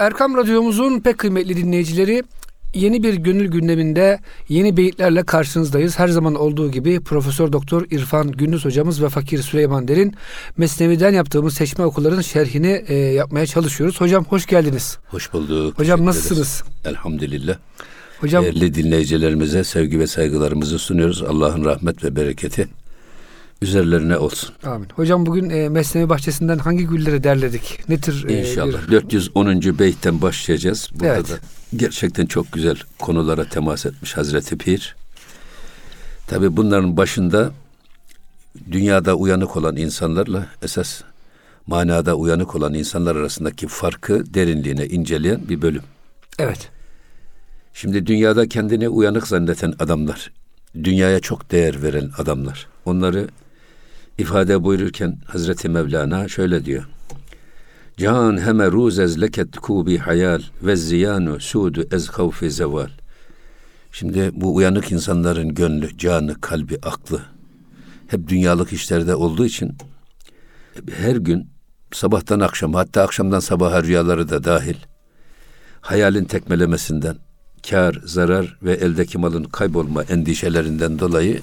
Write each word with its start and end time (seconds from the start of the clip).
Erkam 0.00 0.36
Radyomuzun 0.36 1.00
pek 1.00 1.18
kıymetli 1.18 1.56
dinleyicileri 1.56 2.22
yeni 2.74 3.02
bir 3.02 3.14
gönül 3.14 3.48
gündeminde 3.48 4.18
yeni 4.48 4.76
beyitlerle 4.76 5.22
karşınızdayız. 5.22 5.98
Her 5.98 6.08
zaman 6.08 6.34
olduğu 6.34 6.70
gibi 6.70 7.00
Profesör 7.00 7.52
Doktor 7.52 7.86
İrfan 7.90 8.32
Gündüz 8.32 8.64
hocamız 8.64 9.02
ve 9.02 9.08
Fakir 9.08 9.42
Süleyman 9.42 9.88
Derin 9.88 10.14
Mesnevi'den 10.56 11.12
yaptığımız 11.12 11.54
seçme 11.54 11.84
okulların 11.84 12.20
şerhini 12.20 12.84
e, 12.88 12.94
yapmaya 12.94 13.46
çalışıyoruz. 13.46 14.00
Hocam 14.00 14.24
hoş 14.24 14.46
geldiniz. 14.46 14.98
Hoş 15.08 15.32
bulduk. 15.32 15.78
Hocam 15.78 16.06
nasılsınız? 16.06 16.62
Elhamdülillah. 16.84 17.56
Hocam 18.20 18.44
Değerli 18.44 18.74
dinleyicilerimize 18.74 19.64
sevgi 19.64 19.98
ve 19.98 20.06
saygılarımızı 20.06 20.78
sunuyoruz. 20.78 21.22
Allah'ın 21.22 21.64
rahmet 21.64 22.04
ve 22.04 22.16
bereketi 22.16 22.68
üzerlerine 23.62 24.16
olsun. 24.18 24.54
amin. 24.64 24.88
Hocam 24.94 25.26
bugün 25.26 25.50
e, 25.50 25.68
Mesnevi 25.68 26.08
bahçesinden 26.08 26.58
hangi 26.58 26.86
gülleri 26.86 27.24
derledik? 27.24 27.80
Ne 27.88 28.00
tür 28.00 28.28
e, 28.28 28.40
İnşallah. 28.50 28.86
bir- 28.86 28.92
410. 28.92 29.78
beytten 29.78 30.22
başlayacağız. 30.22 30.88
Burada 30.94 31.14
Evet. 31.16 31.30
da 31.30 31.34
gerçekten 31.76 32.26
çok 32.26 32.52
güzel 32.52 32.76
konulara 32.98 33.44
temas 33.44 33.86
etmiş 33.86 34.16
Hazreti 34.16 34.58
Pir. 34.58 34.96
Tabi 36.26 36.56
bunların 36.56 36.96
başında 36.96 37.50
dünyada 38.72 39.14
uyanık 39.14 39.56
olan 39.56 39.76
insanlarla 39.76 40.46
esas 40.62 41.00
manada 41.66 42.14
uyanık 42.14 42.54
olan 42.54 42.74
insanlar 42.74 43.16
arasındaki 43.16 43.68
farkı 43.68 44.34
derinliğine 44.34 44.86
inceleyen 44.86 45.48
bir 45.48 45.62
bölüm. 45.62 45.82
Evet. 46.38 46.68
Şimdi 47.74 48.06
dünyada 48.06 48.48
kendini 48.48 48.88
uyanık 48.88 49.26
zanneden 49.28 49.74
adamlar, 49.78 50.32
dünyaya 50.84 51.20
çok 51.20 51.50
değer 51.52 51.82
veren 51.82 52.10
adamlar. 52.18 52.66
Onları 52.84 53.28
ifade 54.20 54.64
buyururken 54.64 55.18
Hazreti 55.26 55.68
Mevlana 55.68 56.28
şöyle 56.28 56.64
diyor. 56.64 56.88
Can 57.96 58.40
heme 58.46 58.66
ruzez 58.66 59.20
leket 59.20 59.56
kubi 59.56 59.98
hayal 59.98 60.42
ve 60.62 60.76
ziyanu 60.76 61.40
sudu 61.40 61.84
ez 61.92 62.08
havfi 62.08 62.50
zeval. 62.50 62.88
Şimdi 63.92 64.30
bu 64.32 64.54
uyanık 64.54 64.92
insanların 64.92 65.54
gönlü, 65.54 65.98
canı, 65.98 66.40
kalbi, 66.40 66.78
aklı 66.82 67.20
hep 68.06 68.28
dünyalık 68.28 68.72
işlerde 68.72 69.14
olduğu 69.14 69.46
için 69.46 69.76
her 70.96 71.16
gün 71.16 71.50
sabahtan 71.92 72.40
akşama 72.40 72.78
hatta 72.78 73.02
akşamdan 73.02 73.40
sabaha 73.40 73.82
rüyaları 73.82 74.28
da 74.28 74.44
dahil 74.44 74.76
hayalin 75.80 76.24
tekmelemesinden, 76.24 77.16
kar, 77.70 78.00
zarar 78.04 78.58
ve 78.62 78.72
eldeki 78.72 79.18
malın 79.18 79.44
kaybolma 79.44 80.02
endişelerinden 80.02 80.98
dolayı 80.98 81.40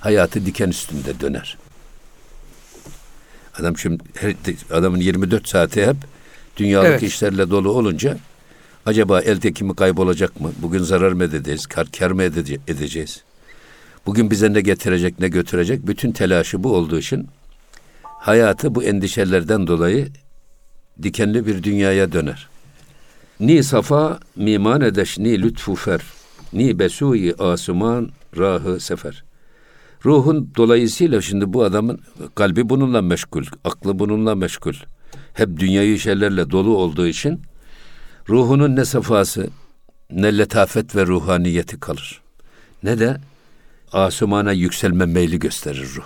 hayatı 0.00 0.46
diken 0.46 0.68
üstünde 0.68 1.20
döner. 1.20 1.58
Adam 3.60 3.78
şimdi 3.78 4.04
her, 4.14 4.34
adamın 4.70 4.98
24 5.00 5.48
saati 5.48 5.86
hep 5.86 5.96
dünyalık 6.56 6.88
Evet. 6.88 7.02
işlerle 7.02 7.50
dolu 7.50 7.70
olunca 7.70 8.18
acaba 8.86 9.20
eldeki 9.20 9.64
mi 9.64 9.76
kaybolacak 9.76 10.40
mı? 10.40 10.52
Bugün 10.62 10.78
zarar 10.82 11.12
mı 11.12 11.24
edeceğiz? 11.24 11.66
Kar, 11.66 11.86
kar 11.98 12.10
mı 12.10 12.22
edece- 12.22 12.58
edeceğiz? 12.68 13.22
Bugün 14.06 14.30
bize 14.30 14.52
ne 14.52 14.60
getirecek, 14.60 15.20
ne 15.20 15.28
götürecek? 15.28 15.86
Bütün 15.86 16.12
telaşı 16.12 16.62
bu 16.64 16.74
olduğu 16.76 16.98
için 16.98 17.28
hayatı 18.02 18.74
bu 18.74 18.82
endişelerden 18.84 19.66
dolayı 19.66 20.08
dikenli 21.02 21.46
bir 21.46 21.62
dünyaya 21.62 22.12
döner. 22.12 22.48
Ni 23.40 23.64
safa 23.64 24.20
miman 24.36 24.80
edeş 24.80 25.18
ni 25.18 25.42
lütfu 25.42 25.74
fer. 25.74 26.00
Ni 26.52 26.78
besuyi 26.78 27.34
asuman 27.34 28.10
rahı 28.38 28.80
sefer. 28.80 29.24
Ruhun 30.04 30.52
dolayısıyla 30.56 31.20
şimdi 31.20 31.52
bu 31.52 31.64
adamın 31.64 32.00
kalbi 32.34 32.68
bununla 32.68 33.02
meşgul, 33.02 33.44
aklı 33.64 33.98
bununla 33.98 34.34
meşgul. 34.34 34.74
Hep 35.34 35.56
dünyayı 35.58 35.98
şeylerle 35.98 36.50
dolu 36.50 36.76
olduğu 36.76 37.06
için 37.06 37.40
ruhunun 38.28 38.76
ne 38.76 38.84
safası, 38.84 39.46
ne 40.10 40.38
letafet 40.38 40.96
ve 40.96 41.06
ruhaniyeti 41.06 41.80
kalır. 41.80 42.20
Ne 42.82 42.98
de 42.98 43.16
asumana 43.92 44.52
yükselme 44.52 45.06
meyli 45.06 45.38
gösterir 45.38 45.88
ruh. 45.96 46.04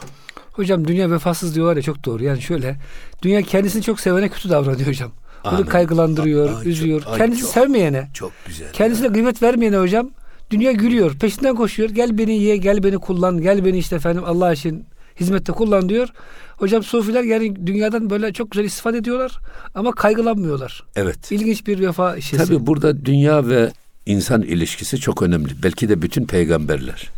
Hocam 0.53 0.88
dünya 0.88 1.11
vefasız 1.11 1.55
diyorlar 1.55 1.77
ya 1.77 1.83
çok 1.83 2.05
doğru. 2.05 2.25
Yani 2.25 2.43
şöyle 2.43 2.77
dünya 3.22 3.43
kendisini 3.43 3.83
çok 3.83 4.00
sevene 4.00 4.28
kötü 4.28 4.50
davranıyor 4.50 4.88
hocam. 4.88 5.12
Amin. 5.44 5.62
kaygılandırıyor, 5.65 6.49
Ay, 6.49 6.55
çok- 6.55 6.67
üzüyor. 6.67 7.03
ay, 7.06 7.19
Kendisi 7.19 7.41
çok- 7.43 7.50
sevmeyene, 7.50 8.11
Çok 8.15 8.33
güzel. 8.47 8.72
kendisine 8.72 9.12
kıymet 9.12 9.43
vermeyene 9.43 9.77
hocam 9.77 10.11
dünya 10.53 10.73
gülüyor. 10.73 11.19
Peşinden 11.19 11.57
koşuyor. 11.57 11.91
Gel 11.91 12.19
beni 12.19 12.43
ye, 12.43 12.57
gel 12.57 12.83
beni 12.83 12.99
kullan, 12.99 13.41
gel 13.41 13.65
beni 13.65 13.79
işte 13.79 13.97
efendim 13.97 14.23
Allah 14.27 14.53
için 14.53 14.85
hizmette 15.21 15.53
kullan 15.53 15.89
diyor. 15.89 16.09
Hocam 16.57 16.83
sufiler 16.83 17.23
yani 17.23 17.67
dünyadan 17.67 18.11
böyle 18.11 18.33
çok 18.33 18.51
güzel 18.51 18.65
istifade 18.65 18.99
ediyorlar 18.99 19.39
ama 19.75 19.93
kaygılanmıyorlar. 19.93 20.85
Evet. 20.97 21.33
İlginç 21.33 21.67
bir 21.67 21.79
vefa 21.81 22.17
işesi. 22.17 22.45
Tabii 22.45 22.67
burada 22.67 23.05
dünya 23.05 23.49
ve 23.49 23.73
insan 24.07 24.43
ilişkisi 24.43 24.99
çok 24.99 25.23
önemli. 25.23 25.62
Belki 25.62 25.89
de 25.89 26.03
bütün 26.03 26.27
peygamberler, 26.27 27.11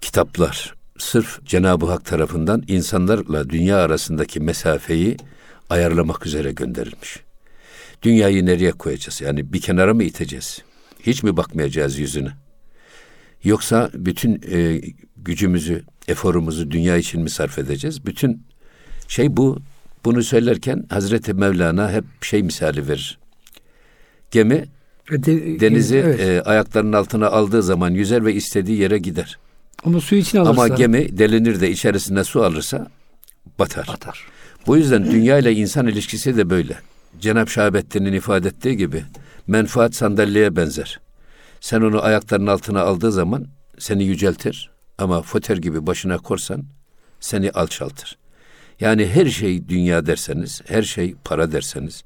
kitaplar 0.00 0.74
sırf 0.98 1.44
Cenab-ı 1.46 1.86
Hak 1.86 2.04
tarafından 2.04 2.62
insanlarla 2.68 3.50
dünya 3.50 3.76
arasındaki 3.76 4.40
mesafeyi 4.40 5.16
ayarlamak 5.70 6.26
üzere 6.26 6.52
gönderilmiş. 6.52 7.20
Dünyayı 8.02 8.46
nereye 8.46 8.72
koyacağız? 8.72 9.20
Yani 9.20 9.52
bir 9.52 9.60
kenara 9.60 9.94
mı 9.94 10.04
iteceğiz? 10.04 10.62
Hiç 11.00 11.22
mi 11.22 11.36
bakmayacağız 11.36 11.98
yüzüne? 11.98 12.28
Yoksa 13.44 13.90
bütün 13.94 14.40
e, 14.52 14.80
gücümüzü, 15.16 15.82
eforumuzu 16.08 16.70
dünya 16.70 16.96
için 16.96 17.22
mi 17.22 17.30
sarf 17.30 17.58
edeceğiz? 17.58 18.06
Bütün 18.06 18.42
şey 19.08 19.36
bu. 19.36 19.58
Bunu 20.04 20.22
söylerken 20.22 20.84
Hazreti 20.90 21.34
Mevlana 21.34 21.92
hep 21.92 22.04
şey 22.22 22.42
misali 22.42 22.88
verir. 22.88 23.18
Gemi 24.30 24.64
E, 25.12 25.24
de- 25.24 25.60
denizi 25.60 25.96
evet. 25.96 26.20
e, 26.20 26.42
ayaklarının 26.42 26.92
altına 26.92 27.26
aldığı 27.26 27.62
zaman 27.62 27.90
yüzer 27.90 28.24
ve 28.24 28.34
istediği 28.34 28.78
yere 28.78 28.98
gider. 28.98 29.38
Onu 29.84 30.00
suyu 30.00 30.20
için 30.20 30.38
alırsa. 30.38 30.50
Ama 30.50 30.68
gemi 30.68 31.18
delinir 31.18 31.60
de 31.60 31.70
içerisine 31.70 32.24
su 32.24 32.44
alırsa 32.44 32.90
batar. 33.58 33.88
batar. 33.88 34.24
Bu 34.66 34.76
yüzden 34.76 35.10
dünya 35.10 35.38
ile 35.38 35.52
insan 35.52 35.86
ilişkisi 35.86 36.36
de 36.36 36.50
böyle. 36.50 36.78
Cenab-ı 37.20 37.50
Şahabettin'in 37.50 38.12
ifade 38.12 38.48
ettiği 38.48 38.76
gibi 38.76 39.04
menfaat 39.48 39.94
sandalyeye 39.94 40.56
benzer. 40.56 41.00
Sen 41.60 41.80
onu 41.80 42.04
ayaklarının 42.04 42.46
altına 42.46 42.80
aldığı 42.80 43.12
zaman 43.12 43.46
seni 43.78 44.04
yüceltir 44.04 44.70
ama 44.98 45.22
foter 45.22 45.56
gibi 45.56 45.86
başına 45.86 46.18
korsan 46.18 46.64
seni 47.20 47.50
alçaltır. 47.50 48.18
Yani 48.80 49.06
her 49.06 49.26
şey 49.26 49.68
dünya 49.68 50.06
derseniz, 50.06 50.60
her 50.66 50.82
şey 50.82 51.14
para 51.24 51.52
derseniz, 51.52 52.04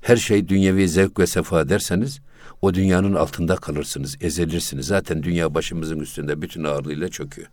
her 0.00 0.16
şey 0.16 0.48
dünyevi 0.48 0.88
zevk 0.88 1.18
ve 1.18 1.26
sefa 1.26 1.68
derseniz 1.68 2.20
o 2.62 2.74
dünyanın 2.74 3.14
altında 3.14 3.56
kalırsınız, 3.56 4.16
ezilirsiniz. 4.20 4.86
Zaten 4.86 5.22
dünya 5.22 5.54
başımızın 5.54 6.00
üstünde 6.00 6.42
bütün 6.42 6.64
ağırlığıyla 6.64 7.08
çöküyor. 7.08 7.48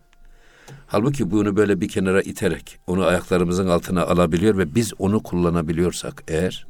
Halbuki 0.86 1.30
bunu 1.30 1.56
böyle 1.56 1.80
bir 1.80 1.88
kenara 1.88 2.22
iterek 2.22 2.78
onu 2.86 3.04
ayaklarımızın 3.04 3.68
altına 3.68 4.02
alabiliyor 4.06 4.58
ve 4.58 4.74
biz 4.74 4.92
onu 4.98 5.22
kullanabiliyorsak 5.22 6.22
eğer 6.28 6.66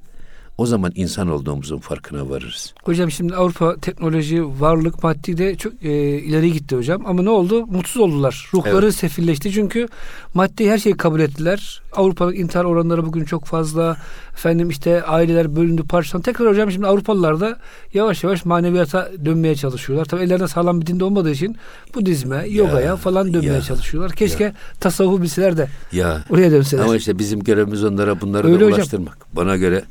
o 0.58 0.66
zaman 0.66 0.92
insan 0.94 1.28
olduğumuzun 1.28 1.78
farkına 1.78 2.30
varırız. 2.30 2.74
Hocam 2.84 3.10
şimdi 3.10 3.34
Avrupa 3.34 3.76
teknoloji, 3.76 4.44
varlık, 4.60 5.02
maddi 5.02 5.38
de 5.38 5.54
çok 5.56 5.72
e, 5.84 6.18
ileri 6.18 6.52
gitti 6.52 6.76
hocam. 6.76 7.06
Ama 7.06 7.22
ne 7.22 7.30
oldu? 7.30 7.66
Mutsuz 7.66 8.02
oldular. 8.02 8.50
Ruhları 8.54 8.84
Evet. 8.86 8.94
sefilleşti. 8.94 9.52
Çünkü 9.52 9.88
maddi 10.34 10.70
her 10.70 10.78
şeyi 10.78 10.96
kabul 10.96 11.20
ettiler. 11.20 11.82
Avrupa'nın 11.96 12.32
intihar 12.32 12.64
oranları 12.64 13.06
bugün 13.06 13.24
çok 13.24 13.44
fazla. 13.44 13.96
Efendim 14.32 14.70
işte 14.70 15.02
aileler 15.02 15.56
bölündü, 15.56 15.82
parçalandı. 15.88 16.24
Tekrar 16.24 16.48
hocam 16.48 16.70
şimdi 16.70 16.86
Avrupalılar 16.86 17.40
da 17.40 17.58
yavaş 17.94 18.24
yavaş 18.24 18.44
maneviyata 18.44 19.10
dönmeye 19.24 19.54
çalışıyorlar. 19.56 20.04
Tabii 20.04 20.22
ellerinde 20.22 20.48
sağlam 20.48 20.80
bir 20.80 20.86
dinde 20.86 21.04
olmadığı 21.04 21.30
için 21.30 21.56
Budizme, 21.94 22.44
yogaya 22.48 22.96
falan 22.96 23.34
dönmeye 23.34 23.52
ya, 23.52 23.60
çalışıyorlar. 23.60 24.12
Keşke 24.12 24.52
tasavvufu 24.80 25.22
bilseler 25.22 25.56
de 25.56 25.68
Ya 25.92 26.24
oraya 26.30 26.50
dönseler. 26.50 26.82
ama 26.84 26.96
işte 26.96 27.18
bizim 27.18 27.40
görevimiz 27.40 27.84
onlara 27.84 28.20
bunları 28.20 28.46
Öyle 28.46 28.60
da 28.60 28.64
hocam. 28.64 28.78
ulaştırmak. 28.78 29.18
Bana 29.36 29.56
göre 29.56 29.82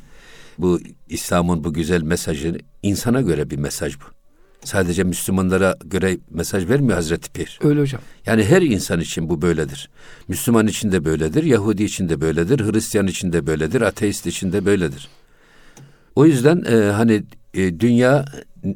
bu 0.58 0.80
İslam'ın 1.10 1.64
bu 1.64 1.74
güzel 1.74 2.02
mesajı 2.02 2.58
insana 2.84 3.22
göre 3.22 3.50
bir 3.50 3.58
mesaj 3.58 3.96
bu. 4.00 4.04
Sadece 4.64 5.04
Müslümanlara 5.04 5.78
göre 5.86 6.18
mesaj 6.30 6.70
vermiyor 6.70 6.94
Hazreti 6.94 7.32
Pir. 7.32 7.60
Öyle 7.62 7.82
hocam. 7.82 8.02
Yani 8.26 8.44
her 8.44 8.62
insan 8.62 9.00
için 9.00 9.30
bu 9.30 9.42
böyledir. 9.42 9.90
Müslüman 10.28 10.68
için 10.68 10.92
de 10.92 11.06
böyledir, 11.06 11.44
Yahudi 11.44 11.84
için 11.84 12.10
de 12.10 12.22
böyledir, 12.22 12.60
Hristiyan 12.60 13.08
için 13.08 13.34
de 13.34 13.48
böyledir, 13.48 13.82
ateist 13.82 14.26
için 14.26 14.54
de 14.54 14.66
böyledir. 14.66 15.08
O 16.16 16.26
yüzden 16.26 16.64
e, 16.70 16.92
hani 16.92 17.24
e, 17.54 17.80
dünya 17.80 18.26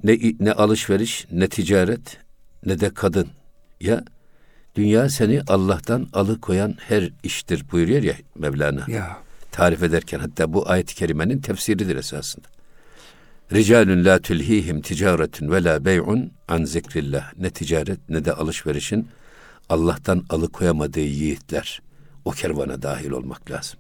ne 0.04 0.18
ne 0.40 0.52
alışveriş, 0.54 1.28
ne 1.32 1.48
ticaret, 1.48 2.18
ne 2.66 2.80
de 2.80 2.90
kadın. 2.90 3.28
Ya 3.82 4.04
dünya 4.76 5.10
seni 5.10 5.42
Allah'tan 5.48 6.08
alıkoyan 6.14 6.76
her 6.80 7.10
iştir 7.24 7.72
buyuruyor 7.72 8.04
ya 8.04 8.16
Mevlana. 8.36 8.86
Ya. 8.88 9.18
Tarif 9.52 9.84
ederken 9.84 10.20
hatta 10.20 10.54
bu 10.54 10.70
ayet-i 10.70 10.96
kerimenin 10.96 11.42
tefsiridir 11.42 11.96
esasında. 11.96 12.48
Ricalun 13.54 14.06
la 14.06 14.20
tulhihim 14.20 14.82
ticaretun 14.82 15.52
ve 15.52 15.64
la 15.64 15.86
bey'un 15.86 16.32
an 16.48 16.64
zikrillah. 16.64 17.34
Ne 17.38 17.50
ticaret 17.50 18.10
ne 18.10 18.26
de 18.26 18.34
alışverişin 18.34 19.08
Allah'tan 19.70 20.26
alıkoyamadığı 20.30 21.00
yiğitler. 21.00 21.82
O 22.26 22.32
kervana 22.32 22.82
dahil 22.82 23.12
olmak 23.12 23.52
lazım. 23.52 23.80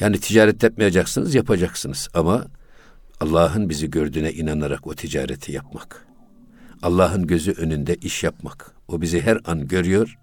Yani 0.00 0.20
ticaret 0.20 0.62
yapmayacaksınız, 0.62 1.34
yapacaksınız 1.34 2.08
ama 2.14 2.46
Allah'ın 3.20 3.68
bizi 3.68 3.90
gördüğüne 3.90 4.32
inanarak 4.32 4.86
o 4.86 4.94
ticareti 4.94 5.52
yapmak. 5.52 6.06
Allah'ın 6.82 7.26
gözü 7.26 7.52
önünde 7.52 7.94
iş 7.94 8.22
yapmak. 8.24 8.74
O 8.88 9.00
bizi 9.00 9.20
her 9.20 9.38
an 9.44 9.68
görüyor. 9.68 10.18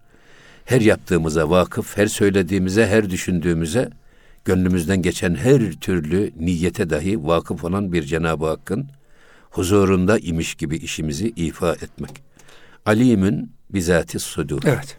Her 0.65 0.81
yaptığımıza 0.81 1.49
vakıf, 1.49 1.97
her 1.97 2.07
söylediğimize, 2.07 2.87
her 2.87 3.09
düşündüğümüze, 3.09 3.89
gönlümüzden 4.49 5.01
geçen 5.01 5.35
her 5.35 5.71
türlü 5.71 6.31
niyete 6.39 6.89
dahi 6.89 7.23
vakıf 7.23 7.63
olan 7.63 7.93
bir 7.93 8.03
Cenab-ı 8.03 8.45
Hakk'ın 8.45 8.89
huzurunda 9.49 10.19
imiş 10.19 10.55
gibi 10.55 10.77
işimizi 10.77 11.27
ifa 11.35 11.73
etmek. 11.73 12.11
Alimün 12.85 13.51
bizati 13.69 14.19
sudur. 14.19 14.61
Evet. 14.65 14.97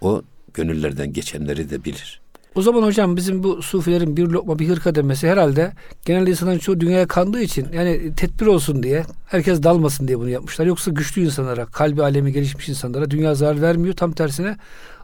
O 0.00 0.22
gönüllerden 0.54 1.12
geçenleri 1.12 1.70
de 1.70 1.84
bilir. 1.84 2.21
O 2.54 2.62
zaman 2.62 2.82
hocam 2.82 3.16
bizim 3.16 3.42
bu 3.42 3.62
sufilerin 3.62 4.16
bir 4.16 4.26
lokma 4.26 4.58
bir 4.58 4.68
hırka 4.68 4.94
demesi 4.94 5.28
herhalde 5.28 5.72
genelde 6.04 6.30
insanların 6.30 6.58
çoğu 6.58 6.80
dünyaya 6.80 7.06
kandığı 7.06 7.40
için 7.40 7.66
yani 7.72 8.14
tedbir 8.16 8.46
olsun 8.46 8.82
diye 8.82 9.04
herkes 9.26 9.62
dalmasın 9.62 10.08
diye 10.08 10.18
bunu 10.18 10.28
yapmışlar. 10.28 10.66
Yoksa 10.66 10.90
güçlü 10.90 11.24
insanlara, 11.24 11.66
kalbi 11.66 12.02
alemi 12.02 12.32
gelişmiş 12.32 12.68
insanlara 12.68 13.10
dünya 13.10 13.34
zarar 13.34 13.62
vermiyor. 13.62 13.94
Tam 13.94 14.12
tersine 14.12 14.56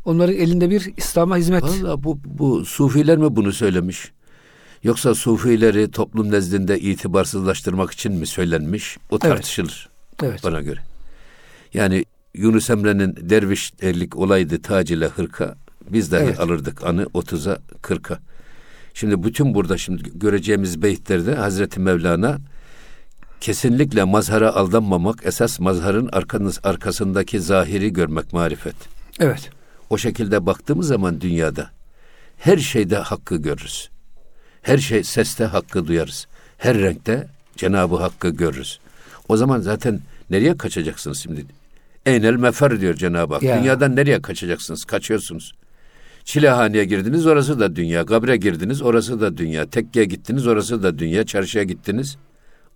onların 0.04 0.34
elinde 0.34 0.70
bir 0.70 0.92
İslam'a 0.96 1.36
hizmet. 1.36 1.62
Valla 1.62 2.04
bu, 2.04 2.18
bu 2.24 2.64
sufiler 2.64 3.18
mi 3.18 3.36
bunu 3.36 3.52
söylemiş? 3.52 4.12
Yoksa 4.84 5.14
sufileri 5.14 5.90
toplum 5.90 6.30
nezdinde 6.30 6.80
itibarsızlaştırmak 6.80 7.90
için 7.90 8.12
mi 8.12 8.26
söylenmiş? 8.26 8.98
O 9.10 9.18
tartışılır 9.18 9.88
Evet. 10.22 10.44
bana 10.44 10.60
göre. 10.60 10.80
Yani 11.74 12.04
Yunus 12.34 12.70
Emre'nin 12.70 13.16
dervişlik 13.16 14.16
olaydı 14.16 14.62
tac 14.62 14.94
ile 14.94 15.06
hırka. 15.06 15.56
Biz 15.92 16.12
dahi 16.12 16.22
Evet. 16.24 16.40
alırdık 16.40 16.86
anı 16.86 17.02
30'a 17.02 17.58
40'a. 17.82 18.18
Şimdi 18.94 19.22
bütün 19.22 19.54
burada 19.54 19.78
şimdi 19.78 20.02
göreceğimiz 20.14 20.82
beyitlerde 20.82 21.34
Hazreti 21.34 21.80
Mevlana 21.80 22.38
kesinlikle 23.40 24.04
mazhara 24.04 24.54
aldanmamak, 24.54 25.26
esas 25.26 25.60
mazharın 25.60 26.08
arkanız, 26.12 26.60
arkasındaki 26.64 27.40
zahiri 27.40 27.92
görmek 27.92 28.32
marifet. 28.32 28.74
Evet. 29.20 29.50
O 29.90 29.98
şekilde 29.98 30.46
baktığımız 30.46 30.86
zaman 30.88 31.20
dünyada 31.20 31.70
her 32.38 32.56
şeyde 32.58 32.96
hakkı 32.96 33.36
görürüz. 33.36 33.90
Her 34.62 34.78
şey 34.78 35.04
seste 35.04 35.44
hakkı 35.44 35.86
duyarız. 35.86 36.26
Her 36.58 36.78
renkte 36.78 37.28
Cenab-ı 37.56 37.96
Hakk'ı 37.96 38.28
görürüz. 38.28 38.80
O 39.28 39.36
zaman 39.36 39.60
zaten 39.60 40.00
nereye 40.30 40.56
kaçacaksınız 40.56 41.18
şimdi? 41.18 41.46
Eynel 42.06 42.34
mefer 42.34 42.80
diyor 42.80 42.94
Cenab-ı 42.94 43.34
Hak. 43.34 43.42
Ya. 43.42 43.58
Dünyadan 43.58 43.96
nereye 43.96 44.22
kaçacaksınız? 44.22 44.84
Kaçıyorsunuz. 44.84 45.54
Çilehaneye 46.28 46.84
girdiniz 46.84 47.26
orası 47.26 47.60
da 47.60 47.76
dünya. 47.76 48.06
Kabre 48.06 48.36
girdiniz 48.36 48.82
orası 48.82 49.20
da 49.20 49.36
dünya. 49.36 49.66
Tekkeye 49.66 50.04
gittiniz 50.04 50.46
orası 50.46 50.82
da 50.82 50.98
dünya. 50.98 51.24
Çarşıya 51.26 51.64
gittiniz 51.64 52.16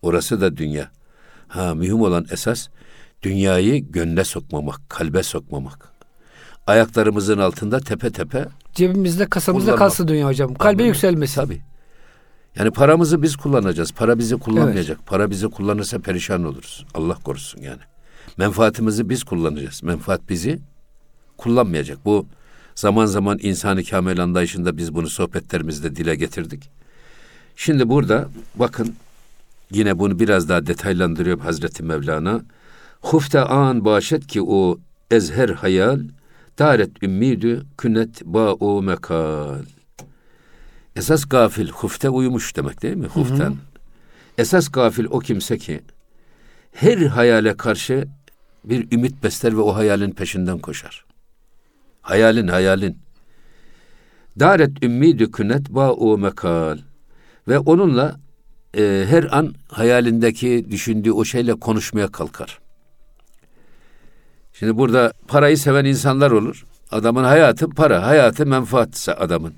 orası 0.02 0.40
da 0.40 0.56
dünya. 0.56 0.90
Ha 1.48 1.74
mühim 1.74 2.00
olan 2.00 2.26
esas 2.30 2.68
dünyayı 3.22 3.90
gönle 3.90 4.24
sokmamak, 4.24 4.80
kalbe 4.88 5.22
sokmamak. 5.22 5.92
Ayaklarımızın 6.66 7.38
altında 7.38 7.80
tepe 7.80 8.10
tepe 8.10 8.46
Cebimizde 8.74 9.26
kasamızda 9.26 9.64
Kullanmak. 9.64 9.78
kalsın 9.78 10.08
dünya 10.08 10.26
hocam. 10.26 10.54
Kalbe 10.54 10.68
Anladım. 10.68 10.86
yükselmesin. 10.86 11.40
Tabii. 11.40 11.62
Yani 12.56 12.70
paramızı 12.70 13.22
biz 13.22 13.36
kullanacağız. 13.36 13.92
Para 13.92 14.18
bizi 14.18 14.36
kullanmayacak. 14.36 15.06
Para 15.06 15.30
bizi 15.30 15.48
kullanırsa 15.48 15.98
perişan 15.98 16.44
oluruz. 16.44 16.86
Allah 16.94 17.14
korusun 17.14 17.60
yani. 17.60 17.82
Menfaatimizi 18.36 19.08
biz 19.08 19.24
kullanacağız. 19.24 19.82
Menfaat 19.82 20.28
bizi 20.28 20.58
kullanmayacak. 21.36 22.04
Bu 22.04 22.26
zaman 22.74 23.06
zaman 23.06 23.38
insani 23.42 23.84
kamil 23.84 24.22
anlayışında 24.22 24.76
biz 24.76 24.94
bunu 24.94 25.08
sohbetlerimizde 25.08 25.96
dile 25.96 26.14
getirdik. 26.14 26.70
Şimdi 27.56 27.88
burada 27.88 28.28
bakın 28.54 28.94
yine 29.70 29.98
bunu 29.98 30.18
biraz 30.18 30.48
daha 30.48 30.66
detaylandırıyor 30.66 31.38
Hazreti 31.38 31.82
Mevlana. 31.82 32.40
Hufte 33.00 33.40
an 33.40 33.84
başet 33.84 34.26
ki 34.26 34.42
o 34.42 34.78
ezher 35.10 35.48
hayal 35.48 36.00
daret 36.58 37.02
ümmidü 37.02 37.62
künnet 37.78 38.24
ba 38.24 38.52
o 38.52 38.82
mekal. 38.82 39.64
Esas 40.96 41.24
gafil 41.24 41.68
hufte 41.68 42.08
uyumuş 42.10 42.56
demek 42.56 42.82
değil 42.82 42.96
mi? 42.96 43.06
Huften. 43.06 43.56
Esas 44.38 44.68
gafil 44.68 45.04
o 45.10 45.18
kimse 45.18 45.58
ki 45.58 45.80
her 46.72 46.98
hayale 46.98 47.56
karşı 47.56 48.08
bir 48.64 48.92
ümit 48.92 49.22
besler 49.22 49.52
ve 49.52 49.60
o 49.60 49.74
hayalin 49.74 50.10
peşinden 50.10 50.58
koşar. 50.58 51.04
Hayalin 52.02 52.48
hayalin. 52.48 52.98
Daret 54.40 54.82
ümmidü 54.84 55.30
künet 55.30 55.70
ba 55.70 55.92
o 55.92 56.18
mekal. 56.18 56.78
Ve 57.48 57.58
onunla 57.58 58.16
e, 58.76 59.04
her 59.08 59.38
an 59.38 59.54
hayalindeki 59.68 60.66
düşündüğü 60.70 61.12
o 61.12 61.24
şeyle 61.24 61.54
konuşmaya 61.54 62.08
kalkar. 62.08 62.58
Şimdi 64.52 64.76
burada 64.78 65.12
parayı 65.28 65.58
seven 65.58 65.84
insanlar 65.84 66.30
olur. 66.30 66.64
Adamın 66.90 67.24
hayatı 67.24 67.68
para, 67.70 68.06
hayatı 68.06 68.46
menfaatse 68.46 69.14
adamın. 69.14 69.54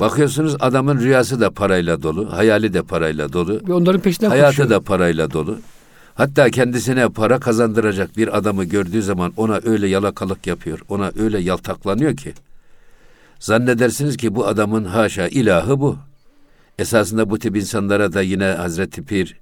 Bakıyorsunuz 0.00 0.56
adamın 0.60 0.98
rüyası 0.98 1.40
da 1.40 1.50
parayla 1.50 2.02
dolu, 2.02 2.32
hayali 2.32 2.74
de 2.74 2.82
parayla 2.82 3.32
dolu, 3.32 3.60
Ve 3.68 3.72
onların 3.72 4.00
peşinden 4.00 4.28
hayatı 4.28 4.50
koşuyor. 4.56 4.70
da 4.70 4.80
parayla 4.80 5.30
dolu. 5.30 5.58
Hatta 6.16 6.50
kendisine 6.50 7.08
para 7.08 7.40
kazandıracak 7.40 8.16
bir 8.16 8.36
adamı 8.36 8.64
gördüğü 8.64 9.02
zaman 9.02 9.32
ona 9.36 9.60
öyle 9.64 9.88
yalakalık 9.88 10.46
yapıyor, 10.46 10.80
ona 10.88 11.12
öyle 11.18 11.38
yaltaklanıyor 11.38 12.16
ki 12.16 12.34
zannedersiniz 13.38 14.16
ki 14.16 14.34
bu 14.34 14.46
adamın 14.46 14.84
haşa 14.84 15.28
ilahı 15.28 15.80
bu. 15.80 15.98
Esasında 16.78 17.30
bu 17.30 17.38
tip 17.38 17.56
insanlara 17.56 18.12
da 18.12 18.22
yine 18.22 18.44
Hazreti 18.44 19.04
Pir 19.04 19.36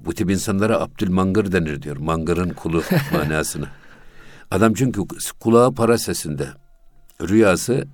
bu 0.00 0.14
tip 0.14 0.30
insanlara 0.30 0.80
Abdülmangır 0.80 1.52
denir 1.52 1.82
diyor. 1.82 1.96
Mangırın 1.96 2.50
kulu 2.50 2.82
manasına. 3.12 3.66
Adam 4.50 4.74
çünkü 4.74 5.00
kulağı 5.40 5.74
para 5.74 5.98
sesinde. 5.98 6.48
Rüyası 7.28 7.84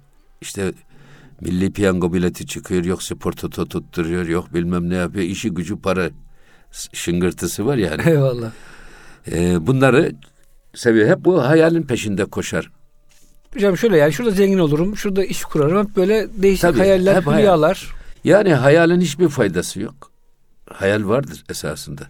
işte 0.41 0.73
milli 1.41 1.73
piyango 1.73 2.13
bileti 2.13 2.47
çıkıyor, 2.47 2.85
yok 2.85 3.03
spor 3.03 3.33
toto 3.33 3.69
tutturuyor, 3.69 4.27
yok 4.27 4.55
bilmem 4.55 4.91
ne 4.91 4.95
yapıyor. 4.95 5.25
İşi 5.25 5.51
gücü 5.51 5.77
para 5.77 6.11
şıngırtısı 6.93 7.67
var 7.67 7.77
yani. 7.77 8.03
Eyvallah. 8.07 8.51
Ee, 9.33 9.67
bunları 9.67 10.13
seviyor. 10.75 11.09
Hep 11.09 11.25
bu 11.25 11.43
hayalin 11.47 11.83
peşinde 11.83 12.25
koşar. 12.25 12.71
Hocam 13.55 13.77
şöyle 13.77 13.97
yani 13.97 14.13
şurada 14.13 14.31
zengin 14.31 14.59
olurum, 14.59 14.97
şurada 14.97 15.25
iş 15.25 15.45
kurarım. 15.45 15.87
Hep 15.89 15.97
böyle 15.97 16.27
değişik 16.43 16.63
Tabii, 16.63 16.79
hayaller, 16.79 17.17
hep 17.17 17.27
hayal. 17.27 17.39
hülyalar. 17.39 17.89
Yani 18.25 18.55
hayalin 18.55 19.01
hiçbir 19.01 19.29
faydası 19.29 19.81
yok. 19.81 20.11
Hayal 20.73 21.09
vardır 21.09 21.45
esasında. 21.51 22.03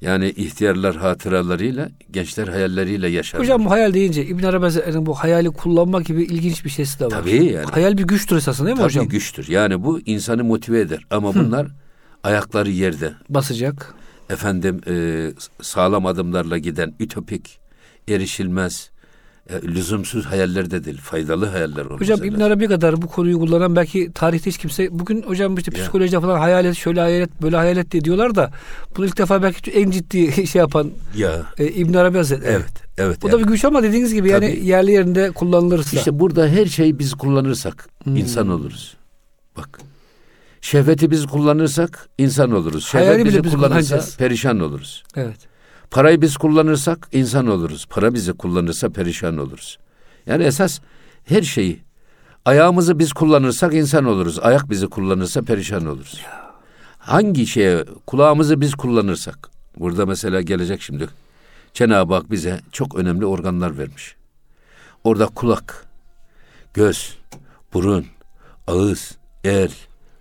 Yani 0.00 0.28
ihtiyarlar 0.30 0.96
hatıralarıyla, 0.96 1.88
gençler 2.10 2.48
hayalleriyle 2.48 3.08
yaşar. 3.08 3.40
Hocam 3.40 3.64
bu 3.64 3.70
hayal 3.70 3.94
deyince 3.94 4.24
İbn 4.26 4.44
Arabi 4.44 4.64
Hazretleri'nin 4.64 5.06
bu 5.06 5.14
hayali 5.14 5.50
kullanma 5.50 6.02
gibi 6.02 6.22
ilginç 6.22 6.64
bir 6.64 6.70
şeysi 6.70 7.00
de 7.00 7.04
var. 7.04 7.10
Tabii 7.10 7.44
yani. 7.44 7.66
Hayal 7.70 7.98
bir 7.98 8.02
güçtür 8.02 8.36
esasında 8.36 8.66
değil 8.66 8.76
mi 8.76 8.80
Tabii 8.82 8.92
hocam? 8.92 9.08
güçtür. 9.08 9.48
Yani 9.48 9.84
bu 9.84 10.00
insanı 10.00 10.44
motive 10.44 10.80
eder. 10.80 11.06
Ama 11.10 11.34
bunlar 11.34 11.66
ayakları 12.24 12.70
yerde. 12.70 13.12
Basacak. 13.28 13.94
Efendim 14.30 14.80
e, 14.88 15.26
sağlam 15.62 16.06
adımlarla 16.06 16.58
giden 16.58 16.94
ütopik, 17.00 17.58
erişilmez, 18.08 18.90
e, 19.50 19.62
lüzumsuz 19.62 20.26
hayaller 20.26 20.70
de 20.70 20.84
değil. 20.84 20.98
Faydalı 20.98 21.46
hayaller 21.46 21.84
olması 21.84 22.04
Hocam. 22.04 22.24
İbn 22.24 22.40
Arabi 22.40 22.66
kadar 22.68 23.02
bu 23.02 23.06
konuyu 23.06 23.38
kullanan 23.38 23.76
belki 23.76 24.12
tarihte 24.14 24.50
hiç 24.50 24.58
kimse 24.58 24.98
bugün 24.98 25.22
hocam 25.22 25.56
işte 25.56 25.70
psikolojide 25.70 26.20
falan 26.20 26.38
hayalet 26.38 26.76
şöyle 26.76 27.00
hayalet 27.00 27.42
böyle 27.42 27.56
hayalet 27.56 27.90
diye 27.90 28.04
diyorlar 28.04 28.34
da 28.34 28.50
bunu 28.96 29.06
ilk 29.06 29.18
defa 29.18 29.42
belki 29.42 29.70
en 29.70 29.90
ciddi 29.90 30.46
şey 30.46 30.58
yapan 30.60 30.90
Ya 31.16 31.42
e, 31.58 31.66
İbn 31.68 31.94
Arabi 31.94 32.16
Hazretleri. 32.16 32.52
evet, 32.52 32.72
evet. 32.98 33.22
Bu 33.22 33.28
yani. 33.28 33.36
da 33.38 33.42
bir 33.42 33.48
güç 33.48 33.64
ama 33.64 33.82
dediğiniz 33.82 34.14
gibi 34.14 34.28
yani 34.30 34.46
Tabii. 34.56 34.66
yerli 34.66 34.92
yerinde 34.92 35.30
kullanılırsa. 35.30 35.96
İşte 35.96 36.18
burada 36.18 36.48
her 36.48 36.66
şeyi 36.66 36.98
biz 36.98 37.14
kullanırsak 37.14 37.88
Hmm. 38.04 38.16
insan 38.16 38.48
oluruz. 38.48 38.96
Bak. 39.56 39.80
Şehveti 40.60 41.10
biz 41.10 41.26
kullanırsak 41.26 42.08
insan 42.18 42.50
oluruz. 42.52 42.94
Hayali 42.94 43.08
Şehvet 43.08 43.24
bile 43.24 43.32
bizi 43.32 43.44
biz 43.44 43.52
kullanırsa 43.52 44.00
perişan 44.18 44.60
oluruz. 44.60 45.04
Evet. 45.16 45.48
Parayı 45.90 46.22
biz 46.22 46.36
kullanırsak 46.36 47.08
insan 47.12 47.46
oluruz. 47.46 47.86
Para 47.90 48.14
bizi 48.14 48.32
kullanırsa 48.32 48.88
perişan 48.88 49.38
oluruz. 49.38 49.78
Yani 50.26 50.44
esas 50.44 50.80
her 51.24 51.42
şeyi 51.42 51.82
ayağımızı 52.44 52.98
biz 52.98 53.12
kullanırsak 53.12 53.74
insan 53.74 54.04
oluruz. 54.04 54.38
Ayak 54.38 54.70
bizi 54.70 54.86
kullanırsa 54.86 55.42
perişan 55.42 55.86
oluruz. 55.86 56.20
Hangi 56.98 57.46
şeye 57.46 57.84
kulağımızı 58.06 58.60
biz 58.60 58.74
kullanırsak 58.74 59.50
burada 59.78 60.06
mesela 60.06 60.40
gelecek 60.40 60.82
şimdi 60.82 61.08
Cenab-ı 61.74 62.14
Hak 62.14 62.30
bize 62.30 62.60
çok 62.72 62.94
önemli 62.94 63.26
organlar 63.26 63.78
vermiş. 63.78 64.16
Orada 65.04 65.26
kulak, 65.26 65.86
göz, 66.74 67.16
burun, 67.74 68.06
ağız, 68.66 69.18
el, 69.44 69.70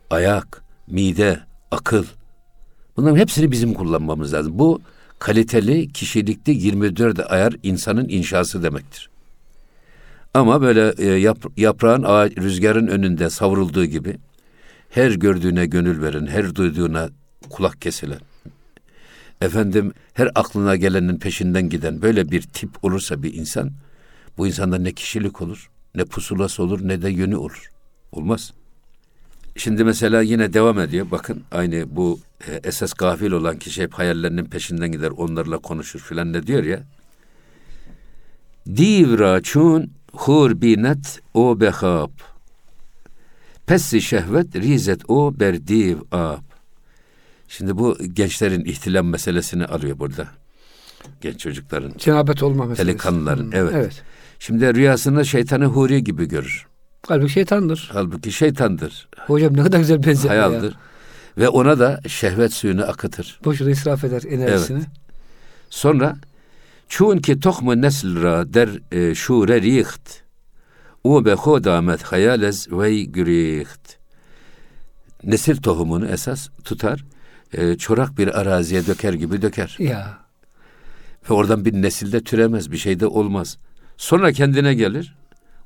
ayak, 0.09 0.63
mide, 0.87 1.39
akıl. 1.71 2.05
Bunların 2.97 3.17
hepsini 3.17 3.51
bizim 3.51 3.73
kullanmamız 3.73 4.33
lazım. 4.33 4.59
Bu 4.59 4.81
kaliteli, 5.19 5.91
kişilikli 5.93 6.53
24 6.53 7.31
ayar 7.31 7.55
insanın 7.63 8.09
inşası 8.09 8.63
demektir. 8.63 9.09
Ama 10.33 10.61
böyle 10.61 10.93
e, 10.97 11.05
yap- 11.05 11.51
yaprağın 11.57 12.03
ağa- 12.03 12.35
rüzgarın 12.35 12.87
önünde 12.87 13.29
savrulduğu 13.29 13.85
gibi 13.85 14.17
her 14.89 15.11
gördüğüne 15.11 15.65
gönül 15.65 16.01
verin, 16.01 16.27
her 16.27 16.55
duyduğuna 16.55 17.09
kulak 17.49 17.81
kesilen, 17.81 18.19
efendim 19.41 19.93
her 20.13 20.31
aklına 20.35 20.75
gelenin 20.75 21.19
peşinden 21.19 21.69
giden 21.69 22.01
böyle 22.01 22.31
bir 22.31 22.41
tip 22.41 22.85
olursa 22.85 23.23
bir 23.23 23.33
insan, 23.33 23.71
bu 24.37 24.47
insanda 24.47 24.77
ne 24.77 24.91
kişilik 24.91 25.41
olur, 25.41 25.69
ne 25.95 26.05
pusulası 26.05 26.63
olur, 26.63 26.79
ne 26.87 27.01
de 27.01 27.09
yönü 27.09 27.35
olur. 27.35 27.69
Olmaz. 28.11 28.53
Şimdi 29.59 29.83
mesela 29.83 30.21
yine 30.21 30.53
devam 30.53 30.79
ediyor. 30.79 31.07
Bakın 31.11 31.43
aynı 31.51 31.95
bu 31.95 32.19
e, 32.47 32.59
esas 32.63 32.93
gafil 32.93 33.31
olan 33.31 33.59
kişi 33.59 33.83
hep 33.83 33.93
hayallerinin 33.93 34.45
peşinden 34.45 34.91
gider, 34.91 35.09
onlarla 35.17 35.57
konuşur 35.57 35.99
filan 35.99 36.33
ne 36.33 36.47
diyor 36.47 36.63
ya. 36.63 36.83
Divra 38.67 39.41
çun 39.41 39.91
hur 40.13 40.61
binet 40.61 41.19
o 41.33 41.59
behab. 41.59 42.09
Pessi 43.67 44.01
şehvet 44.01 44.55
rizet 44.55 45.09
o 45.09 45.39
berdiv 45.39 45.97
ab. 46.11 46.43
Şimdi 47.47 47.77
bu 47.77 47.97
gençlerin 48.13 48.65
ihtilam 48.65 49.07
meselesini 49.07 49.65
alıyor 49.65 49.99
burada. 49.99 50.27
Genç 51.21 51.39
çocukların, 51.39 51.93
Cenabet 51.97 52.43
olma 52.43 52.65
meselesi. 52.65 52.87
delikanlıların. 52.87 53.51
Evet. 53.53 53.73
evet. 53.75 54.01
Şimdi 54.39 54.75
rüyasında 54.75 55.23
şeytanı 55.23 55.65
huri 55.65 56.03
gibi 56.03 56.27
görür. 56.27 56.68
Halbuki 57.07 57.33
şeytandır. 57.33 57.89
Halbuki 57.93 58.31
şeytandır, 58.31 59.07
Hocam 59.27 59.57
ne 59.57 59.63
kadar 59.63 59.79
güzel 59.79 60.03
benzetme 60.03 60.35
ya. 60.35 60.43
hayaldir. 60.45 60.75
Ve 61.37 61.49
ona 61.49 61.79
da 61.79 61.99
şehvet 62.07 62.53
suyunu 62.53 62.83
akıtır. 62.83 63.39
Boşuna 63.45 63.69
israf 63.69 64.03
eder 64.03 64.23
enerjisini. 64.29 64.81
Sonra 65.69 66.15
çun 66.89 67.17
ki 67.17 67.39
tohmu 67.39 67.81
nesl 67.81 68.23
ra 68.23 68.53
der 68.53 68.69
e, 68.91 69.15
şure 69.15 69.61
riht. 69.61 70.23
O 71.03 71.25
be 71.25 71.33
hodamet 71.33 72.03
hayalez 72.03 72.71
ve 72.71 73.03
güriht. 73.03 73.97
Nesil 75.23 75.57
tohumunu 75.57 76.05
esas 76.07 76.49
tutar. 76.63 77.05
e, 77.53 77.77
çorak 77.77 78.17
bir 78.17 78.39
araziye 78.39 78.87
döker 78.87 79.13
gibi 79.13 79.41
döker. 79.41 79.75
Ya. 79.79 80.17
Ve 81.29 81.33
oradan 81.33 81.65
bir 81.65 81.73
nesilde 81.73 82.23
türemez, 82.23 82.71
bir 82.71 82.77
şey 82.77 82.99
de 82.99 83.07
olmaz. 83.07 83.57
Sonra 83.97 84.31
kendine 84.31 84.73
gelir. 84.73 85.15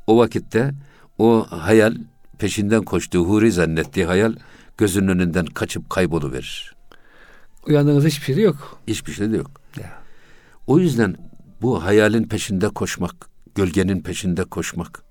O 0.08 0.18
vakitte 0.18 0.72
o 1.18 1.46
hayal 1.50 1.96
peşinden 2.38 2.84
koştuğu 2.84 3.30
huri 3.30 3.52
zannettiği 3.52 4.06
hayal 4.06 4.36
gözünün 4.78 5.08
önünden 5.08 5.46
kaçıp 5.46 5.90
kayboluverir. 5.90 6.76
Uyandığınızda 7.68 8.08
hiçbir 8.08 8.26
şey 8.34 8.44
yok. 8.44 8.80
Hiçbir 8.88 9.12
şey 9.12 9.32
de 9.32 9.38
yok. 9.38 9.52
Ya. 9.80 10.04
O 10.68 10.80
yüzden 10.80 11.16
bu 11.62 11.84
hayalin 11.84 12.24
peşinde 12.24 12.70
koşmak, 12.70 13.30
gölgenin 13.56 14.02
peşinde 14.02 14.44
koşmak 14.44 15.04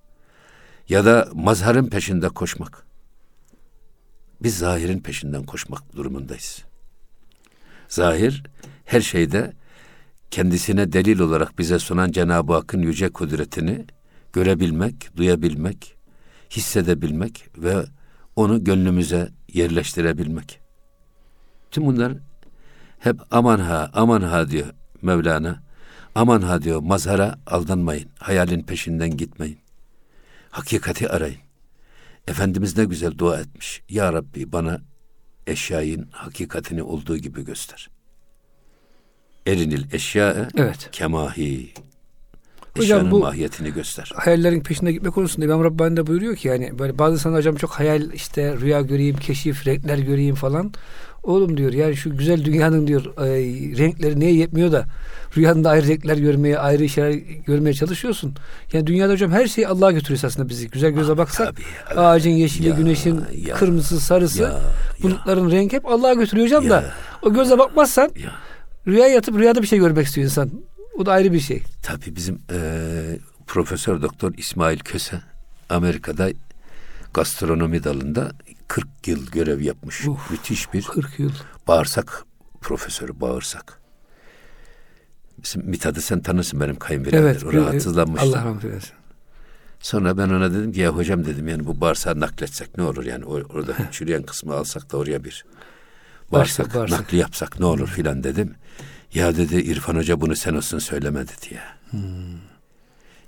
ya 0.89 1.05
da 1.05 1.29
mazharın 1.35 1.87
peşinde 1.87 2.29
koşmak. 2.29 2.87
Biz 4.43 4.59
zahirin 4.59 5.01
peşinden 5.01 5.45
koşmak 5.45 5.97
durumundayız. 5.97 6.65
Zahir 7.89 8.43
her 8.85 9.01
şeyde 9.01 9.53
kendisine 10.31 10.93
delil 10.93 11.19
olarak 11.19 11.59
bize 11.59 11.79
sunan 11.79 12.11
Cenab-ı 12.11 12.53
Hakk'ın 12.53 12.83
yüce 12.83 13.09
kudretini 13.09 13.87
görebilmek, 14.33 15.17
duyabilmek, 15.17 15.97
hissedebilmek 16.51 17.49
ve 17.57 17.85
onu 18.37 18.65
gönlümüze 18.65 19.29
yerleştirebilmek. 19.53 20.61
Tüm 21.71 21.87
bunlar 21.87 22.13
hep 22.99 23.21
aman 23.31 23.59
ha, 23.59 23.91
aman 23.95 24.23
ha 24.23 24.51
diyor 24.51 24.67
Mevlana. 25.03 25.63
Aman 26.15 26.43
ha 26.43 26.63
diyor 26.63 26.81
mazhara 26.81 27.39
aldanmayın. 27.47 28.09
Hayalin 28.19 28.63
peşinden 28.63 29.17
gitmeyin. 29.17 29.59
Hakikati 30.51 31.09
arayın. 31.09 31.41
Efendimiz 32.29 32.79
ne 32.79 32.85
güzel 32.85 33.19
dua 33.19 33.41
etmiş. 33.41 33.83
Ya 33.89 34.13
Rabbi 34.13 34.53
bana 34.53 34.81
eşyayın 35.47 36.09
hakikatini 36.11 36.83
olduğu 36.83 37.17
gibi 37.17 37.45
göster. 37.45 37.91
Erinil 39.47 39.93
eşya 39.95 40.49
Evet. 40.57 40.89
kemahi. 40.93 41.75
Hocam 42.77 42.85
Eşyanın 42.99 43.11
bu- 43.11 43.19
mahiyetini 43.19 43.73
göster. 43.73 44.13
Hayallerin 44.15 44.61
peşinde 44.61 44.93
gitme 44.93 45.11
konusunda 45.11 45.47
İmam 45.47 45.65
Rabbani 45.65 45.97
de 45.97 46.07
buyuruyor 46.07 46.37
ki 46.37 46.49
yani 46.49 46.79
böyle 46.79 46.99
bazı 46.99 47.15
insanlar 47.15 47.39
hocam 47.39 47.57
çok 47.57 47.71
hayal 47.71 48.13
işte 48.13 48.57
rüya 48.61 48.81
göreyim, 48.81 49.17
keşif, 49.17 49.67
renkler 49.67 49.99
göreyim 49.99 50.35
falan. 50.35 50.73
Oğlum 51.23 51.57
diyor 51.57 51.73
yani 51.73 51.97
şu 51.97 52.17
güzel 52.17 52.45
dünyanın 52.45 52.87
diyor 52.87 53.05
e, 53.19 53.29
renkleri 53.79 54.21
niye 54.21 54.35
yetmiyor 54.35 54.73
da 54.73 54.85
rüyanda 55.37 55.71
ayrı 55.71 55.89
renkler 55.89 56.17
görmeye, 56.17 56.59
ayrı 56.59 56.89
şeyler 56.89 57.11
görmeye 57.47 57.75
çalışıyorsun. 57.75 58.35
Yani 58.73 58.87
dünyada 58.87 59.13
hocam 59.13 59.31
her 59.33 59.47
şey 59.47 59.67
Allah'a 59.67 59.93
götürüyor 59.93 60.21
aslında 60.25 60.49
bizi. 60.49 60.69
Güzel 60.69 60.91
göze 60.91 61.19
baksak 61.19 61.47
tabii. 61.57 62.01
ağacın 62.01 62.31
yeşili, 62.31 62.69
Ya, 62.69 62.75
güneşin 62.77 63.21
ya, 63.47 63.55
kırmızısı, 63.57 64.01
sarısı, 64.01 64.43
ya, 64.43 64.61
bulutların 65.03 65.51
rengi 65.51 65.77
hep 65.77 65.87
Allah'a 65.87 66.15
götürüyor 66.15 66.47
hocam 66.47 66.71
da. 66.71 66.75
Ya. 66.75 66.85
O 67.23 67.33
göze 67.35 67.59
bakmazsan 67.59 68.11
Ya. 68.25 68.31
rüya 68.87 69.07
yatıp 69.07 69.39
rüyada 69.39 69.63
bir 69.63 69.67
şey 69.67 69.79
görmek 69.79 70.07
istiyor 70.07 70.25
insan. 70.25 70.51
O 70.99 71.07
da 71.07 71.13
ayrı 71.13 71.33
bir 71.33 71.41
şey. 71.41 71.63
Tabii 71.83 72.17
bizim 72.17 72.43
eee, 72.51 73.19
Profesör 73.47 74.03
Doktor 74.03 74.33
İsmail 74.37 74.79
Köse 74.79 75.21
Amerika'da 75.69 76.31
gastronomi 77.15 77.85
dalında 77.85 78.33
40 78.69 78.89
yıl 79.09 79.27
görev 79.27 79.61
yapmış. 79.61 80.07
Uf. 80.09 80.31
Müthiş 80.31 80.73
bir 80.73 80.83
40 80.83 81.19
yıl. 81.19 81.33
bağırsak 81.69 82.25
profesörü 82.61 83.21
bağırsak. 83.21 83.79
Bizim 85.43 85.63
Mithat'ı 85.71 86.01
sen 86.01 86.21
tanırsın 86.23 86.61
benim 86.61 86.77
kayınbirader. 86.77 87.23
Evet. 87.23 87.45
o 87.45 87.53
rahatsızlanmıştı. 87.53 88.27
Allah 88.29 88.45
rahmet 88.45 88.65
eylesin. 88.65 88.93
Sonra 89.81 90.19
ben 90.19 90.29
ona 90.29 90.51
dedim 90.55 90.73
ki 90.73 90.81
ya 90.81 90.91
hocam 90.97 91.25
dedim 91.27 91.49
yani 91.49 91.67
bu 91.67 91.81
bağırsağı 91.81 92.21
nakletsek 92.21 92.79
ne 92.79 92.85
olur 92.85 93.05
yani 93.05 93.25
or- 93.25 93.53
orada 93.53 93.75
çürüyen 93.91 94.23
kısmı 94.23 94.55
alsak 94.55 94.93
da 94.93 94.97
oraya 94.97 95.25
bir 95.25 95.45
bağırsak, 96.33 96.67
Bağırsak, 96.67 96.75
bağırsak. 96.75 97.01
nakli 97.01 97.19
yapsak 97.19 97.61
ne 97.61 97.67
olur 97.67 97.89
filan 97.89 98.25
dedim. 98.25 98.55
Ya 99.15 99.37
dedi 99.37 99.57
İrfan 99.57 99.97
Hoca 99.97 100.21
bunu 100.21 100.37
sen 100.37 100.55
olsun 100.55 100.79
söyleme 100.79 101.21
dedi 101.29 101.55
ya. 101.55 101.63
Hmm. 101.91 102.01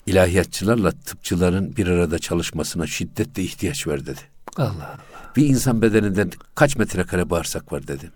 İlahiyatçılarla 0.06 0.90
tıpçıların 0.92 1.76
bir 1.76 1.86
arada 1.86 2.18
çalışmasına 2.18 2.86
şiddetle 2.86 3.42
ihtiyaç 3.42 3.86
var 3.86 4.06
dedi. 4.06 4.20
Allah 4.56 4.68
Allah. 4.70 4.98
Bir 5.36 5.46
insan 5.46 5.82
bedeninden 5.82 6.30
kaç 6.54 6.76
metrekare 6.76 7.30
bağırsak 7.30 7.72
var 7.72 7.88
dedi. 7.88 8.10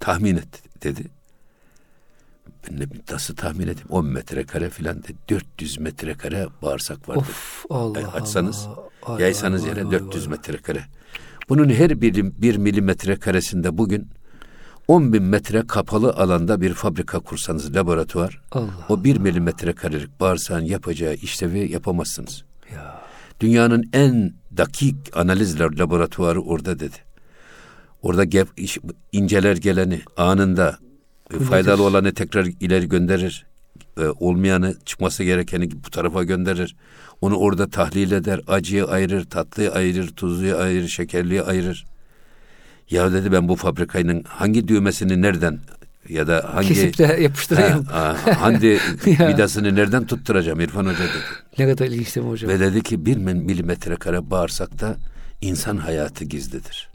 Tahmin 0.00 0.36
et 0.36 0.62
dedi. 0.82 1.04
Ben 2.70 2.78
de 2.80 2.86
nasıl 3.10 3.36
tahmin 3.36 3.62
edeyim? 3.62 3.88
10 3.88 4.06
metrekare 4.06 4.70
filan 4.70 5.02
dedi. 5.02 5.14
400 5.30 5.78
metrekare 5.78 6.46
bağırsak 6.62 7.08
var 7.08 7.16
dedi. 7.16 7.20
Of 7.24 7.64
Allah 7.70 8.00
E, 8.00 8.06
açsanız, 8.06 8.66
Allah. 8.66 9.14
Ay, 9.14 9.22
Yaysanız 9.22 9.62
ay, 9.64 9.68
yere 9.68 9.84
ay, 9.84 9.90
400 9.90 10.24
ay. 10.24 10.30
metrekare. 10.30 10.84
Bunun 11.48 11.68
her 11.68 12.00
bir, 12.00 12.14
bir 12.42 12.56
milimetre 12.56 13.16
karesinde 13.16 13.78
bugün 13.78 14.08
10 14.88 15.12
bin 15.12 15.22
metre 15.22 15.62
kapalı 15.66 16.10
alanda 16.12 16.60
bir 16.60 16.74
fabrika 16.74 17.18
kursanız 17.20 17.74
laboratuvar, 17.76 18.40
Allah. 18.52 18.70
o 18.88 19.04
bir 19.04 19.16
milimetre 19.16 19.72
karelik 19.72 20.20
bağırsağın 20.20 20.60
yapacağı 20.60 21.14
işlevi 21.14 21.72
yapamazsınız. 21.72 22.44
Ya. 22.74 23.00
Dünyanın 23.40 23.84
en 23.92 24.32
dakik 24.56 25.16
analizler 25.16 25.78
laboratuvarı 25.78 26.40
orada 26.40 26.78
dedi. 26.80 26.96
Orada 28.02 28.24
gep, 28.24 28.48
iş- 28.56 28.78
inceler 29.12 29.56
geleni 29.56 30.00
anında 30.16 30.78
e, 31.34 31.38
faydalı 31.38 31.82
olanı 31.82 32.14
tekrar 32.14 32.44
ileri 32.60 32.88
gönderir. 32.88 33.46
E, 33.98 34.02
olmayanı 34.06 34.74
çıkması 34.86 35.24
gerekeni 35.24 35.70
bu 35.84 35.90
tarafa 35.90 36.24
gönderir. 36.24 36.76
Onu 37.20 37.36
orada 37.36 37.70
tahlil 37.70 38.10
eder. 38.12 38.40
Acıyı 38.46 38.84
ayırır, 38.84 39.24
tatlıyı 39.24 39.72
ayırır, 39.72 40.08
tuzluyu 40.08 40.56
ayırır, 40.56 40.88
şekerliyi 40.88 41.42
ayırır. 41.42 41.84
Ya 42.90 43.12
dedi 43.12 43.32
ben 43.32 43.48
bu 43.48 43.56
fabrikanın 43.56 44.24
hangi 44.28 44.68
düğmesini 44.68 45.22
nereden 45.22 45.60
ya 46.08 46.26
da 46.26 46.50
hangi 46.54 46.68
Kesip 46.68 46.98
de 46.98 47.02
yapıştırayım. 47.22 47.84
Ha, 47.84 48.16
ha, 48.24 48.40
hangi 48.40 48.66
Ya. 49.18 49.28
vidasını 49.28 49.74
nereden 49.74 50.06
tutturacağım 50.06 50.60
İrfan 50.60 50.86
Hoca 50.86 50.98
dedi. 50.98 51.08
Ne 51.58 51.66
kadar 51.70 51.86
ilginç 51.86 52.16
değil 52.16 52.26
mi 52.26 52.30
hocam? 52.30 52.50
Ve 52.50 52.60
dedi 52.60 52.82
ki 52.82 53.06
bir 53.06 53.16
mil- 53.16 53.34
milimetre 53.44 53.96
kare 53.96 54.30
bağırsakta 54.30 54.96
insan 55.40 55.76
hayatı 55.76 56.24
gizlidir. 56.24 56.88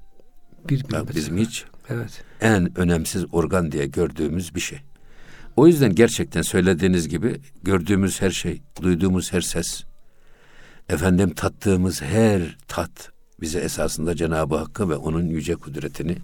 bir 0.69 0.83
milimetre. 0.83 1.15
bizim 1.15 1.37
hiç 1.37 1.65
Evet. 1.89 2.23
en 2.41 2.79
önemsiz 2.79 3.25
organ 3.31 3.71
diye 3.71 3.85
gördüğümüz 3.85 4.55
bir 4.55 4.59
şey. 4.59 4.79
O 5.55 5.67
yüzden 5.67 5.95
gerçekten 5.95 6.41
söylediğiniz 6.41 7.07
gibi 7.09 7.41
gördüğümüz 7.63 8.21
her 8.21 8.31
şey, 8.31 8.61
duyduğumuz 8.81 9.33
her 9.33 9.41
ses, 9.41 9.83
efendim 10.89 11.33
tattığımız 11.33 12.01
her 12.01 12.57
tat 12.67 13.09
bize 13.41 13.59
esasında 13.59 14.15
Cenab-ı 14.15 14.55
Hakk'ı 14.55 14.89
ve 14.89 14.95
onun 14.95 15.27
yüce 15.27 15.55
kudretini 15.55 16.15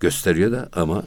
gösteriyor 0.00 0.52
da 0.52 0.68
ama 0.72 1.02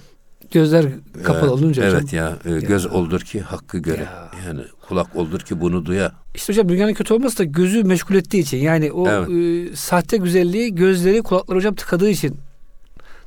Gözler 0.52 0.86
kapalı 1.24 1.48
e, 1.48 1.50
olunca 1.50 1.86
hocam. 1.88 2.00
evet 2.00 2.14
ya, 2.14 2.38
e, 2.46 2.60
göz 2.60 2.86
oldur 2.86 3.22
ki 3.22 3.42
hakkı 3.42 3.78
göre. 3.78 4.02
Ya. 4.02 4.32
Yani 4.48 4.62
kulak 4.88 5.16
oldur 5.16 5.40
ki 5.40 5.62
bunu 5.62 5.86
duya. 5.86 6.12
İşte 6.36 6.54
hocam 6.54 6.70
dünyanın 6.70 6.94
kötü 6.94 7.14
olması 7.14 7.38
da 7.38 7.44
gözü 7.44 7.84
meşgul 7.84 8.16
ettiği 8.16 8.40
için. 8.40 8.58
Yani 8.58 8.92
o 8.92 9.10
Evet. 9.10 9.30
e, 9.72 9.76
sahte 9.76 10.18
güzelliği 10.18 10.76
gözleri 10.76 11.22
kulakları 11.22 11.58
hocam 11.58 11.76
tıkadığı 11.76 12.10
için. 12.10 12.38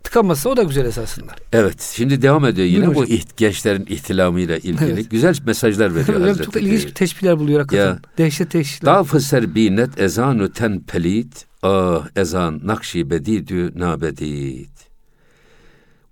Tıkanmasa 0.05 0.49
o 0.51 0.57
da 0.57 0.63
güzel 0.63 0.85
esasında. 0.85 1.33
Evet, 1.53 1.93
şimdi 1.95 2.23
devam 2.23 2.45
ediyor 2.45 2.67
yine 2.67 2.77
Buyurun 2.87 2.95
bu 2.95 3.01
hocam. 3.03 3.19
gençlerin 3.37 3.87
ihtilamıyla 3.89 4.57
ilgili 4.57 4.91
Evet. 4.93 5.11
güzel 5.11 5.37
mesajlar 5.47 5.91
veriyor 5.95 6.09
hocam 6.09 6.23
Hazreti 6.23 6.45
çok 6.45 6.55
da 6.55 6.61
ilginç 6.61 6.93
teşbihler 6.95 7.39
buluyor 7.39 7.61
hakikaten. 7.61 7.87
Ya. 7.87 7.99
Dehşet 8.19 8.51
teşbihler. 8.51 8.95
Dafı 8.95 9.21
serbinet 9.21 10.01
ezanu 10.01 10.53
ten 10.53 10.81
pelit 10.81 11.48
Ah 11.63 12.09
ezan 12.17 12.61
nakşibedidü 12.65 13.81
nabedid. 13.81 14.69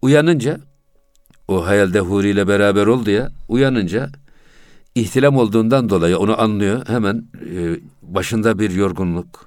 Uyanınca 0.03 0.61
o 1.49 1.67
hayalde 1.67 2.01
Huri 2.01 2.29
ile 2.29 2.49
beraber 2.49 2.87
oldu 2.87 3.11
ya 3.11 3.33
uyanınca 3.49 4.11
ihtilam 4.95 5.37
olduğundan 5.37 5.89
dolayı 5.89 6.19
onu 6.19 6.41
anlıyor. 6.41 6.87
Hemen 6.87 7.25
e, 7.57 7.81
başında 8.03 8.59
bir 8.59 8.71
yorgunluk, 8.71 9.47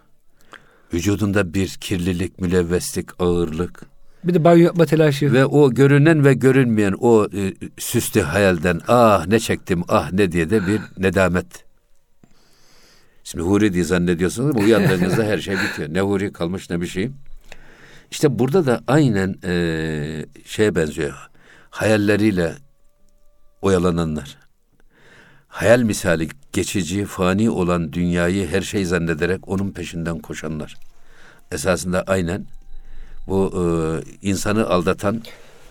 vücudunda 0.94 1.54
bir 1.54 1.68
kirlilik, 1.68 2.40
mülevveslik, 2.40 3.22
ağırlık. 3.22 3.82
Bir 4.24 4.34
de 4.34 4.44
banyo 4.44 4.64
yapma 4.64 4.86
telaşı. 4.86 5.34
Ve 5.34 5.46
o 5.46 5.72
görünen 5.72 6.26
ve 6.26 6.34
görünmeyen 6.34 6.96
o 7.00 7.28
e, 7.34 7.54
süslü 7.78 8.22
hayalden 8.22 8.82
ah 8.88 9.28
ne 9.28 9.40
çektim 9.40 9.84
ah 9.88 10.12
ne 10.12 10.32
diye 10.32 10.50
de 10.50 10.68
bir 10.68 10.82
nedamet. 10.98 11.69
Şimdi 13.24 13.44
huri 13.44 13.74
diye 13.74 13.84
zannediyorsunuz 13.84 14.56
ama 14.56 14.66
uyandığınızda 14.66 15.24
her 15.24 15.38
şey 15.38 15.56
bitiyor. 15.56 15.94
Ne 15.94 16.02
huri 16.02 16.34
kalmış 16.34 16.70
ne 16.70 16.82
bir 16.82 16.88
şey. 16.88 17.12
İşte 18.12 18.40
burada 18.40 18.66
da 18.66 18.82
aynen 18.88 19.36
e, 19.44 20.26
şeye 20.46 20.76
benziyor. 20.76 21.30
Hayalleriyle 21.70 22.56
oyalananlar. 23.62 24.38
Hayal 25.48 25.82
misali 25.82 26.28
geçici, 26.54 27.06
fani 27.06 27.50
olan 27.50 27.94
dünyayı 27.94 28.48
her 28.48 28.62
şey 28.62 28.86
zannederek 28.86 29.48
onun 29.48 29.72
peşinden 29.72 30.20
koşanlar. 30.20 30.78
Esasında 31.52 32.04
aynen 32.08 32.46
bu 33.28 33.54
e, 33.54 33.64
insanı 34.28 34.70
aldatan 34.70 35.22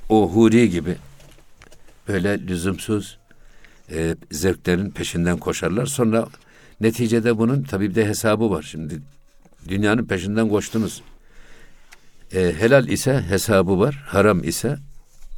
o 0.09 0.31
huri 0.31 0.71
gibi 0.71 0.97
böyle 2.09 2.47
lüzumsuz 2.47 3.19
e, 3.91 4.17
zevklerin 4.31 4.91
peşinden 4.91 5.37
koşarlar. 5.37 5.87
Sonra 5.87 6.29
neticede 6.81 7.39
bunun 7.39 7.63
tabii 7.63 7.91
bir 7.91 7.95
de 7.95 8.07
hesabı 8.07 8.51
var. 8.51 8.63
Şimdi 8.63 9.01
dünyanın 9.69 10.05
peşinden 10.05 10.49
koştunuz. 10.49 11.03
E, 12.35 12.55
helal 12.59 12.89
ise 12.89 13.25
hesabı 13.29 13.81
var, 13.81 14.05
haram 14.07 14.45
ise 14.45 14.79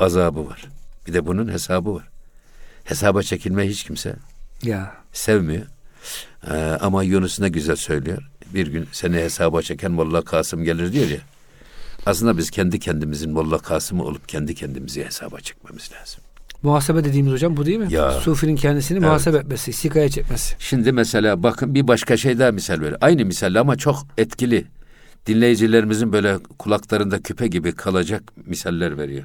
azabı 0.01 0.47
var. 0.47 0.65
Bir 1.07 1.13
de 1.15 1.27
bunun 1.27 1.53
hesabı 1.53 1.95
var. 1.95 2.09
Hesaba 2.85 3.23
çekilme 3.23 3.69
hiç 3.69 3.85
kimse 3.85 4.17
ya. 4.63 4.95
sevmiyor. 5.13 5.67
Ee, 6.47 6.53
ama 6.81 7.03
Yunus 7.03 7.41
ne 7.41 7.49
güzel 7.49 7.77
söylüyor. 7.77 8.23
Bir 8.55 8.67
gün 8.67 8.89
seni 8.93 9.17
hesaba 9.17 9.63
çeken 9.63 9.91
Molla 9.93 10.23
Kasım 10.23 10.65
gelir 10.65 10.93
diyor 10.93 11.09
ya. 11.09 11.21
Aslında 12.07 12.39
biz 12.39 12.51
kendi 12.51 12.79
kendimizin 12.79 13.33
Molla 13.33 13.59
Kasım'ı 13.59 14.05
olup 14.05 14.29
kendi 14.29 14.55
kendimizi 14.55 15.05
hesaba 15.05 15.41
çekmemiz 15.41 15.91
lazım. 15.93 16.21
Muhasebe 16.63 17.05
dediğimiz 17.05 17.33
hocam 17.33 17.57
bu 17.57 17.67
değil 17.67 17.79
mi? 17.79 17.93
Ya. 17.93 18.11
Sufinin 18.11 18.57
kendisini 18.57 18.99
Evet. 18.99 19.07
muhasebe 19.09 19.37
etmesi, 19.37 19.73
sikaya 19.73 20.09
çekmesi. 20.09 20.55
Şimdi 20.59 20.93
mesela 20.93 21.43
bakın 21.43 21.75
bir 21.75 21.89
başka 21.89 22.17
şey 22.17 22.39
daha 22.39 22.53
misal 22.53 22.81
ver. 22.81 22.97
Aynı 23.01 23.25
misal 23.25 23.55
ama 23.55 23.77
çok 23.77 24.07
etkili. 24.19 24.67
Dinleyicilerimizin 25.27 26.13
böyle 26.13 26.39
kulaklarında 26.59 27.23
küpe 27.23 27.47
gibi 27.47 27.73
kalacak 27.73 28.23
misaller 28.47 28.99
veriyor. 28.99 29.25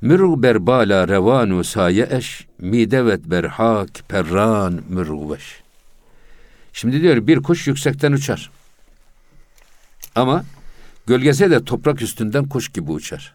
Mürg 0.00 0.42
berbala 0.42 1.08
revanu 1.08 1.64
saye 1.64 2.08
eş, 2.10 2.46
midevet 2.58 3.24
berhak 3.24 3.88
perran 4.08 4.80
mürgveş. 4.88 5.62
Şimdi 6.72 7.02
diyor 7.02 7.26
bir 7.26 7.42
kuş 7.42 7.66
yüksekten 7.66 8.12
uçar. 8.12 8.50
Ama 10.14 10.44
gölgesi 11.06 11.50
de 11.50 11.64
toprak 11.64 12.02
üstünden 12.02 12.48
kuş 12.48 12.68
gibi 12.68 12.90
uçar. 12.92 13.34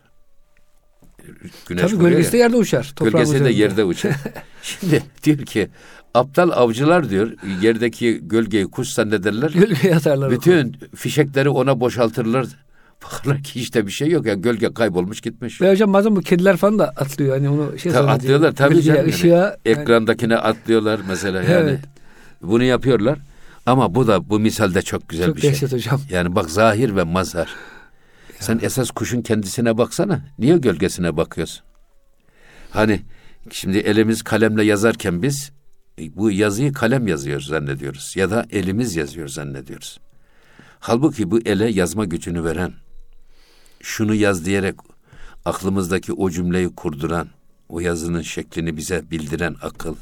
Güneş 1.67 1.81
Tabii 1.81 1.95
vuruyor 1.95 2.09
gölgesi 2.11 2.27
ya. 2.27 2.31
de 2.33 2.37
yerde 2.37 2.55
uçar. 2.57 2.93
Gölgesi 2.99 3.31
de 3.33 3.35
üzerinde. 3.35 3.49
yerde 3.59 3.83
uçar. 3.83 4.15
Şimdi 4.63 5.03
diyor 5.23 5.37
ki 5.37 5.69
aptal 6.13 6.49
avcılar 6.51 7.09
diyor 7.09 7.31
yerdeki 7.61 8.19
gölgeyi 8.23 8.65
kuş 8.67 8.89
zannederler. 8.89 9.51
Gölgeye 9.51 9.95
atarlar. 9.95 10.31
Bütün 10.31 10.75
fişekleri 10.95 11.49
ona 11.49 11.79
boşaltırlar. 11.79 12.47
Bakarlar 13.03 13.43
ki 13.43 13.59
işte 13.59 13.87
bir 13.87 13.91
şey 13.91 14.09
yok 14.09 14.25
ya 14.25 14.33
gölge 14.33 14.73
kaybolmuş 14.73 15.21
gitmiş. 15.21 15.61
Ve 15.61 15.71
hocam 15.71 15.93
bazen 15.93 16.15
bu 16.15 16.21
kediler 16.21 16.57
falan 16.57 16.79
da 16.79 16.89
atlıyor. 16.89 17.35
Hani 17.35 17.49
onu 17.49 17.79
şey 17.79 17.91
Ta- 17.91 17.97
zannediyor. 17.97 18.15
atlıyorlar 18.17 18.51
tabii 18.55 18.73
Gölgeye, 18.75 18.95
canım. 18.95 19.09
yani. 19.23 19.29
yani 19.39 19.53
Ekrandakine 19.65 20.37
atlıyorlar 20.37 20.99
mesela 21.07 21.37
yani. 21.43 21.53
Evet. 21.53 21.79
Bunu 22.41 22.63
yapıyorlar. 22.63 23.19
Ama 23.65 23.95
bu 23.95 24.07
da 24.07 24.29
bu 24.29 24.39
misalde 24.39 24.81
çok 24.81 25.09
güzel 25.09 25.25
çok 25.25 25.35
bir 25.35 25.41
şey. 25.41 25.51
dehşet 25.51 25.73
hocam. 25.73 26.01
Yani 26.11 26.35
bak 26.35 26.49
zahir 26.49 26.95
ve 26.95 27.03
mazhar. 27.03 27.49
Sen 28.39 28.59
esas 28.61 28.91
kuşun 28.91 29.21
kendisine 29.21 29.77
baksana. 29.77 30.21
Niye 30.39 30.57
gölgesine 30.57 31.17
bakıyorsun? 31.17 31.63
Hani 32.71 33.01
şimdi 33.51 33.77
elimiz 33.77 34.21
kalemle 34.21 34.63
yazarken 34.63 35.21
biz 35.21 35.51
e, 35.99 36.15
bu 36.15 36.31
yazıyı 36.31 36.73
kalem 36.73 37.07
yazıyor 37.07 37.41
zannediyoruz. 37.41 38.13
Ya 38.15 38.29
da 38.29 38.45
elimiz 38.49 38.95
yazıyor 38.95 39.27
zannediyoruz. 39.27 39.99
Halbuki 40.79 41.31
bu 41.31 41.39
ele 41.39 41.69
yazma 41.69 42.05
gücünü 42.05 42.43
veren, 42.43 42.73
şunu 43.81 44.15
yaz 44.15 44.45
diyerek 44.45 44.75
aklımızdaki 45.45 46.13
o 46.13 46.29
cümleyi 46.29 46.75
kurduran, 46.75 47.27
o 47.69 47.79
yazının 47.79 48.21
şeklini 48.21 48.77
bize 48.77 49.11
bildiren 49.11 49.55
akıl, 49.61 49.95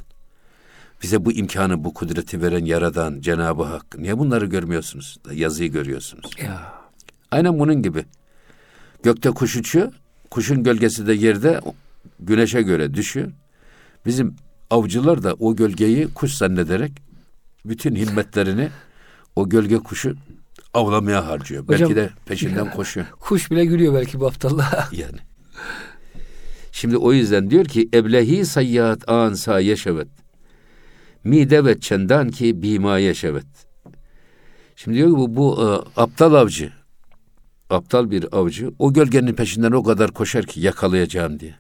bize 1.04 1.26
bu 1.26 1.32
imkanı, 1.32 1.84
bu 1.84 1.94
kudreti 1.94 2.42
veren 2.42 2.66
Yaradan, 2.66 3.22
Cenab-ı 3.22 3.64
Hak. 3.64 3.98
Niye 3.98 4.18
bunları 4.18 4.46
görmüyorsunuz? 4.46 5.18
Da 5.26 5.34
Yazıyı 5.34 5.72
görüyorsunuz. 5.72 6.32
Ya. 6.44 6.74
Aynen 7.32 7.60
bunun 7.60 7.82
gibi. 7.82 8.06
Gökte 9.04 9.30
kuş 9.30 9.56
uçuyor, 9.56 9.94
kuşun 10.32 10.64
gölgesi 10.64 11.08
de 11.08 11.14
yerde 11.14 11.62
güneşe 12.20 12.62
göre 12.62 12.94
düşüyor. 12.94 13.32
Bizim 14.06 14.36
avcılar 14.70 15.24
da 15.24 15.34
o 15.34 15.56
gölgeyi 15.56 16.08
kuş 16.14 16.34
zannederek 16.34 16.92
bütün 17.66 17.96
himmetlerini 17.96 18.70
o 19.36 19.50
gölge 19.50 19.78
kuşu 19.78 20.16
avlamaya 20.74 21.28
harcıyor. 21.28 21.64
Hocam- 21.64 21.80
Belki 21.82 21.96
de 21.96 22.10
peşinden 22.26 22.72
koşuyor. 22.72 23.08
Kuş 23.20 23.52
bile 23.52 23.66
gülüyor 23.66 23.94
belki 23.94 24.20
bu 24.20 24.28
aptalla. 24.28 24.90
Yani. 24.92 25.18
Şimdi 26.72 26.98
o 26.98 27.14
yüzden 27.14 27.50
diyor 27.50 27.66
ki 27.66 27.90
eblehi 27.94 28.46
sayyat 28.46 29.10
an 29.10 29.34
sa 29.34 29.60
yeşevet. 29.60 30.08
Mide 31.24 31.66
ve 31.66 31.80
çendan 31.80 32.30
ki 32.30 32.62
bima 32.62 32.98
yeşevet. 33.00 33.46
Şimdi 34.76 34.98
diyor 34.98 35.10
ki 35.10 35.16
bu, 35.18 35.36
bu 35.36 35.62
e, 35.62 36.02
aptal 36.02 36.34
avcı, 36.34 36.72
aptal 37.70 38.12
bir 38.12 38.26
avcı 38.32 38.72
o 38.80 38.94
gölgenin 38.94 39.34
peşinden 39.34 39.72
o 39.72 39.84
kadar 39.84 40.12
koşar 40.12 40.46
ki 40.46 40.60
yakalayacağım 40.60 41.40
diye. 41.40 41.56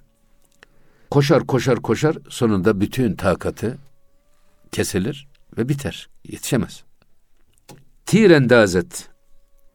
Koşar 1.11 1.47
koşar 1.47 1.81
koşar 1.81 2.17
sonunda 2.29 2.81
bütün 2.81 3.15
takatı 3.15 3.77
kesilir 4.71 5.27
ve 5.57 5.69
biter. 5.69 6.09
Yetişemez. 6.23 6.83
Tirendazet 8.05 9.09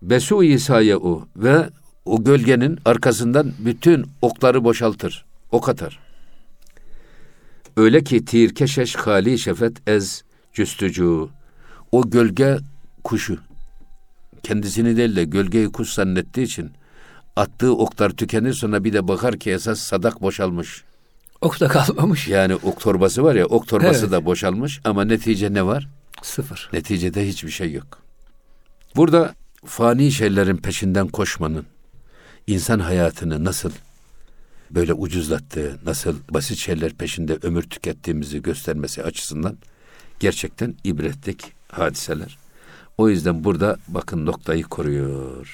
besu 0.02 0.44
İsa'ya 0.44 0.98
o 0.98 1.28
ve 1.36 1.70
o 2.04 2.24
gölgenin 2.24 2.78
arkasından 2.84 3.52
bütün 3.58 4.06
okları 4.22 4.64
boşaltır. 4.64 5.24
Ok 5.50 5.68
atar. 5.68 5.98
Öyle 7.76 8.04
ki 8.04 8.24
tir 8.24 8.54
keşeş 8.54 8.96
hali 8.96 9.38
şefet 9.38 9.88
ez 9.88 10.24
cüstücü. 10.52 11.28
O 11.92 12.10
gölge 12.10 12.58
kuşu 13.04 13.38
kendisini 14.42 14.96
değil 14.96 15.16
de 15.16 15.24
gölgeyi 15.24 15.72
kuş 15.72 15.92
zannettiği 15.92 16.46
için 16.46 16.70
attığı 17.36 17.76
oklar 17.76 18.10
tükenir 18.10 18.52
sonra 18.52 18.84
bir 18.84 18.92
de 18.92 19.08
bakar 19.08 19.38
ki 19.38 19.50
esas 19.50 19.78
sadak 19.80 20.22
boşalmış. 20.22 20.84
Ok 21.40 21.60
da 21.60 21.68
kalmamış. 21.68 22.28
Yani 22.28 22.54
ok 22.54 22.80
torbası 22.80 23.22
var 23.22 23.34
ya 23.34 23.46
ok 23.46 23.68
torbası 23.68 24.00
Evet. 24.00 24.12
da 24.12 24.24
boşalmış 24.24 24.80
ama 24.84 25.04
netice 25.04 25.54
ne 25.54 25.66
var? 25.66 25.88
Sıfır. 26.22 26.70
Neticede 26.72 27.28
hiçbir 27.28 27.50
şey 27.50 27.72
yok. 27.72 27.98
Burada 28.96 29.34
fani 29.64 30.12
şeylerin 30.12 30.56
peşinden 30.56 31.08
koşmanın 31.08 31.66
insan 32.46 32.78
hayatını 32.78 33.44
nasıl 33.44 33.70
böyle 34.70 34.94
ucuzlattığı, 34.94 35.78
nasıl 35.84 36.16
basit 36.30 36.58
şeyler 36.58 36.92
peşinde 36.92 37.38
ömür 37.42 37.62
tükettiğimizi 37.62 38.42
göstermesi 38.42 39.02
açısından 39.02 39.56
gerçekten 40.20 40.74
ibretlik 40.84 41.52
hadiseler. 41.68 42.38
O 43.02 43.08
yüzden 43.08 43.44
burada 43.44 43.76
bakın 43.88 44.26
noktayı 44.26 44.62
koruyor. 44.62 45.46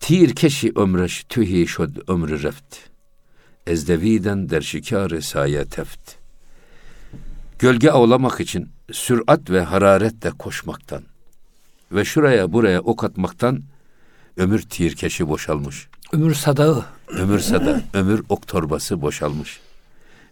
Tir 0.00 0.34
keşi 0.34 0.72
ömreş 0.76 1.24
tühi 1.28 1.66
şod 1.66 1.96
ömrü 2.08 2.42
reft. 2.42 2.76
Ezdeviden 3.66 4.50
derşikârı 4.50 5.22
saye 5.22 5.64
teft. 5.64 6.14
Gölge 7.58 7.90
avlamak 7.90 8.40
için 8.40 8.68
sürat 8.92 9.50
ve 9.50 9.62
hararetle 9.62 10.30
koşmaktan 10.30 11.02
ve 11.92 12.04
şuraya 12.04 12.52
buraya 12.52 12.80
ok 12.80 13.04
atmaktan 13.04 13.62
ömür 14.36 14.62
tirkeşi 14.62 15.28
boşalmış. 15.28 15.88
Ömür 16.12 16.34
sadağı. 16.34 16.84
Ömür 17.08 17.38
sada, 17.38 17.82
ömür 17.92 18.22
ok 18.28 18.46
torbası 18.46 19.02
boşalmış. 19.02 19.60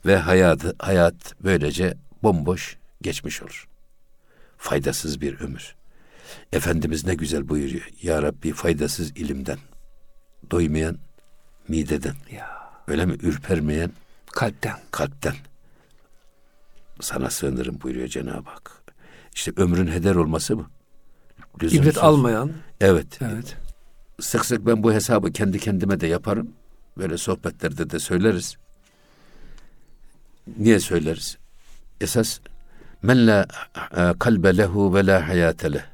Ve 0.07 0.17
hayatı, 0.17 0.75
hayat 0.79 1.35
böylece 1.45 1.95
bomboş 2.23 2.77
geçmiş 3.03 3.43
olur. 3.43 3.70
Faydasız 4.61 5.21
bir 5.21 5.41
ömür. 5.41 5.75
Efendimiz 6.53 7.07
ne 7.07 7.15
güzel 7.15 7.49
buyuruyor. 7.49 7.89
Ya 8.03 8.23
Rabbi 8.23 8.53
faydasız 8.53 9.11
ilimden, 9.11 9.59
doymayan 10.51 10.99
mideden, 11.69 12.15
Ya. 12.31 12.73
öyle 12.89 13.07
mi 13.07 13.13
ürpermeyen 13.23 13.93
Kalpten. 14.27 14.77
kalpten 14.91 15.35
sana 17.01 17.31
sığınırım 17.31 17.81
buyuruyor 17.81 18.09
Cenab-ı 18.09 18.51
Hak. 18.51 18.83
İşte 19.35 19.53
ömrün 19.57 19.87
heder 19.87 20.15
olması 20.15 20.59
bu. 20.59 20.67
lüzumsuz. 21.63 21.87
İbret 21.87 21.99
almayan. 22.05 22.53
Evet. 22.81 23.19
Evet. 23.23 23.57
Sık 24.21 24.45
sık 24.45 24.67
ben 24.67 24.83
bu 24.83 24.93
hesabı 24.93 25.33
kendi 25.33 25.59
kendime 25.59 26.01
de 26.01 26.07
yaparım. 26.07 26.53
Böyle 26.99 27.19
sohbetlerde 27.19 27.91
de 27.91 27.99
söyleriz. 27.99 28.57
Niye 30.59 30.81
söyleriz? 30.81 31.39
Esas 32.01 32.41
men 33.03 33.27
la 33.27 33.47
e, 33.97 34.15
kalbe 34.19 34.57
lehu 34.57 34.95
ve 34.95 35.07
la 35.07 35.29
hayate 35.29 35.73
leh. 35.73 35.85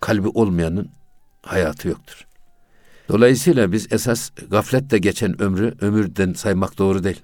Kalbi 0.00 0.28
olmayanın 0.28 0.90
hayatı 1.42 1.88
yoktur. 1.88 2.26
Dolayısıyla 3.08 3.72
biz 3.72 3.92
esas 3.92 4.30
gafletle 4.50 4.98
geçen 4.98 5.42
ömrü 5.42 5.74
ömürden 5.80 6.32
saymak 6.32 6.78
doğru 6.78 7.04
değil. 7.04 7.22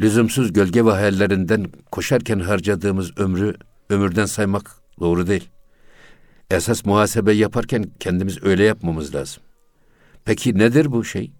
Lüzumsuz 0.00 0.52
gölge 0.52 0.84
ve 0.84 0.90
hayallerinden 0.90 1.66
koşarken 1.90 2.40
harcadığımız 2.40 3.18
ömrü 3.18 3.54
ömürden 3.90 4.26
saymak 4.26 4.70
doğru 5.00 5.26
değil. 5.26 5.48
Esas 6.50 6.84
muhasebe 6.84 7.32
yaparken 7.32 7.90
kendimiz 8.00 8.42
öyle 8.42 8.64
yapmamız 8.64 9.14
lazım. 9.14 9.42
Peki 10.24 10.58
nedir 10.58 10.92
bu 10.92 11.04
şey? 11.04 11.30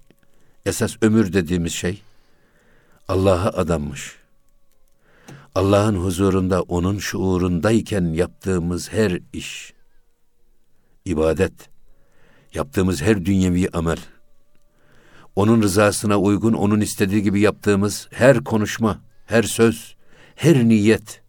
Esas 0.67 0.97
ömür 1.03 1.33
dediğimiz 1.33 1.73
şey 1.73 2.03
Allah'a 3.09 3.49
adanmış. 3.49 4.18
Allah'ın 5.59 5.97
huzurunda, 5.97 6.63
onun 6.63 6.99
şuurundayken 6.99 8.05
yaptığımız 8.05 8.93
her 8.93 9.19
iş, 9.33 9.73
ibadet, 11.05 11.53
yaptığımız 12.55 13.03
her 13.03 13.25
dünyevi 13.25 13.69
amel, 13.73 13.99
onun 15.37 15.63
rızasına 15.63 16.19
uygun, 16.19 16.53
onun 16.53 16.81
istediği 16.81 17.23
gibi 17.23 17.41
yaptığımız 17.41 18.09
her 18.11 18.45
konuşma, 18.45 19.01
her 19.27 19.43
söz, 19.43 19.97
her 20.35 20.65
niyet, 20.65 21.23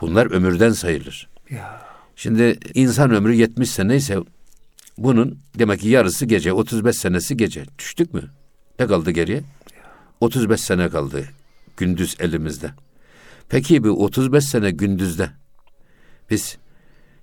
bunlar 0.00 0.26
ömürden 0.30 0.70
sayılır. 0.70 1.28
Ya. 1.50 1.82
Şimdi 2.16 2.58
insan 2.74 3.10
ömrü 3.10 3.34
70 3.34 3.70
sene 3.70 3.96
ise 3.96 4.18
bunun 4.98 5.38
demek 5.58 5.80
ki 5.80 5.88
yarısı 5.88 6.26
gece, 6.26 6.52
35 6.52 6.96
senesi 6.96 7.36
gece. 7.36 7.64
Düştük 7.78 8.14
mü? 8.14 8.22
Ne 8.78 8.86
kaldı 8.86 9.10
geriye? 9.10 9.42
35 10.20 10.60
sene 10.60 10.88
kaldı 10.88 11.24
gündüz 11.76 12.16
elimizde. 12.20 12.70
Peki 13.48 13.84
bu 13.84 14.04
35 14.04 14.44
sene 14.44 14.70
gündüzde 14.70 15.30
biz 16.30 16.58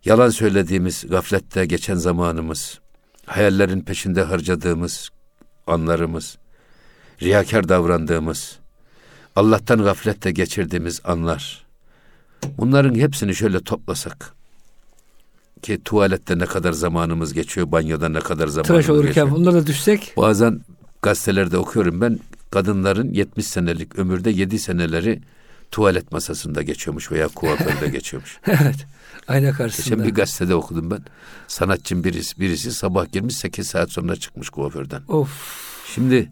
yalan 0.05 0.29
söylediğimiz 0.29 1.05
gaflette 1.09 1.65
geçen 1.65 1.95
zamanımız, 1.95 2.79
hayallerin 3.25 3.81
peşinde 3.81 4.23
harcadığımız 4.23 5.09
anlarımız, 5.67 6.38
riyakar 7.21 7.69
davrandığımız, 7.69 8.59
Allah'tan 9.36 9.83
gaflette 9.83 10.31
geçirdiğimiz 10.31 11.01
anlar. 11.03 11.65
Bunların 12.57 12.95
hepsini 12.95 13.36
şöyle 13.36 13.59
toplasak 13.59 14.33
ki 15.62 15.81
tuvalette 15.86 16.39
ne 16.39 16.45
kadar 16.45 16.71
zamanımız 16.71 17.33
geçiyor, 17.33 17.71
banyoda 17.71 18.09
ne 18.09 18.19
kadar 18.19 18.47
zamanımız 18.47 18.67
Tıraş 18.67 18.89
olurken 18.89 19.07
geçiyor. 19.07 19.31
bunlara 19.31 19.55
da 19.55 19.67
düşsek. 19.67 20.13
Bazen 20.17 20.62
gazetelerde 21.01 21.57
okuyorum 21.57 22.01
ben 22.01 22.19
kadınların 22.51 23.13
70 23.13 23.47
senelik 23.47 23.99
ömürde 23.99 24.29
7 24.29 24.59
seneleri 24.59 25.21
tuvalet 25.73 26.12
masasında 26.12 26.62
geçiyormuş 26.62 27.12
veya 27.12 27.27
kuaförde 27.27 27.88
geçiyormuş. 27.91 28.39
evet. 28.47 28.75
Ayna 29.27 29.51
karşısında. 29.51 29.95
Geçen 29.95 30.07
bir 30.07 30.13
gazetede 30.15 30.55
okudum 30.55 30.91
ben. 30.91 31.05
Sanatçının 31.47 32.03
birisi, 32.03 32.39
birisi 32.39 32.71
sabah 32.71 33.12
girmiş 33.12 33.36
8 33.36 33.67
saat 33.67 33.91
sonra 33.91 34.15
çıkmış 34.15 34.49
kuaförden. 34.49 35.01
Of. 35.07 35.29
Şimdi 35.95 36.31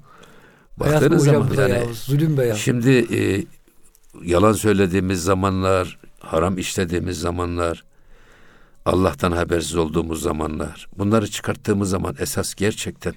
baktığınız 0.78 1.26
zaman 1.26 1.54
yani 1.58 1.72
ya. 1.72 1.94
Zulüm 1.94 2.38
be 2.38 2.46
ya. 2.46 2.56
şimdi 2.56 3.16
e, 3.16 3.46
yalan 4.24 4.54
söylediğimiz 4.54 5.24
zamanlar, 5.24 6.00
haram 6.20 6.58
işlediğimiz 6.58 7.20
zamanlar, 7.20 7.84
Allah'tan 8.86 9.32
habersiz 9.32 9.76
olduğumuz 9.76 10.22
zamanlar, 10.22 10.88
bunları 10.98 11.28
çıkarttığımız 11.28 11.90
zaman 11.90 12.16
esas 12.20 12.54
gerçekten 12.56 13.14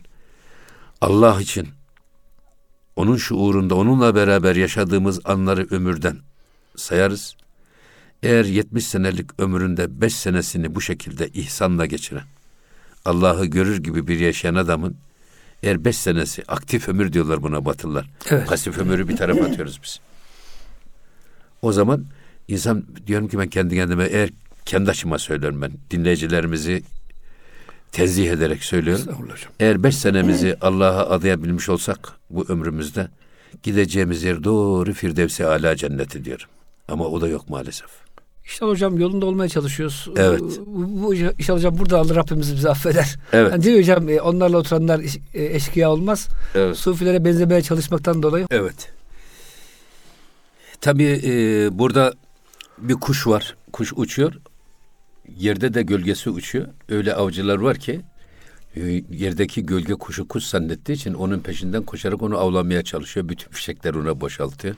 Allah 1.01 1.41
için 1.41 1.69
onun 2.97 3.17
şuurunda 3.17 3.75
onunla 3.75 4.15
beraber 4.15 4.57
yaşadığımız 4.57 5.21
anları 5.25 5.67
ömürden 5.71 6.17
sayarız. 6.77 7.37
Eğer 8.23 8.45
70 8.45 8.87
senelik 8.87 9.41
ömründe 9.41 10.01
5 10.01 10.17
senesini 10.17 10.75
bu 10.75 10.81
şekilde 10.81 11.29
ihsanla 11.29 11.87
geçiren, 11.87 12.25
Allah'ı 13.05 13.47
görür 13.47 13.83
gibi 13.83 14.07
bir 14.07 14.21
yaşayan 14.21 14.55
adamın 14.55 14.97
eğer 15.63 15.85
5 15.85 15.97
senesi 15.97 16.43
aktif 16.49 16.89
ömür 16.89 17.13
diyorlar 17.13 17.43
buna 17.43 17.65
batılılar. 17.65 18.11
Evet. 18.31 18.49
Pasif 18.49 18.79
ömürü 18.79 19.09
bir 19.09 19.17
tarafa 19.17 19.45
atıyoruz 19.45 19.81
biz. 19.83 20.01
O 21.63 21.73
zaman 21.73 22.05
insan 22.49 22.85
diyorum 23.07 23.29
ki 23.29 23.39
ben 23.39 23.49
kendi 23.49 23.75
kendime 23.75 24.05
eğer 24.05 24.31
kendi 24.65 24.91
açıma 24.91 25.19
söylüyorum 25.19 25.63
ben 25.63 25.73
dinleyicilerimizi 25.91 26.83
tenzih 27.95 28.31
ederek 28.31 28.65
söylüyorum. 28.65 29.29
Eğer 29.61 29.83
beş 29.83 29.97
senemizi 29.97 30.57
Allah'a 30.61 31.11
adayabilmiş 31.11 31.69
olsak 31.69 32.13
bu 32.31 32.45
ömrümüzde 32.49 33.09
gideceğimiz 33.63 34.23
yer 34.23 34.45
doğru 34.45 34.93
Firdevsi 34.93 35.47
Ala 35.47 35.77
cenneti 35.77 36.25
diyorum. 36.25 36.47
Ama 36.89 37.07
o 37.07 37.21
da 37.21 37.29
yok 37.29 37.51
maalesef. 37.51 37.89
İşte 38.45 38.67
hocam 38.67 38.99
yolunda 38.99 39.27
olmaya 39.27 39.49
çalışıyoruz. 39.49 40.09
Evet. 40.17 40.41
Bu, 40.67 41.03
bu 41.03 41.15
inşallah 41.15 41.59
hocam 41.59 41.79
burada 41.79 41.99
Allah 41.99 42.15
Rabbimiz 42.15 42.55
bizi 42.55 42.71
affeder. 42.71 43.17
Evet. 43.33 43.53
Yani 43.53 43.63
diyor 43.63 43.79
hocam 43.79 44.09
e, 44.09 44.21
onlarla 44.21 44.57
oturanlar 44.57 45.01
e, 45.35 45.45
eşkıya 45.45 45.91
olmaz. 45.91 46.29
Evet. 46.55 46.77
Sufilere 46.77 47.25
benzemeye 47.25 47.63
çalışmaktan 47.63 48.23
dolayı. 48.23 48.47
Evet. 48.51 48.93
Tabii 50.81 51.21
e, 51.25 51.33
burada 51.79 52.13
bir 52.79 52.95
kuş 52.95 53.27
var. 53.27 53.57
Kuş 53.73 53.93
uçuyor. 53.97 54.33
Yerde 55.29 55.75
de 55.75 55.83
gölgesi 55.83 56.31
uçuyor. 56.31 56.67
Öyle 56.89 57.15
avcılar 57.15 57.57
var 57.59 57.77
ki 57.79 58.01
e, 58.77 58.81
yerdeki 59.11 59.67
gölge 59.67 59.95
kuşu 59.95 60.29
kuş 60.29 60.45
zannettiği 60.45 60.97
için 60.99 61.15
onun 61.15 61.41
peşinden 61.41 61.83
koşarak 61.83 62.23
onu 62.23 62.39
avlamaya 62.39 62.83
çalışıyor. 62.83 63.29
Bütün 63.29 63.51
fişekleri 63.51 63.99
ona 63.99 64.21
boşaltıyor. 64.21 64.75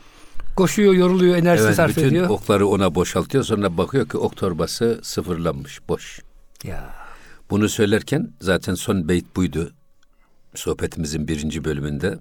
Koşuyor, 0.56 0.94
yoruluyor, 0.94 1.36
enerjisini 1.36 1.66
Evet, 1.66 1.76
sarf 1.76 1.96
bütün 1.96 2.08
ediyor. 2.08 2.28
okları 2.28 2.66
ona 2.66 2.94
boşaltıyor. 2.94 3.44
Sonra 3.44 3.76
bakıyor 3.76 4.08
ki 4.08 4.16
ok 4.16 4.36
torbası 4.36 5.00
sıfırlanmış, 5.02 5.80
boş. 5.88 6.20
Ya. 6.64 6.90
Bunu 7.50 7.68
söylerken 7.68 8.30
zaten 8.40 8.74
son 8.74 9.08
beyt 9.08 9.36
buydu. 9.36 9.72
Sohbetimizin 10.54 11.28
birinci 11.28 11.64
bölümünde. 11.64 12.18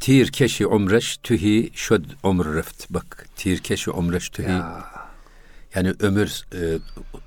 Tir 0.00 0.32
keşi 0.32 0.66
umreş 0.66 1.16
tühi 1.22 1.70
şöd 1.74 2.04
umr 2.22 2.54
reft. 2.54 2.90
Bak 2.90 3.26
tir 3.36 3.58
keşi 3.58 3.90
umreş 3.90 4.28
tühi. 4.28 4.50
Ya. 4.50 4.84
Yani 5.74 5.94
ömür 6.00 6.42
e, 6.54 6.78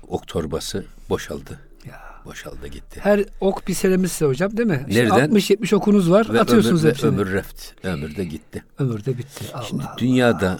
ok 0.08 0.26
torbası 0.26 0.84
boşaldı. 1.08 1.60
Ya. 1.86 2.00
Boşaldı 2.24 2.66
gitti. 2.66 3.00
Her 3.02 3.24
ok 3.40 3.68
bir 3.68 3.74
senemizse 3.74 4.24
hocam 4.24 4.56
değil 4.56 4.68
mi? 4.68 4.84
İşte 4.88 5.04
Nereden? 5.04 5.30
60-70 5.30 5.74
okunuz 5.74 6.10
var. 6.10 6.32
Ve 6.32 6.40
atıyorsunuz 6.40 6.84
ömür, 6.84 6.92
hepsini. 6.92 7.08
ömür 7.08 7.32
reft. 7.32 7.84
Ömür 7.84 8.16
de 8.16 8.24
gitti. 8.24 8.64
Ömür 8.78 9.04
de 9.04 9.18
bitti. 9.18 9.44
Allah 9.54 9.62
Şimdi 9.62 9.82
Allah. 9.82 9.96
dünyada 9.98 10.58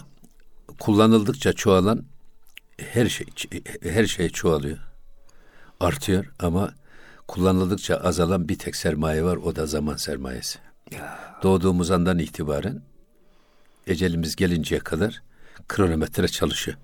kullanıldıkça 0.79 1.53
çoğalan 1.53 2.03
her 2.77 3.09
şey 3.09 3.27
her 3.83 4.05
şey 4.05 4.29
çoğalıyor. 4.29 4.77
Artıyor 5.79 6.25
ama 6.39 6.73
kullanıldıkça 7.27 7.95
azalan 7.95 8.49
bir 8.49 8.59
tek 8.59 8.75
sermaye 8.75 9.23
var 9.23 9.35
o 9.37 9.55
da 9.55 9.65
zaman 9.65 9.95
sermayesi. 9.95 10.59
Ya. 10.91 11.19
Doğduğumuz 11.43 11.91
andan 11.91 12.19
itibaren 12.19 12.81
ecelimiz 13.87 14.35
gelinceye 14.35 14.79
kadar 14.79 15.21
kronometre 15.67 16.27
çalışıyor. 16.27 16.77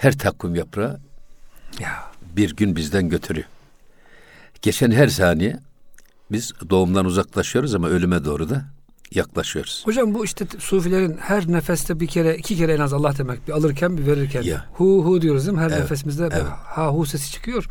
Her 0.00 0.18
takvim 0.18 0.54
yaprağı 0.54 1.00
Ya. 1.80 1.88
bir 2.36 2.56
gün 2.56 2.76
bizden 2.76 3.08
götürüyor. 3.08 3.46
Geçen 4.62 4.90
her 4.90 5.08
saniye 5.08 5.58
biz 6.32 6.52
doğumdan 6.70 7.04
uzaklaşıyoruz 7.04 7.74
ama 7.74 7.88
ölüme 7.88 8.24
doğru 8.24 8.50
da 8.50 8.64
yaklaşıyoruz. 9.14 9.82
Hocam 9.84 10.14
bu 10.14 10.24
işte 10.24 10.44
sufilerin 10.58 11.16
her 11.20 11.48
nefeste 11.52 12.00
bir 12.00 12.06
kere 12.06 12.36
iki 12.36 12.56
kere 12.56 12.72
en 12.74 12.80
az 12.80 12.92
Allah 12.92 13.14
demek 13.18 13.48
bir 13.48 13.52
alırken 13.52 13.98
bir 13.98 14.06
verirken 14.06 14.42
Ya. 14.42 14.64
hu 14.72 15.04
hu 15.04 15.22
diyoruz 15.22 15.46
değil 15.46 15.56
mi? 15.58 15.62
Her 15.62 15.70
Evet, 15.70 15.80
nefesimizde 15.80 16.24
evet. 16.32 16.42
ha 16.64 16.88
hu 16.88 17.06
sesi 17.06 17.32
çıkıyor. 17.32 17.66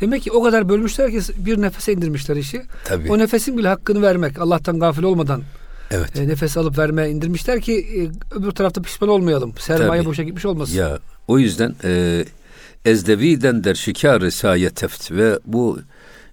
Demek 0.00 0.22
ki 0.22 0.32
o 0.32 0.42
kadar 0.42 0.68
bölmüşler 0.68 1.10
ki 1.10 1.20
bir 1.36 1.60
nefese 1.62 1.92
indirmişler 1.92 2.36
işi. 2.36 2.62
Tabii. 2.84 3.12
O 3.12 3.18
nefesin 3.18 3.58
bile 3.58 3.68
hakkını 3.68 4.02
vermek 4.02 4.38
Allah'tan 4.40 4.78
gafil 4.80 5.02
olmadan 5.02 5.42
Evet. 5.92 6.18
e, 6.18 6.28
nefes 6.28 6.56
alıp 6.56 6.78
vermeye 6.78 7.10
indirmişler 7.10 7.60
ki 7.60 7.72
e, 7.72 8.34
öbür 8.34 8.50
tarafta 8.50 8.82
pişman 8.82 9.10
olmayalım. 9.10 9.54
Sermaye 9.58 10.00
Tabii. 10.00 10.08
boşa 10.08 10.22
gitmiş 10.22 10.44
olmasın. 10.46 10.74
Ya 10.74 10.98
o 11.28 11.38
yüzden 11.38 11.74
e, 11.84 12.24
ezdeviden 12.84 13.64
der 13.64 13.74
şikâr-ı 13.74 14.30
saye 14.30 14.70
teft 14.70 15.12
ve 15.12 15.38
bu 15.46 15.80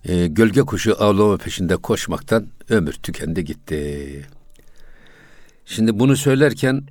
e, 0.05 0.27
gölge 0.27 0.61
kuşu 0.61 1.03
avlama 1.03 1.37
peşinde 1.37 1.75
koşmaktan 1.75 2.47
ömür 2.69 2.93
tükendi 2.93 3.45
gitti. 3.45 4.25
Şimdi 5.65 5.99
bunu 5.99 6.15
söylerken 6.15 6.83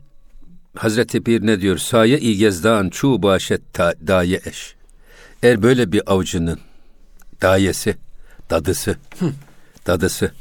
Hazreti 0.77 1.23
Pir 1.23 1.47
ne 1.47 1.61
diyor? 1.61 1.79
Saye 1.79 2.19
igezdan 2.19 2.89
çu 2.89 3.23
başet 3.23 3.79
daye 3.79 4.41
eş. 4.45 4.75
Eğer 5.43 5.63
böyle 5.63 5.93
bir 5.93 6.03
avcının 6.13 6.59
dayesi, 7.43 7.97
dadısı, 8.51 8.97
dadısı 9.87 10.33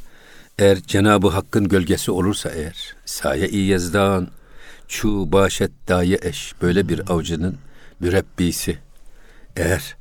eğer 0.60 0.78
Cenabı 0.82 1.28
Hakk'ın 1.28 1.68
gölgesi 1.68 2.12
olursa 2.12 2.50
eğer 2.50 2.96
saye 3.06 3.50
igezdan 3.50 4.28
çu 4.88 5.32
başet 5.32 5.72
daye 5.88 6.20
eş 6.22 6.54
böyle 6.62 6.90
bir 6.90 7.10
avcının 7.10 7.58
mürebbisi 8.00 8.78
eğer 9.56 9.96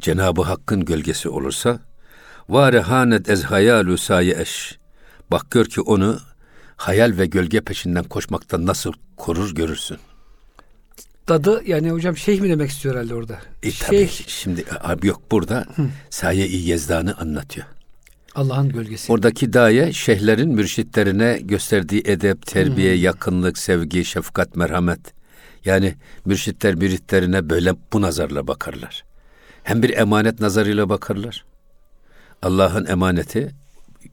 Cenabı 0.00 0.42
Hakk'ın 0.42 0.84
gölgesi 0.84 1.28
olursa 1.28 1.78
var 2.48 2.74
hanet 2.74 3.30
ez 3.30 3.44
hayalu 3.44 3.98
saye 3.98 4.40
eş. 4.40 4.78
Bak 5.30 5.50
gör 5.50 5.64
ki 5.64 5.80
onu 5.80 6.20
hayal 6.76 7.18
ve 7.18 7.26
gölge 7.26 7.60
peşinden 7.60 8.04
koşmaktan 8.04 8.66
nasıl 8.66 8.92
korur 9.16 9.54
görürsün. 9.54 9.98
Dadı 11.28 11.62
yani 11.66 11.90
hocam 11.90 12.16
şeyh 12.16 12.40
mi 12.40 12.48
demek 12.48 12.70
istiyor 12.70 12.94
herhalde 12.94 13.14
orada? 13.14 13.38
E, 13.62 13.70
tabii 13.72 14.08
şimdi 14.26 14.64
abi 14.80 15.06
yok 15.06 15.22
burada 15.30 15.66
saye-i 16.10 16.68
yezdanı 16.68 17.16
anlatıyor. 17.18 17.66
Allah'ın 18.34 18.68
gölgesi. 18.68 19.12
Oradaki 19.12 19.52
daye 19.52 19.92
şeyhlerin 19.92 20.48
mürşitlerine 20.48 21.38
gösterdiği 21.42 22.02
edep, 22.04 22.46
terbiye, 22.46 22.94
hmm. 22.94 23.02
yakınlık, 23.02 23.58
sevgi, 23.58 24.04
şefkat, 24.04 24.56
merhamet. 24.56 25.00
Yani 25.64 25.94
mürşitler 26.24 26.74
müritlerine 26.74 27.50
böyle 27.50 27.74
bu 27.92 28.02
nazarla 28.02 28.46
bakarlar. 28.46 29.04
Hem 29.62 29.82
bir 29.82 29.96
emanet 29.96 30.40
nazarıyla 30.40 30.88
bakarlar. 30.88 31.44
Allah'ın 32.42 32.86
emaneti 32.86 33.54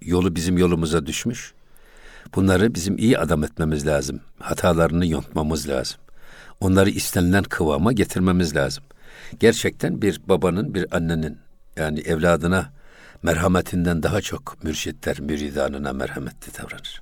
yolu 0.02 0.36
bizim 0.36 0.58
yolumuza 0.58 1.06
düşmüş. 1.06 1.54
Bunları 2.36 2.76
bizim 2.76 2.98
iyi 2.98 3.18
adam 3.18 3.44
etmemiz 3.44 3.88
lazım. 3.88 4.20
Hatalarını 4.40 5.08
yontmamız 5.08 5.70
lazım. 5.70 6.00
Onları 6.60 6.90
istenilen 6.90 7.44
kıvama 7.44 7.92
getirmemiz 7.92 8.56
lazım. 8.56 8.84
Gerçekten 9.40 10.02
bir 10.02 10.22
babanın, 10.28 10.74
bir 10.74 10.96
annenin 10.96 11.38
yani 11.76 12.00
evladına 12.00 12.77
merhametinden 13.24 14.04
daha 14.04 14.22
çok 14.22 14.64
mürşitler 14.64 15.20
müridanına 15.20 15.94
merhametli 15.94 16.64
davranır. 16.64 17.02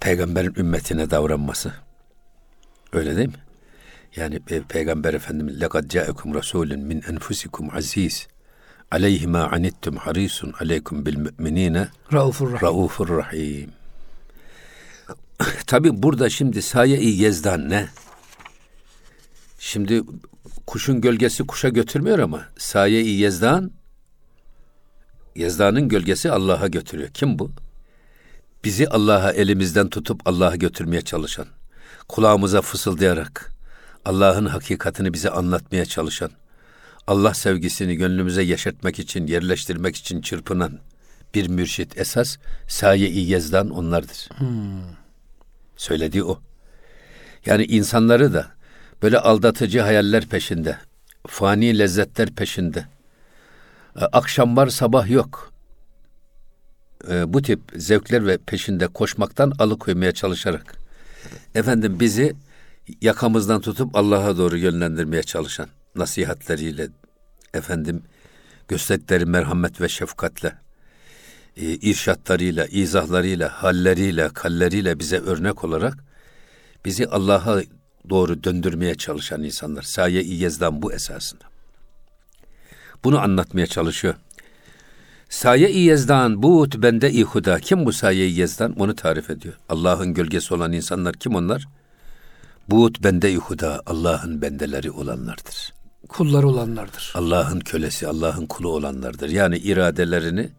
Peygamberin 0.00 0.54
ümmetine 0.56 1.10
davranması. 1.10 1.72
Öyle 2.92 3.16
değil 3.16 3.28
mi? 3.28 3.42
Yani 4.16 4.36
pe- 4.36 4.64
Peygamber 4.64 5.14
Efendimiz 5.14 5.60
lekad 5.60 5.88
ca'ekum 5.90 6.34
rasulun 6.34 6.80
min 6.80 7.02
enfusikum 7.08 7.76
aziz 7.76 8.26
aleyhi 8.90 9.26
ma 9.26 9.42
anittum 9.46 9.96
harisun 9.96 10.54
aleykum 10.60 11.06
bil 11.06 11.16
müminine 11.16 11.88
raufur 12.62 13.08
rahim. 13.08 13.70
Tabi 15.66 16.02
burada 16.02 16.30
şimdi 16.30 16.62
saye-i 16.62 17.22
yezdan 17.22 17.70
ne? 17.70 17.88
Şimdi 19.58 20.02
kuşun 20.66 21.00
gölgesi 21.00 21.46
kuşa 21.46 21.68
götürmüyor 21.68 22.18
ama 22.18 22.42
saye-i 22.58 23.08
yezdan 23.10 23.70
Yezdan'ın 25.34 25.88
gölgesi 25.88 26.30
Allah'a 26.30 26.68
götürüyor. 26.68 27.08
Kim 27.08 27.38
bu? 27.38 27.50
Bizi 28.64 28.88
Allah'a 28.88 29.32
elimizden 29.32 29.88
tutup 29.88 30.20
Allah'a 30.24 30.56
götürmeye 30.56 31.02
çalışan, 31.02 31.46
kulağımıza 32.08 32.60
fısıldayarak 32.60 33.52
Allah'ın 34.04 34.46
hakikatini 34.46 35.12
bize 35.12 35.30
anlatmaya 35.30 35.84
çalışan, 35.84 36.30
Allah 37.06 37.34
sevgisini 37.34 37.96
gönlümüze 37.96 38.42
yaşatmak 38.42 38.98
için, 38.98 39.26
yerleştirmek 39.26 39.96
için 39.96 40.20
çırpınan 40.20 40.78
bir 41.34 41.48
mürşit 41.48 41.98
esas 41.98 42.36
saye-i 42.68 43.30
yezdan 43.30 43.70
onlardır. 43.70 44.28
Hmm. 44.36 44.82
Söylediği 45.76 46.24
o. 46.24 46.40
Yani 47.46 47.64
insanları 47.64 48.34
da 48.34 48.46
böyle 49.02 49.18
aldatıcı 49.18 49.80
hayaller 49.80 50.26
peşinde, 50.26 50.78
fani 51.26 51.78
lezzetler 51.78 52.30
peşinde, 52.30 52.86
akşam 53.96 54.56
var 54.56 54.66
sabah 54.66 55.10
yok. 55.10 55.52
E, 57.10 57.32
bu 57.32 57.42
tip 57.42 57.60
zevkler 57.76 58.26
ve 58.26 58.38
peşinde 58.38 58.86
koşmaktan 58.86 59.52
alıkoymaya 59.58 60.12
çalışarak 60.12 60.76
efendim 61.54 62.00
bizi 62.00 62.36
yakamızdan 63.00 63.60
tutup 63.60 63.96
Allah'a 63.96 64.36
doğru 64.36 64.56
yönlendirmeye 64.56 65.22
çalışan 65.22 65.68
nasihatleriyle 65.96 66.88
efendim 67.54 68.02
gösterdikleri 68.68 69.26
merhamet 69.26 69.80
ve 69.80 69.88
şefkatle 69.88 70.52
e, 71.56 71.62
irşatlarıyla, 71.62 72.66
izahlarıyla, 72.66 73.48
halleriyle, 73.48 74.28
kalleriyle 74.28 74.98
bize 74.98 75.18
örnek 75.18 75.64
olarak 75.64 76.04
bizi 76.84 77.06
Allah'a 77.06 77.62
doğru 78.10 78.44
döndürmeye 78.44 78.94
çalışan 78.94 79.42
insanlar. 79.42 79.82
Saye-i 79.82 80.34
Yezdan 80.34 80.82
bu 80.82 80.92
esasında. 80.92 81.51
Bunu 83.04 83.18
anlatmaya 83.20 83.66
çalışıyor. 83.66 84.14
Saye-i 85.28 85.78
Yezdan, 85.78 86.42
buğut 86.42 86.82
bende 86.82 87.10
ihuda. 87.10 87.60
Kim 87.60 87.86
bu 87.86 87.92
saye-i 87.92 88.38
Yezdan? 88.38 88.72
Onu 88.72 88.96
tarif 88.96 89.30
ediyor. 89.30 89.54
Allah'ın 89.68 90.14
gölgesi 90.14 90.54
olan 90.54 90.72
insanlar 90.72 91.14
kim 91.14 91.34
onlar? 91.34 91.68
Buğut 92.68 93.02
bende 93.04 93.32
ihuda, 93.32 93.82
Allah'ın 93.86 94.42
bendeleri 94.42 94.90
olanlardır. 94.90 95.72
Kulları 96.08 96.48
olanlardır. 96.48 97.12
Allah'ın 97.14 97.60
kölesi, 97.60 98.08
Allah'ın 98.08 98.46
kulu 98.46 98.68
olanlardır. 98.68 99.28
Yani 99.28 99.58
iradelerini 99.58 100.50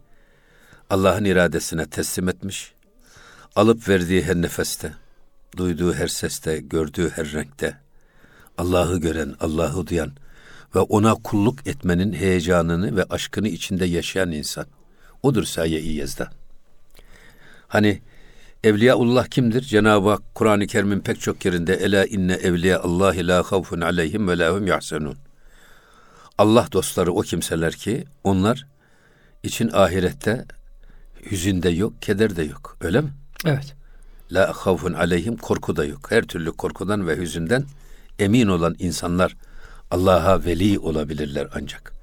Allah'ın 0.89 1.25
iradesine 1.25 1.86
teslim 1.86 2.29
etmiş, 2.29 2.73
alıp 3.56 3.89
verdiği 3.89 4.23
her 4.23 4.36
nefeste, 4.36 4.93
duyduğu 5.58 5.93
her 5.93 6.08
seste, 6.08 6.58
gördüğü 6.58 7.10
her 7.10 7.32
renkte, 7.32 7.77
Allah'ı 8.58 8.97
gören, 8.99 9.36
Allah'ı 9.39 9.88
duyan, 9.88 10.12
ve 10.75 10.79
ona 10.79 11.15
kulluk 11.15 11.67
etmenin 11.67 12.13
heyecanını 12.13 12.95
ve 12.95 13.03
aşkını 13.03 13.47
içinde 13.47 13.86
yaşayan 13.86 14.31
insan. 14.31 14.65
Odur 15.23 15.43
saye-i 15.43 15.93
yezda. 15.93 16.29
Hani 17.67 18.01
Evliyaullah 18.63 19.27
kimdir? 19.27 19.62
Cenab-ı 19.62 20.09
Hak 20.09 20.36
Kur'an-ı 20.36 20.67
Kerim'in 20.67 20.99
pek 20.99 21.21
çok 21.21 21.45
yerinde 21.45 21.73
ela 21.73 22.05
inne 22.05 22.33
evliya 22.33 22.79
Allah 22.79 23.13
la 23.15 23.43
havfun 23.43 23.81
aleyhim 23.81 24.27
ve 24.27 24.38
lahum 24.38 24.67
yahsenun. 24.67 25.17
Allah 26.38 26.67
dostları 26.71 27.13
o 27.13 27.21
kimseler 27.21 27.73
ki 27.73 28.05
onlar 28.23 28.67
için 29.43 29.69
ahirette 29.73 30.45
hüzün 31.31 31.63
de 31.63 31.69
yok, 31.69 32.01
keder 32.01 32.36
de 32.36 32.43
yok. 32.43 32.77
Öyle 32.81 33.01
mi? 33.01 33.09
Evet. 33.45 33.75
La 34.31 34.53
havfun 34.55 34.93
aleyhim 34.93 35.38
korku 35.38 35.75
da 35.75 35.86
yok. 35.86 36.12
Her 36.12 36.23
türlü 36.23 36.51
korkudan 36.51 37.07
ve 37.07 37.17
hüzünden 37.17 37.65
emin 38.19 38.47
olan 38.47 38.75
insanlar 38.79 39.36
Allah'a 39.93 40.45
veli 40.45 40.79
olabilirler 40.79 41.47
ancak. 41.56 41.93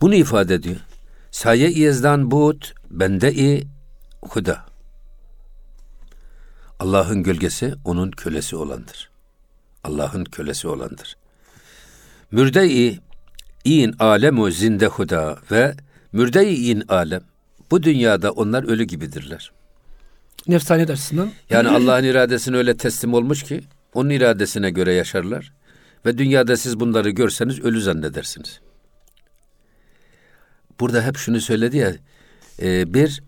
Bunu 0.00 0.14
ifade 0.14 0.54
ediyor. 0.54 0.76
Saye 1.30 1.70
yezdan 1.70 2.30
but 2.30 2.72
bende-i 2.90 3.66
huda. 4.22 4.64
Allah'ın 6.80 7.22
gölgesi 7.22 7.74
onun 7.84 8.10
kölesi 8.10 8.56
olandır. 8.56 9.10
Allah'ın 9.84 10.24
kölesi 10.24 10.68
olandır. 10.68 11.16
Mürde-i 12.30 13.00
in 13.64 13.94
alemu 13.98 14.50
zinde 14.50 14.86
huda 14.86 15.38
ve 15.50 15.74
mürde-i 16.12 16.70
in 16.70 16.84
alem. 16.88 17.22
Bu 17.70 17.82
dünyada 17.82 18.30
onlar 18.30 18.64
ölü 18.64 18.84
gibidirler. 18.84 19.52
Nefsaniyet 20.48 20.90
açısından. 20.90 21.30
Yani 21.50 21.68
Allah'ın 21.68 22.04
iradesine 22.04 22.56
öyle 22.56 22.76
teslim 22.76 23.14
olmuş 23.14 23.42
ki 23.42 23.60
onun 23.94 24.10
iradesine 24.10 24.70
göre 24.70 24.94
yaşarlar. 24.94 25.52
Ve 26.06 26.18
dünyada 26.18 26.56
siz 26.56 26.80
bunları 26.80 27.10
görseniz 27.10 27.60
ölü 27.60 27.80
zannedersiniz. 27.80 28.60
Burada 30.80 31.02
hep 31.02 31.16
şunu 31.16 31.40
söyledi 31.40 31.76
ya, 31.76 31.94
e, 32.62 32.94
bir 32.94 33.22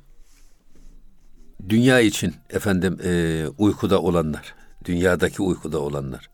dünya 1.69 2.01
için 2.01 2.35
efendim 2.51 2.99
e, 3.05 3.45
uykuda 3.59 4.01
olanlar, 4.03 4.55
dünyadaki 4.85 5.43
uykuda 5.43 5.79
olanlar. 5.79 6.31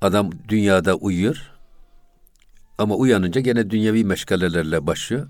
Adam 0.00 0.30
dünyada 0.48 0.94
uyuyor 0.94 1.50
ama 2.78 2.94
uyanınca 2.94 3.40
gene 3.40 3.70
dünyevi 3.70 4.04
meşgalelerle 4.04 4.86
başlıyor. 4.86 5.28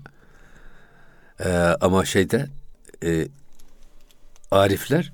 E, 1.39 1.49
ama 1.81 2.05
şeyde 2.05 2.47
e, 3.03 3.27
arifler 4.51 5.13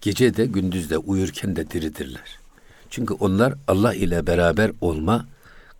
gece 0.00 0.36
de 0.36 0.46
gündüz 0.46 0.90
de 0.90 0.98
uyurken 0.98 1.56
de 1.56 1.70
diridirler. 1.70 2.38
Çünkü 2.90 3.14
onlar 3.14 3.54
Allah 3.68 3.94
ile 3.94 4.26
beraber 4.26 4.70
olma 4.80 5.26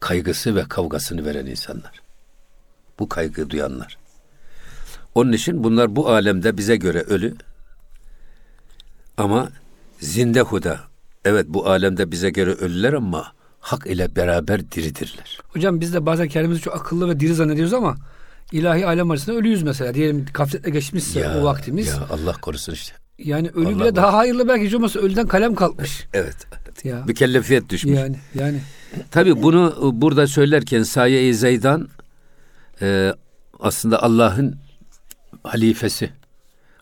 kaygısı 0.01 0.57
ve 0.57 0.65
kavgasını 0.69 1.25
veren 1.25 1.47
insanlar. 1.47 2.01
Bu 2.99 3.09
kaygı 3.09 3.51
duyanlar. 3.51 3.99
Onun 5.15 5.33
için 5.33 5.65
bunlar 5.65 5.97
bu 5.97 6.09
alemde 6.09 6.57
bize 6.57 6.77
göre 6.77 7.01
ölü 7.01 7.35
ama 9.17 9.49
zinde 10.01 10.41
huda. 10.41 10.81
Evet 11.25 11.47
bu 11.49 11.69
alemde 11.69 12.11
bize 12.11 12.31
göre 12.31 12.53
ölüler 12.53 12.93
ama 12.93 13.33
hak 13.61 13.87
ile 13.87 14.17
beraber 14.17 14.71
diridirler. 14.71 15.39
Hocam 15.49 15.81
biz 15.81 15.95
de 15.95 16.07
bazen 16.07 16.29
kendimizi 16.29 16.61
çok 16.61 16.75
akıllı 16.75 17.09
ve 17.09 17.21
diri 17.21 17.35
zannediyoruz 17.35 17.75
ama 17.75 17.97
ilahi 18.53 18.87
alem 18.87 19.11
arasında 19.11 19.37
ölüyüz 19.37 19.63
mesela. 19.63 19.95
Diyelim 19.95 20.27
gafletle 20.35 20.71
geçmişse 20.71 21.21
ya, 21.21 21.41
o 21.41 21.45
vaktimiz. 21.45 21.89
Ya 21.89 22.07
Allah 22.11 22.33
korusun 22.33 22.73
işte. 22.73 22.95
Yani 23.19 23.49
ölü 23.49 23.67
Allah 23.67 23.81
bile 23.81 23.97
daha 23.97 24.13
hayırlı 24.13 24.49
belki 24.49 24.67
hiç 24.67 24.75
olmasa 24.75 25.01
ölüden 25.01 25.27
kalem 25.27 25.55
kalkmış. 25.55 26.07
Evet. 26.13 26.37
Ya. 26.85 27.05
Mükellefiyet 27.07 27.71
düşmüş. 27.71 27.99
Yani 27.99 28.17
yani. 28.35 28.61
Tabi 29.11 29.43
bunu 29.43 29.91
burada 29.93 30.27
söylerken 30.27 30.83
Saye-i 30.83 31.35
Zeydan 31.35 31.89
e, 32.83 33.15
aslında 33.61 34.03
Allah'ın 34.03 34.57
halifesi. 35.45 36.11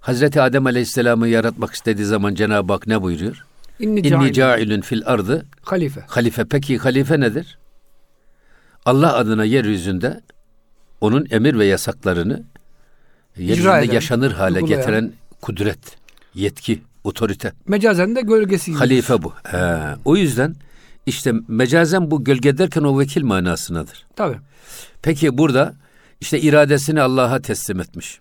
Hazreti 0.01 0.41
Adem 0.41 0.67
Aleyhisselam'ı 0.67 1.29
yaratmak 1.29 1.75
istediği 1.75 2.05
zaman 2.05 2.35
Cenab-ı 2.35 2.73
Hak 2.73 2.87
ne 2.87 3.03
buyuruyor? 3.03 3.45
İnni, 3.81 4.01
İnni 4.01 4.33
cailun 4.33 4.81
fil 4.81 5.03
ardı 5.07 5.47
halife. 5.63 6.01
Halife. 6.07 6.45
Peki 6.45 6.79
halife 6.79 7.21
nedir? 7.21 7.59
Allah 8.85 9.15
adına 9.15 9.45
yeryüzünde 9.45 10.21
onun 11.01 11.27
emir 11.31 11.59
ve 11.59 11.65
yasaklarını 11.65 12.45
yeryüzünde 13.37 13.95
yaşanır 13.95 14.33
hale 14.33 14.55
uygulayan. 14.55 14.81
getiren 14.81 15.13
kudret, 15.41 15.97
yetki, 16.35 16.83
otorite. 17.07 17.53
Mecazen 17.69 18.17
de 18.17 18.21
gölgesi 18.21 18.71
gibi. 18.71 18.79
Halife 18.79 19.23
bu. 19.23 19.33
He. 19.51 19.77
O 20.05 20.17
yüzden 20.17 20.55
işte 21.07 21.33
mecazen 21.49 22.11
bu 22.11 22.25
gölge 22.25 22.59
derken 22.59 22.83
o 22.83 22.99
vekil 22.99 23.25
manasındadır. 23.25 24.07
Tabii. 24.17 24.37
Peki 25.03 25.39
burada 25.39 25.75
işte 26.21 26.41
iradesini 26.41 27.01
Allah'a 27.01 27.43
teslim 27.43 27.81
etmiş. 27.81 28.21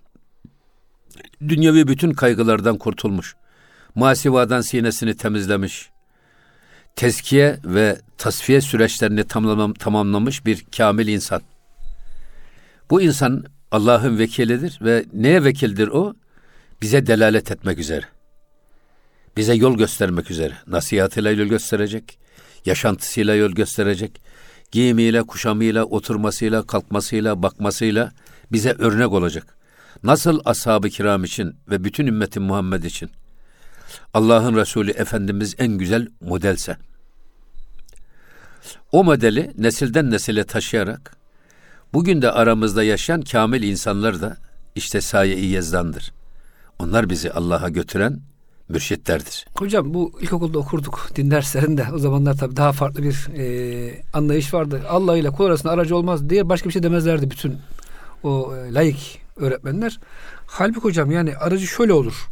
Dünyevi 1.48 1.88
bütün 1.88 2.12
kaygılardan 2.12 2.78
kurtulmuş. 2.78 3.36
Masivadan 3.96 4.62
sinesini 4.62 5.18
temizlemiş. 5.18 5.90
Tezkiye 6.96 7.58
ve 7.66 7.98
tasfiye 8.18 8.62
süreçlerini 8.62 9.22
tamamlam- 9.22 9.78
tamamlamış 9.78 10.46
bir 10.46 10.66
kamil 10.78 11.08
insan. 11.08 11.42
Bu 12.90 13.02
insan 13.02 13.44
Allah'ın 13.72 14.18
vekilidir 14.18 14.80
ve 14.82 15.06
neye 15.14 15.44
vekildir 15.44 15.88
o? 15.88 16.14
Bize 16.82 17.08
delalet 17.08 17.52
etmek 17.52 17.80
üzere. 17.80 18.06
Bize 19.38 19.54
yol 19.54 19.78
göstermek 19.78 20.32
üzere. 20.32 20.54
Nasihatıyla 20.68 21.32
yol 21.32 21.48
gösterecek. 21.48 22.20
Yaşantısıyla 22.66 23.36
yol 23.36 23.52
gösterecek. 23.52 24.22
Giyimiyle, 24.72 25.24
kuşamıyla, 25.24 25.84
oturmasıyla, 25.84 26.68
kalkmasıyla, 26.68 27.44
bakmasıyla 27.44 28.12
bize 28.52 28.72
örnek 28.72 29.12
olacak. 29.12 29.58
Nasıl 30.04 30.40
ashab-ı 30.46 30.90
kiram 30.90 31.24
için 31.24 31.56
ve 31.70 31.84
bütün 31.84 32.08
ümmeti 32.08 32.40
Muhammed 32.40 32.84
için 32.84 33.12
Allah'ın 34.14 34.56
Resulü 34.56 34.92
Efendimiz 34.92 35.56
en 35.58 35.78
güzel 35.78 36.08
modelse. 36.22 36.78
O 38.92 39.04
modeli 39.04 39.52
nesilden 39.58 40.12
nesile 40.12 40.44
taşıyarak 40.44 41.18
bugün 41.94 42.22
de 42.22 42.32
aramızda 42.32 42.84
yaşayan 42.84 43.22
kamil 43.22 43.64
insanlar 43.64 44.22
da 44.22 44.38
işte 44.76 45.02
saye-i 45.02 45.46
yezdandır. 45.46 46.14
Onlar 46.80 47.10
bizi 47.10 47.32
Allah'a 47.32 47.70
götüren 47.70 48.22
mürşitlerdir. 48.70 49.46
Hocam 49.58 49.94
bu 49.94 50.12
ilkokulda 50.22 50.60
okurduk 50.60 51.10
din 51.16 51.32
derslerinde. 51.32 51.88
O 51.94 51.98
zamanlar 51.98 52.38
tabii 52.38 52.58
daha 52.58 52.72
farklı 52.72 53.04
bir 53.04 53.28
e, 53.38 54.04
anlayış 54.14 54.54
vardı. 54.54 54.82
Allah 54.90 55.18
ile 55.18 55.30
kul 55.30 55.46
arasında 55.46 55.72
aracı 55.74 55.96
olmaz 55.96 56.30
diye 56.30 56.50
başka 56.50 56.70
bir 56.70 56.74
şey 56.74 56.84
demezlerdi 56.84 57.32
bütün 57.32 57.58
o 58.24 58.54
e, 58.56 58.74
laik 58.74 59.22
öğretmenler. 59.36 60.00
Halbuki 60.48 60.80
hocam 60.80 61.12
yani 61.12 61.38
aracı 61.38 61.68
şöyle 61.68 61.94
olur. 61.94 62.28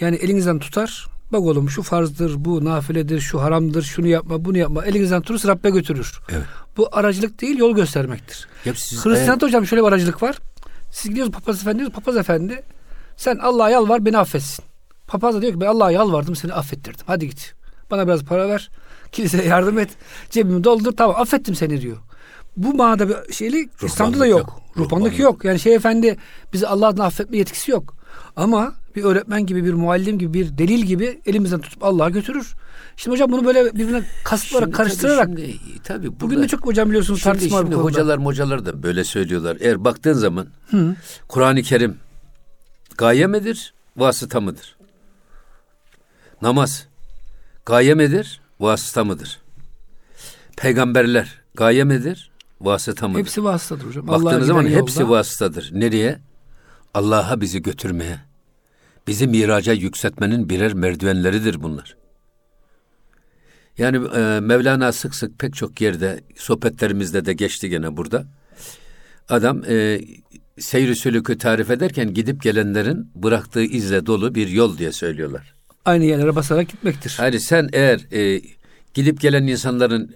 Yani 0.00 0.16
elinizden 0.16 0.58
tutar. 0.58 1.06
Bak 1.32 1.40
oğlum 1.40 1.70
şu 1.70 1.82
farzdır, 1.82 2.44
bu 2.44 2.64
nafiledir, 2.64 3.20
şu 3.20 3.42
haramdır, 3.42 3.82
şunu 3.82 4.06
yapma, 4.06 4.44
bunu 4.44 4.58
yapma. 4.58 4.84
Elinizden 4.84 5.20
tutursa 5.20 5.48
Rabbe 5.48 5.70
götürür. 5.70 6.20
Evet. 6.32 6.44
Bu 6.76 6.88
aracılık 6.92 7.40
değil, 7.40 7.58
yol 7.58 7.74
göstermektir. 7.74 8.48
Ya 8.64 8.74
siz- 8.74 9.04
Hristiyanlıkta 9.04 9.46
hocam 9.46 9.66
şöyle 9.66 9.82
bir 9.82 9.88
aracılık 9.88 10.22
var. 10.22 10.38
Siz 10.92 11.10
gidiyorsunuz 11.10 11.38
papaz 11.38 11.60
efendi 11.60 11.78
diyorsunuz, 11.78 12.04
papaz 12.04 12.16
efendi 12.16 12.62
sen 13.16 13.36
Allah'a 13.36 13.70
yalvar 13.70 14.04
beni 14.04 14.18
affetsin. 14.18 14.64
Papaz 15.14 15.34
da 15.34 15.42
diyor 15.42 15.52
ki 15.52 15.60
ben 15.60 15.66
Allah'a 15.66 15.90
yalvardım 15.90 16.36
seni 16.36 16.52
affettirdim. 16.52 17.00
Hadi 17.06 17.28
git. 17.28 17.54
Bana 17.90 18.06
biraz 18.06 18.24
para 18.24 18.48
ver. 18.48 18.70
Kiliseye 19.12 19.44
yardım 19.44 19.78
et. 19.78 19.88
Cebimi 20.30 20.64
doldur. 20.64 20.92
Tamam 20.96 21.16
affettim 21.20 21.54
seni 21.54 21.80
diyor. 21.80 21.96
Bu 22.56 22.74
manada 22.74 23.08
bir 23.08 23.32
şeylik 23.32 23.70
İslam'da 23.82 24.18
da 24.18 24.26
yok. 24.26 24.38
yok. 24.40 24.60
Ruhbanlık 24.76 24.92
Ruhbanlık. 24.92 25.18
yok. 25.18 25.44
Yani 25.44 25.60
şey 25.60 25.74
efendi 25.74 26.16
bizi 26.52 26.66
Allah'tan 26.66 27.04
affetme 27.04 27.36
yetkisi 27.36 27.70
yok. 27.70 27.94
Ama 28.36 28.74
bir 28.96 29.04
öğretmen 29.04 29.46
gibi, 29.46 29.64
bir 29.64 29.72
muallim 29.74 30.18
gibi, 30.18 30.34
bir 30.34 30.58
delil 30.58 30.82
gibi 30.82 31.20
elimizden 31.26 31.60
tutup 31.60 31.84
Allah'a 31.84 32.10
götürür. 32.10 32.54
Şimdi 32.96 33.14
hocam 33.14 33.32
bunu 33.32 33.44
böyle 33.44 33.64
birbirine 33.74 34.02
Şimdi 34.36 34.70
karıştırarak 34.70 35.26
tabii, 35.26 35.40
şimdi, 35.42 35.82
tabii 35.84 36.06
bugün 36.20 36.30
burada- 36.30 36.42
de 36.42 36.48
çok 36.48 36.66
hocam 36.66 36.88
biliyorsunuz 36.88 37.20
Şimdi, 37.22 37.32
tartışma 37.32 37.58
şimdi 37.58 37.70
konuda. 37.70 37.84
hocalar 37.84 38.18
mocalar 38.18 38.66
da 38.66 38.82
böyle 38.82 39.04
söylüyorlar. 39.04 39.56
Eğer 39.60 39.84
baktığın 39.84 40.12
zaman 40.12 40.46
Kur'an-ı 41.28 41.62
Kerim 41.62 41.96
gaye 42.98 43.26
midir, 43.26 43.74
vasıta 43.96 44.40
mıdır? 44.40 44.73
Namaz 46.44 46.86
gaye 47.66 47.94
midir, 47.94 48.40
vasıta 48.60 49.04
mıdır? 49.04 49.40
Peygamberler 50.56 51.40
gaye 51.54 51.84
midir, 51.84 52.30
vasıta 52.60 53.08
mıdır? 53.08 53.20
Hepsi 53.20 53.44
vasıtadır 53.44 53.84
hocam. 53.86 54.08
Baktığınız 54.08 54.46
zaman 54.46 54.66
giden 54.66 54.80
hepsi 54.80 55.00
yolda- 55.00 55.10
vasıtadır. 55.10 55.70
Nereye? 55.72 56.20
Allah'a 56.94 57.40
bizi 57.40 57.62
götürmeye. 57.62 58.18
Bizi 59.06 59.26
miraca 59.26 59.72
yükseltmenin 59.72 60.48
birer 60.48 60.74
merdivenleridir 60.74 61.62
bunlar. 61.62 61.96
Yani 63.78 63.96
e, 63.96 64.40
Mevlana 64.40 64.92
sık 64.92 65.14
sık 65.14 65.38
pek 65.38 65.54
çok 65.54 65.80
yerde 65.80 66.20
sohbetlerimizde 66.36 67.24
de 67.24 67.32
geçti 67.32 67.68
gene 67.68 67.96
burada. 67.96 68.26
Adam 69.28 69.62
e, 69.68 70.00
seyri 70.58 70.96
sülükü 70.96 71.38
tarif 71.38 71.70
ederken 71.70 72.14
gidip 72.14 72.42
gelenlerin 72.42 73.10
bıraktığı 73.14 73.62
izle 73.64 74.06
dolu 74.06 74.34
bir 74.34 74.48
yol 74.48 74.78
diye 74.78 74.92
söylüyorlar. 74.92 75.54
Aynı 75.84 76.04
yerlere 76.04 76.36
basarak 76.36 76.68
gitmektir. 76.68 77.14
Hani 77.16 77.40
sen 77.40 77.68
eğer 77.72 78.00
e, 78.12 78.42
gidip 78.94 79.20
gelen 79.20 79.46
insanların 79.46 80.14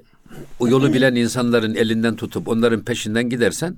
o 0.58 0.68
yolu 0.68 0.92
bilen 0.92 1.14
insanların 1.14 1.74
elinden 1.74 2.16
tutup 2.16 2.48
onların 2.48 2.80
peşinden 2.84 3.28
gidersen 3.28 3.76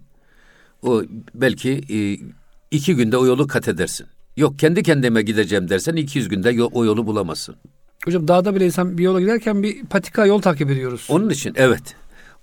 o 0.82 1.02
belki 1.34 1.70
e, 1.90 2.26
iki 2.70 2.96
günde 2.96 3.16
o 3.16 3.26
yolu 3.26 3.46
kat 3.46 3.68
edersin. 3.68 4.06
Yok 4.36 4.58
kendi 4.58 4.82
kendime 4.82 5.22
gideceğim 5.22 5.68
dersen 5.68 5.96
200 5.96 6.28
günde 6.28 6.50
yo- 6.50 6.70
o 6.72 6.84
yolu 6.84 7.06
bulamazsın. 7.06 7.56
Hocam 8.04 8.28
dağda 8.28 8.54
bile 8.54 8.66
insan 8.66 8.98
bir 8.98 9.02
yola 9.02 9.20
giderken 9.20 9.62
bir 9.62 9.84
patika 9.84 10.26
yol 10.26 10.40
takip 10.40 10.70
ediyoruz. 10.70 11.06
Onun 11.08 11.30
için 11.30 11.52
evet. 11.56 11.82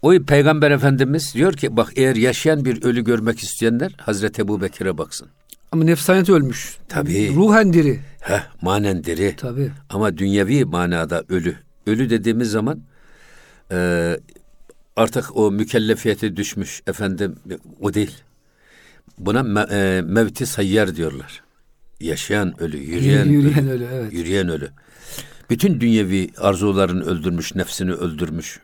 O 0.02 0.12
Peygamber 0.28 0.72
Efendimiz 0.72 1.34
diyor 1.34 1.54
ki 1.54 1.78
bak 1.78 1.92
eğer 1.96 2.16
yaşayan 2.16 2.66
bir 2.66 2.84
ölü 2.84 3.04
görmek 3.04 3.40
isteyenler 3.40 3.92
Hazreti 3.98 4.42
Ebu 4.42 4.62
Bekir'e 4.62 4.98
baksın. 4.98 5.28
Ama 5.72 5.84
nefsaniyeti 5.84 6.34
ölmüş. 6.34 6.78
Tabii. 6.90 7.36
Ruhen 7.36 7.74
diri. 7.74 8.00
Heh 8.20 8.44
manen 8.62 9.04
diri. 9.04 9.34
Tabii. 9.38 9.72
Ama 9.90 10.18
dünyevi 10.18 10.66
manada 10.66 11.24
ölü. 11.30 11.56
Ölü 11.88 12.10
dediğimiz 12.10 12.52
zaman 12.52 12.82
e, 13.72 14.18
artık 14.96 15.38
o 15.38 15.52
mükellefiyeti 15.52 16.36
düşmüş 16.36 16.82
efendim 16.88 17.36
o 17.82 17.94
değil. 17.94 18.16
Buna 19.18 19.44
me, 19.44 19.66
e, 19.72 20.02
mevti 20.06 20.46
sayyar 20.46 20.96
diyorlar. 20.96 21.44
Yaşayan 22.00 22.62
ölü, 22.62 22.78
yürüyen, 22.78 23.26
Yürüyen 23.26 23.68
ölü. 23.68 23.70
ölü, 23.70 23.88
evet. 23.94 24.14
Yürüyen 24.14 24.50
ölü. 24.50 24.70
Bütün 25.50 25.80
dünyevi 25.82 26.30
arzularını 26.38 27.04
öldürmüş, 27.06 27.56
nefsini 27.56 27.92
öldürmüş 27.94 28.60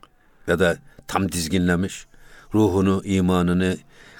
ya 0.47 0.59
da 0.59 0.77
tam 1.07 1.31
dizginlemiş. 1.31 2.05
Ruhunu, 2.53 3.01
imanını 3.05 3.77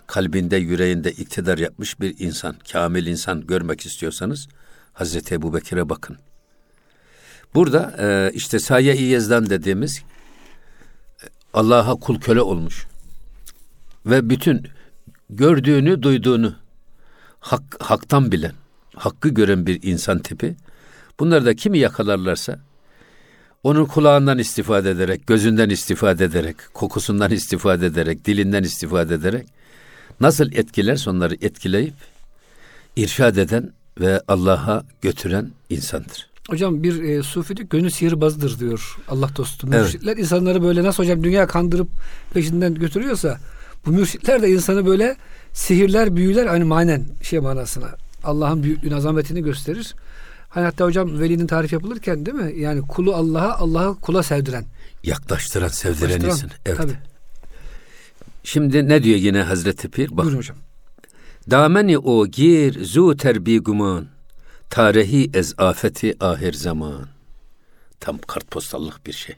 kalbinde, 0.07 0.57
yüreğinde 0.57 1.11
iktidar 1.11 1.57
yapmış 1.57 1.99
bir 1.99 2.15
insan, 2.19 2.55
kamil 2.71 3.05
insan 3.05 3.47
görmek 3.47 3.85
istiyorsanız 3.85 4.47
Hazreti 4.93 5.35
Ebu 5.35 5.53
Bekir'e 5.53 5.89
bakın. 5.89 6.17
Burada 7.55 7.95
e, 7.99 8.31
işte 8.33 8.59
saye-i 8.59 9.01
yezdan 9.01 9.49
dediğimiz 9.49 9.97
e, 9.97 11.27
Allah'a 11.53 11.95
kul 11.95 12.19
köle 12.19 12.41
olmuş. 12.41 12.85
Ve 14.05 14.29
bütün 14.29 14.67
gördüğünü, 15.29 16.03
duyduğunu 16.03 16.55
hak, 17.39 17.63
haktan 17.79 18.31
bilen, 18.31 18.53
hakkı 18.95 19.29
gören 19.29 19.65
bir 19.65 19.83
insan 19.83 20.19
tipi. 20.19 20.55
Bunlar 21.19 21.45
da 21.45 21.55
kimi 21.55 21.77
yakalarlarsa 21.77 22.59
onun 23.63 23.85
kulağından 23.85 24.39
istifade 24.39 24.89
ederek, 24.89 25.27
gözünden 25.27 25.69
istifade 25.69 26.25
ederek, 26.25 26.55
kokusundan 26.73 27.31
istifade 27.31 27.85
ederek, 27.85 28.25
dilinden 28.25 28.63
istifade 28.63 29.13
ederek 29.13 29.47
nasıl 30.19 30.51
etkilerse 30.51 31.09
onları 31.09 31.33
etkileyip 31.41 31.93
irşad 32.95 33.35
eden 33.35 33.71
ve 33.99 34.21
Allah'a 34.27 34.83
götüren 35.01 35.51
insandır. 35.69 36.29
Hocam 36.49 36.83
bir 36.83 37.03
e, 37.03 37.23
sufi 37.23 37.57
diyor, 37.57 37.69
gönül 37.69 37.89
sihirbazdır 37.89 38.59
diyor 38.59 38.97
Allah 39.07 39.29
dostu. 39.35 39.67
Evet. 39.71 39.81
Mürşitler 39.81 40.17
insanları 40.17 40.63
böyle 40.63 40.83
nasıl 40.83 41.03
hocam 41.03 41.23
dünya 41.23 41.47
kandırıp 41.47 41.87
peşinden 42.33 42.73
götürüyorsa 42.73 43.39
bu 43.85 43.91
mürşitler 43.91 44.41
de 44.41 44.49
insanı 44.49 44.85
böyle 44.85 45.15
sihirler, 45.53 46.15
büyüler 46.15 46.45
aynı 46.45 46.65
manen 46.65 47.05
şey 47.23 47.39
manasına. 47.39 47.89
Allah'ın 48.23 48.63
büyüklüğünü, 48.63 48.95
azametini 48.95 49.43
gösterir. 49.43 49.95
Hani 50.49 50.65
hatta 50.65 50.85
hocam 50.85 51.19
velinin 51.19 51.47
tarif 51.47 51.73
yapılırken 51.73 52.25
değil 52.25 52.37
mi? 52.37 52.53
Yani 52.59 52.81
kulu 52.81 53.15
Allah'a, 53.15 53.57
Allah'ı 53.57 53.95
kula 53.95 54.23
sevdiren. 54.23 54.65
Yaklaştıran, 55.03 55.67
sevdiren 55.67 56.21
insan. 56.21 56.49
Evet. 56.65 56.77
Tabii. 56.77 56.97
Şimdi 58.43 58.89
ne 58.89 59.03
diyor 59.03 59.17
yine 59.17 59.41
Hazreti 59.41 59.89
Pir? 59.89 60.09
Bak. 60.09 60.25
Buyurun 60.25 60.37
hocam. 60.37 60.57
Dameni 61.51 61.97
o 61.97 62.27
gir 62.27 62.83
zu 62.83 63.17
terbi 63.17 63.59
guman. 63.59 64.07
Tarihi 64.69 65.29
ez 65.33 65.53
afeti 65.57 66.15
ahir 66.19 66.53
zaman. 66.53 67.07
Tam 67.99 68.17
kartpostallık 68.17 69.05
bir 69.05 69.13
şey. 69.13 69.35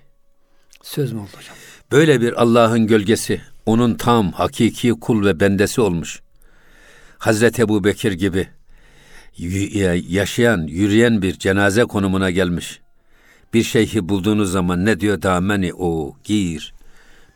Söz 0.84 1.14
mü 1.14 1.20
oldu 1.20 1.30
hocam? 1.38 1.56
Böyle 1.92 2.22
bir 2.22 2.42
Allah'ın 2.42 2.88
gölgesi, 2.88 3.42
onun 3.66 3.96
tam 3.96 4.32
hakiki 4.32 4.92
kul 4.92 5.26
ve 5.26 5.40
bendesi 5.40 5.82
olmuş. 5.82 6.22
Hazreti 7.18 7.62
Ebu 7.62 7.84
Bekir 7.84 8.12
gibi 8.12 8.48
yaşayan, 10.08 10.68
yürüyen 10.68 11.22
bir 11.22 11.34
cenaze 11.34 11.84
konumuna 11.84 12.32
gelmiş. 12.32 12.80
Bir 13.54 13.64
şeyhi 13.64 14.10
bulduğunuz 14.10 14.52
zaman 14.52 14.86
ne 14.86 15.00
diyor? 15.00 15.22
Dameni 15.22 15.74
o 15.74 16.16
gir. 16.24 16.75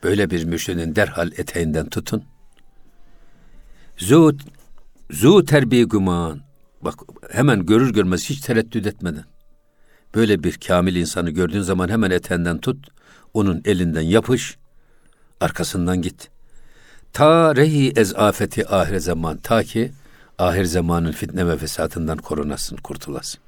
Böyle 0.04 0.30
bir 0.30 0.44
mürşidin 0.46 0.96
derhal 0.96 1.32
eteğinden 1.38 1.90
tutun. 1.90 2.24
Zu, 3.98 4.38
zu 5.12 5.46
terbiye 5.46 5.84
guman. 5.84 6.42
Bak 6.82 6.96
hemen 7.32 7.66
görür 7.66 7.94
görmez 7.94 8.30
hiç 8.30 8.40
tereddüt 8.42 8.88
etmeden. 8.88 9.26
Böyle 10.16 10.44
bir 10.44 10.54
kamil 10.68 10.96
insanı 10.96 11.30
gördüğün 11.30 11.62
zaman 11.62 11.90
hemen 11.90 12.12
eteğinden 12.12 12.58
tut. 12.58 12.88
Onun 13.34 13.62
elinden 13.66 14.02
yapış. 14.02 14.58
Arkasından 15.42 16.02
git. 16.02 16.30
Ta 17.14 17.56
rehi 17.56 17.94
ez 17.96 18.16
afeti 18.16 18.68
ahir 18.70 19.00
zaman. 19.00 19.38
Ta 19.38 19.64
ki 19.64 19.92
ahir 20.38 20.66
zamanın 20.66 21.12
fitne 21.12 21.48
ve 21.48 21.58
fesatından 21.58 22.18
korunasın, 22.18 22.78
kurtulasın. 22.78 23.42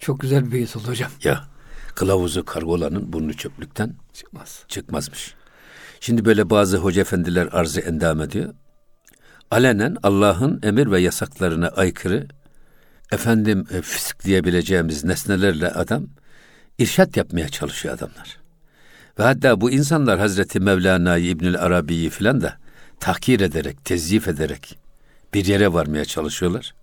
Çok 0.00 0.20
güzel 0.20 0.46
bir 0.46 0.52
beyit 0.52 0.76
oldu 0.76 0.88
hocam. 0.88 1.10
Ya 1.24 1.44
kılavuzu 1.94 2.44
kargolanın 2.44 3.12
burnu 3.12 3.34
çöplükten 3.34 3.94
Çıkmaz. 4.12 4.64
çıkmazmış. 4.68 5.34
Şimdi 6.04 6.24
böyle 6.24 6.50
bazı 6.50 6.76
hoca 6.76 7.00
efendiler 7.00 7.48
arzı 7.52 7.80
endam 7.80 8.20
ediyor. 8.20 8.54
Alenen 9.50 9.96
Allah'ın 10.02 10.60
emir 10.62 10.90
ve 10.90 11.00
yasaklarına 11.00 11.68
aykırı 11.68 12.26
efendim 13.12 13.66
e, 13.70 13.82
fisk 13.82 14.24
diyebileceğimiz 14.24 15.04
nesnelerle 15.04 15.70
adam 15.70 16.06
irşat 16.78 17.16
yapmaya 17.16 17.48
çalışıyor 17.48 17.94
adamlar. 17.94 18.38
Ve 19.18 19.22
hatta 19.22 19.60
bu 19.60 19.70
insanlar 19.70 20.18
Hazreti 20.18 20.60
Mevlana'yı 20.60 21.26
İbnül 21.26 21.58
Arabi'yi 21.58 22.10
filan 22.10 22.40
da 22.40 22.56
tahkir 23.00 23.40
ederek, 23.40 23.84
tezyif 23.84 24.28
ederek 24.28 24.78
bir 25.34 25.44
yere 25.44 25.72
varmaya 25.72 26.04
çalışıyorlar. 26.04 26.74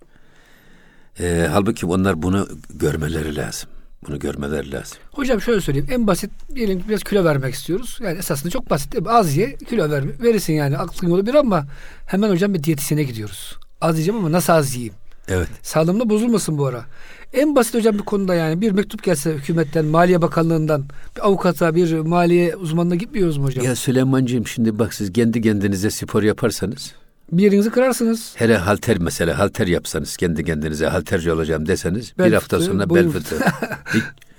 E, 1.20 1.48
halbuki 1.52 1.86
onlar 1.86 2.22
bunu 2.22 2.48
görmeleri 2.70 3.36
lazım. 3.36 3.70
Bunu 4.08 4.20
görmeleri 4.20 4.72
lazım. 4.72 4.98
Hocam 5.12 5.42
şöyle 5.42 5.62
söyleyeyim. 5.62 5.88
En 5.92 6.08
basit 6.08 6.32
diyelim 6.56 6.82
ki 6.82 6.90
biraz 6.90 7.04
kilo 7.04 7.24
vermek 7.24 7.54
istiyoruz. 7.54 8.00
Yani 8.04 8.18
esasında 8.18 8.50
çok 8.50 8.70
basit 8.70 8.94
değil 8.94 9.04
mi? 9.04 9.10
Az 9.10 9.38
ye 9.38 9.56
kilo 9.56 9.90
ver. 9.90 10.04
Verirsin 10.22 10.54
yani 10.54 10.78
aklın 10.78 11.10
yolu 11.10 11.26
bir 11.26 11.34
ama 11.34 11.68
hemen 12.06 12.30
hocam 12.30 12.54
bir 12.54 12.64
diyetisyene 12.64 13.04
gidiyoruz. 13.04 13.58
Az 13.82 13.96
yiyeceğim 13.96 14.20
ama 14.20 14.32
nasıl 14.32 14.54
az 14.54 14.76
yiyeyim? 14.76 14.94
Evet. 15.28 15.48
Sağlığımda 15.62 16.10
bozulmasın 16.10 16.58
bu 16.58 16.66
ara. 16.66 16.86
En 17.34 17.56
basit 17.56 17.74
hocam 17.74 17.94
bir 17.94 18.04
konuda 18.04 18.36
yani 18.36 18.62
bir 18.62 18.72
mektup 18.72 19.04
gelse 19.04 19.34
hükümetten, 19.34 19.86
Maliye 19.86 20.22
Bakanlığı'ndan 20.22 20.86
bir 21.16 21.26
avukata, 21.26 21.76
bir 21.76 22.00
maliye 22.00 22.56
uzmanına 22.56 22.96
gitmiyoruz 22.96 23.38
mu 23.38 23.46
hocam? 23.46 23.66
Ya 23.66 23.76
Süleymancığım 23.76 24.48
şimdi 24.48 24.80
bak 24.80 24.94
siz 24.94 25.14
kendi 25.14 25.42
kendinize 25.42 25.90
spor 25.92 26.24
yaparsanız 26.24 26.94
Bir 27.32 27.44
yerinizi 27.44 27.70
kırarsınız. 27.72 28.34
hele 28.36 28.58
halter 28.58 28.98
mesela 28.98 29.40
halter 29.40 29.68
yapsanız 29.68 30.18
kendi 30.18 30.46
kendinize 30.46 30.88
halterci 30.88 31.32
olacağım 31.32 31.68
deseniz 31.68 32.14
Bel 32.18 32.28
bir 32.28 32.34
hafta 32.34 32.58
fıtığı, 32.58 32.72
sonra 32.72 32.90
bel 32.90 33.10
fıtığı. 33.10 33.40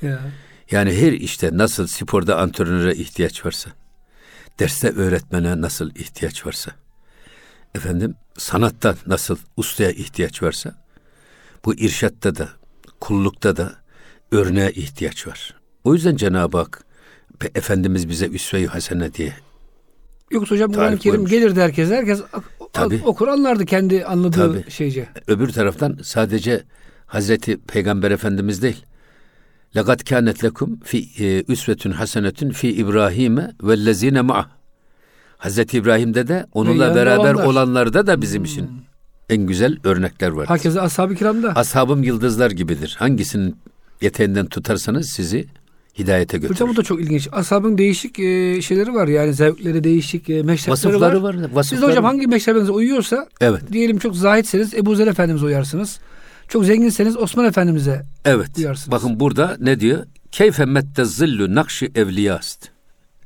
Ya. 0.03 0.20
yani 0.70 0.97
her 1.03 1.12
işte 1.12 1.51
nasıl 1.53 1.86
sporda 1.86 2.38
antrenöre 2.38 2.95
ihtiyaç 2.95 3.47
varsa, 3.47 3.70
derste 4.59 4.91
öğretmene 4.91 5.61
nasıl 5.61 5.91
ihtiyaç 5.95 6.47
varsa, 6.47 6.70
efendim 7.74 8.14
sanatta 8.38 8.95
nasıl 9.07 9.36
ustaya 9.57 9.91
ihtiyaç 9.91 10.43
varsa, 10.43 10.74
bu 11.64 11.74
irşatta 11.74 12.36
da, 12.36 12.49
kullukta 13.01 13.57
da 13.57 13.72
örneğe 14.32 14.70
ihtiyaç 14.70 15.26
var. 15.26 15.55
O 15.84 15.95
yüzden 15.95 16.16
Cenab-ı 16.16 16.59
Hak 16.59 16.84
Efendimiz 17.55 18.09
bize 18.09 18.26
üsve-i 18.26 18.66
hasene 18.66 19.14
diye 19.14 19.32
Yoksa 20.30 20.55
hocam 20.55 20.72
Kur'an-ı 20.72 20.99
Kerim 20.99 21.16
koymuş. 21.16 21.30
gelirdi 21.30 21.61
herkes. 21.61 21.91
Herkes 21.91 22.20
Tabii. 22.72 23.00
okur 23.04 23.28
anlardı 23.28 23.66
kendi 23.66 24.04
anladığı 24.04 24.62
Tabii. 24.62 24.70
şeyce. 24.70 25.08
öbür 25.26 25.48
taraftan 25.48 25.98
sadece 26.02 26.62
Hazreti 27.06 27.56
Peygamber 27.60 28.10
Efendimiz 28.10 28.62
değil. 28.62 28.84
Lekat 29.76 30.04
kânet 30.04 30.44
lekum 30.44 30.80
fi 30.80 31.08
e, 31.18 31.44
üsvetün 31.48 31.90
hasenetün 31.90 32.50
fi 32.50 32.68
İbrahim'e 32.72 33.50
vellezine 33.62 34.20
ma'ah. 34.20 34.48
Hazreti 35.38 35.76
İbrahim'de 35.78 36.28
de 36.28 36.46
onunla 36.52 36.84
yanında 36.84 37.00
beraber 37.00 37.18
olanlar. 37.18 37.34
Hmm. 37.44 37.50
olanlarda 37.50 38.06
da 38.06 38.22
bizim 38.22 38.44
için 38.44 38.70
en 39.28 39.46
güzel 39.46 39.76
örnekler 39.84 40.28
var. 40.28 40.48
Herkese 40.48 40.80
ashab-ı 40.80 41.14
kiramda. 41.14 41.52
Ashabım 41.56 42.02
yıldızlar 42.02 42.50
gibidir. 42.50 42.96
Hangisinin 42.98 43.56
yeteğinden 44.00 44.46
tutarsanız 44.46 45.08
sizi 45.10 45.46
hidayete 45.99 46.38
götürür. 46.38 46.55
Hocam 46.55 46.68
bu 46.68 46.76
da 46.76 46.82
çok 46.82 47.01
ilginç. 47.01 47.28
Ashabın 47.32 47.78
değişik 47.78 48.18
e, 48.18 48.62
şeyleri 48.62 48.95
var 48.95 49.09
yani 49.09 49.34
zevkleri 49.34 49.84
değişik 49.84 50.30
e, 50.30 50.43
meşrepleri 50.43 50.72
vasıfları 50.72 51.22
var. 51.22 51.34
var. 51.34 51.45
Siz 51.49 51.55
Vasıfları 51.57 51.82
de 51.82 51.86
hocam 51.86 52.05
hangi 52.05 52.26
meşrebinize 52.26 52.72
uyuyorsa 52.72 53.26
Evet. 53.41 53.62
diyelim 53.72 53.99
çok 53.99 54.16
zahitseniz 54.16 54.74
Ebu 54.74 54.95
Zer 54.95 55.07
Efendimiz'e 55.07 55.47
uyarsınız. 55.47 55.99
Çok 56.49 56.64
zenginseniz 56.64 57.16
Osman 57.16 57.45
Efendimiz'e 57.47 58.03
Evet. 58.24 58.57
Duyarsınız. 58.57 58.91
Bakın 58.91 59.20
burada 59.20 59.57
ne 59.61 59.80
diyor? 59.80 60.05
Keyfe 60.32 60.64
mette 60.64 61.05
zillu 61.05 61.55
nakşi 61.55 61.91
evliyast. 61.95 62.68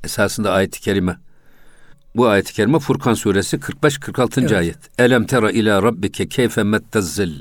Esasında 0.05 0.53
ayet-i 0.53 0.81
kerime. 0.81 1.17
Bu 2.17 2.27
ayet-i 2.29 2.53
kerime 2.55 2.79
Furkan 2.79 3.15
suresi 3.15 3.57
45-46. 3.57 4.41
Evet. 4.41 4.53
ayet. 4.53 4.79
Elem 4.99 5.27
tera 5.27 5.51
ila 5.51 5.83
rabbike 5.83 6.29
keyfe 6.29 6.63
mette 6.63 7.03
zil. 7.03 7.35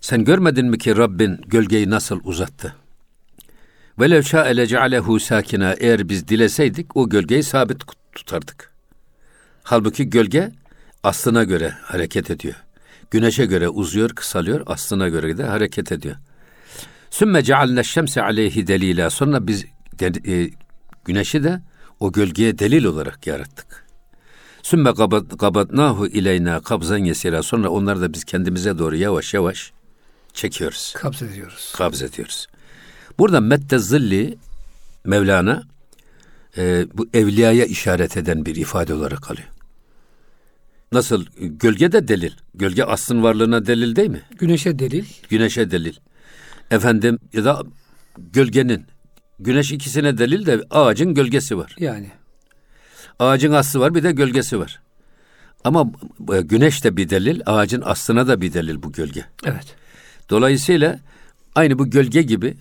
Sen 0.00 0.24
görmedin 0.24 0.66
mi 0.66 0.78
ki 0.78 0.96
Rabbin 0.96 1.40
gölgeyi 1.46 1.90
nasıl 1.90 2.20
uzattı? 2.24 2.74
Velev 4.00 4.22
şa'e 4.22 4.56
lecealehu 4.56 5.20
sakina 5.20 5.72
eğer 5.72 6.08
biz 6.08 6.28
dileseydik 6.28 6.96
o 6.96 7.08
gölgeyi 7.08 7.42
sabit 7.42 7.82
tutardık. 8.12 8.70
Halbuki 9.62 10.10
gölge 10.10 10.52
aslına 11.02 11.44
göre 11.44 11.74
hareket 11.82 12.30
ediyor. 12.30 12.54
Güneşe 13.10 13.46
göre 13.46 13.68
uzuyor, 13.68 14.10
kısalıyor, 14.10 14.62
aslına 14.66 15.08
göre 15.08 15.38
de 15.38 15.44
hareket 15.44 15.92
ediyor. 15.92 16.16
Sümme 17.10 17.42
cealne 17.42 17.84
şemse 17.84 18.22
aleyhi 18.22 18.66
delila. 18.66 19.10
Sonra 19.10 19.46
biz 19.46 19.64
de- 19.98 20.32
e, 20.42 20.50
güneşi 21.04 21.44
de 21.44 21.60
o 22.00 22.12
gölgeye 22.12 22.58
delil 22.58 22.84
olarak 22.84 23.26
yarattık. 23.26 23.84
Sümme 24.62 24.94
kabadnahu 25.38 26.06
ileyna 26.06 26.60
kabzan 26.60 26.98
yesira. 26.98 27.42
Sonra 27.42 27.68
onları 27.68 28.00
da 28.00 28.12
biz 28.12 28.24
kendimize 28.24 28.78
doğru 28.78 28.96
yavaş 28.96 29.34
yavaş 29.34 29.72
çekiyoruz. 30.32 30.92
kabz 30.96 31.22
ediyoruz. 31.22 31.72
Kabz 31.76 32.02
ediyoruz. 32.02 32.46
Burada 33.18 33.40
mette 33.40 33.78
zilli 33.78 34.38
Mevlana 35.04 35.62
e, 36.56 36.86
bu 36.94 37.08
evliyaya 37.14 37.64
işaret 37.64 38.16
eden 38.16 38.46
bir 38.46 38.56
ifade 38.56 38.94
olarak 38.94 39.30
alıyor. 39.30 39.48
Nasıl? 40.92 41.24
Gölge 41.38 41.92
de 41.92 42.08
delil. 42.08 42.32
Gölge 42.54 42.82
aslın 42.82 43.22
varlığına 43.22 43.66
delil 43.66 43.96
değil 43.96 44.10
mi? 44.10 44.22
Güneşe 44.38 44.78
delil. 44.78 45.04
Güneşe 45.28 45.70
delil. 45.70 45.94
Efendim 46.70 47.18
ya 47.32 47.44
da 47.44 47.62
gölgenin. 48.18 48.86
Güneş 49.38 49.72
ikisine 49.72 50.18
delil 50.18 50.46
de 50.46 50.60
ağacın 50.70 51.14
gölgesi 51.14 51.58
var. 51.58 51.76
Yani 51.78 52.10
Ağacın 53.18 53.52
aslı 53.52 53.80
var 53.80 53.94
bir 53.94 54.02
de 54.02 54.12
gölgesi 54.12 54.58
var. 54.58 54.80
Ama 55.64 55.92
e, 56.32 56.40
güneş 56.40 56.84
de 56.84 56.96
bir 56.96 57.10
delil, 57.10 57.40
ağacın 57.46 57.82
aslına 57.84 58.28
da 58.28 58.40
bir 58.40 58.52
delil 58.52 58.82
bu 58.82 58.92
gölge. 58.92 59.24
evet. 59.44 59.76
Dolayısıyla 60.30 60.98
aynı 61.54 61.78
bu 61.78 61.90
gölge 61.90 62.22
gibi 62.22 62.56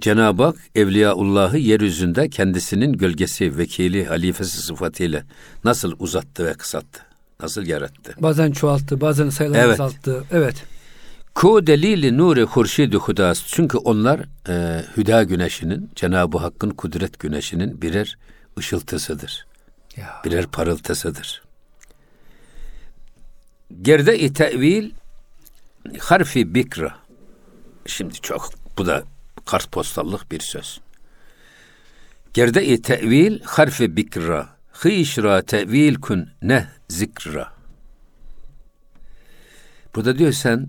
Cenab-ı 0.00 0.42
Hak 0.42 0.56
Evliyaullah'ı 0.74 1.58
yeryüzünde 1.58 2.28
kendisinin 2.28 2.92
gölgesi, 2.92 3.58
vekili, 3.58 4.04
halifesi 4.04 4.62
sıfatıyla 4.62 5.22
nasıl 5.64 5.96
uzattı 5.98 6.46
ve 6.46 6.54
kısalttı? 6.54 7.00
Nasıl 7.40 7.66
yarattı? 7.66 8.14
Bazen 8.20 8.50
çoğalttı, 8.50 9.00
bazen 9.00 9.28
sayılarını 9.28 9.64
Evet. 9.64 9.80
azalttı. 9.80 10.24
Evet. 10.30 10.64
Ku 11.34 11.66
delili 11.66 12.18
nuri 12.18 12.42
hurşidi 12.42 12.96
hudas. 12.96 13.42
Çünkü 13.46 13.78
onlar 13.78 14.20
e, 14.48 14.84
hüda 14.96 15.22
güneşinin, 15.22 15.90
Cenab-ı 15.96 16.38
Hakk'ın 16.38 16.70
kudret 16.70 17.18
güneşinin 17.18 17.82
birer 17.82 18.18
ışıltısıdır. 18.58 19.46
Ya. 19.96 20.22
Birer 20.24 20.46
parıltısıdır. 20.46 21.42
Gerde-i 23.82 24.32
tevil 24.32 24.90
harfi 25.98 26.54
bikra. 26.54 26.94
Şimdi 27.86 28.14
çok 28.14 28.50
bu 28.78 28.86
da 28.86 29.02
kartpostallık 29.50 30.32
bir 30.32 30.40
söz. 30.40 30.80
Gerde-i 32.34 32.82
tevil 32.82 33.40
harfi 33.42 33.96
bikra. 33.96 34.48
Hişra 34.84 35.42
tevil 35.42 35.94
kun 35.94 36.28
ne 36.42 36.68
zikra. 36.88 37.52
Burada 39.94 40.18
diyor 40.18 40.32
sen 40.32 40.68